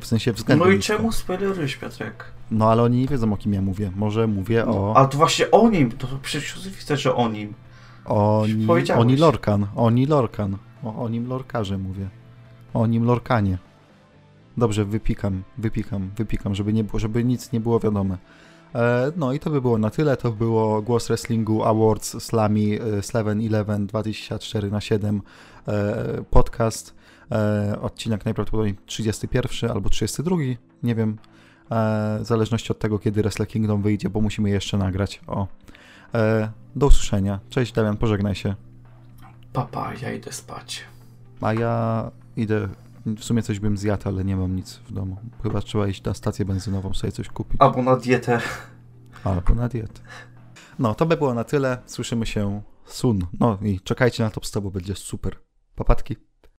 W 0.00 0.06
sensie 0.06 0.32
względnie 0.32 0.66
No 0.66 0.72
i 0.72 0.76
nisko. 0.76 0.96
czemu 0.96 1.12
spoilerujesz, 1.12 1.76
Piotrek? 1.76 2.24
No 2.50 2.70
ale 2.70 2.82
oni 2.82 3.00
nie 3.00 3.06
wiedzą, 3.06 3.32
o 3.32 3.36
kim 3.36 3.52
ja 3.52 3.62
mówię. 3.62 3.92
Może 3.96 4.26
mówię 4.26 4.64
no, 4.66 4.72
o... 4.72 4.96
A 4.96 5.04
to 5.04 5.18
właśnie 5.18 5.50
o 5.50 5.70
nim, 5.70 5.92
to 5.92 6.06
przecież 6.22 6.68
widzę, 6.68 6.96
że 6.96 7.14
o 7.14 7.28
nim. 7.28 7.54
Oni, 8.04 8.66
oni 8.96 9.16
Lorkan, 9.16 9.66
oni 9.76 10.06
Lorkan. 10.06 10.56
O, 10.84 11.02
o 11.02 11.08
nim 11.08 11.28
Lorkarze 11.28 11.78
mówię. 11.78 12.08
O 12.74 12.86
nim 12.86 13.04
Lorkanie. 13.04 13.58
Dobrze, 14.56 14.84
wypikam, 14.84 15.42
wypikam, 15.58 16.10
wypikam, 16.16 16.54
żeby, 16.54 16.72
nie, 16.72 16.84
żeby 16.94 17.24
nic 17.24 17.52
nie 17.52 17.60
było 17.60 17.80
wiadome. 17.80 18.18
E, 18.74 19.12
no 19.16 19.32
i 19.32 19.40
to 19.40 19.50
by 19.50 19.60
było 19.60 19.78
na 19.78 19.90
tyle. 19.90 20.16
To 20.16 20.32
było 20.32 20.82
Głos 20.82 21.08
Wrestlingu 21.08 21.64
Awards 21.64 22.22
Slami 22.22 22.78
e, 22.80 23.02
Sleven 23.02 23.46
Eleven 23.46 23.86
24 23.86 24.70
na 24.70 24.80
7 24.80 25.22
e, 25.68 26.24
podcast. 26.30 26.96
Odcinek 27.80 28.24
najprawdopodobniej 28.24 28.76
31 28.86 29.70
albo 29.70 29.90
32, 29.90 30.36
nie 30.82 30.94
wiem. 30.94 31.18
W 32.20 32.22
zależności 32.22 32.72
od 32.72 32.78
tego, 32.78 32.98
kiedy 32.98 33.22
Wrestle 33.22 33.46
Kingdom 33.46 33.82
wyjdzie, 33.82 34.10
bo 34.10 34.20
musimy 34.20 34.50
jeszcze 34.50 34.78
nagrać. 34.78 35.20
O. 35.26 35.46
Do 36.76 36.86
usłyszenia. 36.86 37.40
Cześć 37.50 37.72
Damian, 37.72 37.96
pożegnaj 37.96 38.34
się. 38.34 38.54
Papa, 39.52 39.92
ja 40.02 40.12
idę 40.12 40.32
spać. 40.32 40.84
A 41.40 41.52
ja 41.52 42.10
idę 42.36 42.68
w 43.14 43.24
sumie 43.24 43.42
coś 43.42 43.60
bym 43.60 43.76
zjadł, 43.76 44.08
ale 44.08 44.24
nie 44.24 44.36
mam 44.36 44.56
nic 44.56 44.74
w 44.74 44.92
domu. 44.92 45.16
Chyba 45.42 45.62
trzeba 45.62 45.88
iść 45.88 46.02
na 46.02 46.14
stację 46.14 46.44
benzynową 46.44 46.94
sobie 46.94 47.12
coś 47.12 47.28
kupić. 47.28 47.60
Albo 47.60 47.82
na 47.82 47.96
dietę. 47.96 48.40
Albo 49.24 49.54
na 49.54 49.68
dietę. 49.68 50.00
No, 50.78 50.94
to 50.94 51.06
by 51.06 51.16
było 51.16 51.34
na 51.34 51.44
tyle. 51.44 51.78
Słyszymy 51.86 52.26
się 52.26 52.62
soon. 52.84 53.18
No 53.40 53.58
i 53.62 53.80
czekajcie 53.80 54.24
na 54.24 54.30
to, 54.30 54.60
bo 54.60 54.70
będzie 54.70 54.94
super. 54.94 55.36
Papatki. 55.74 56.16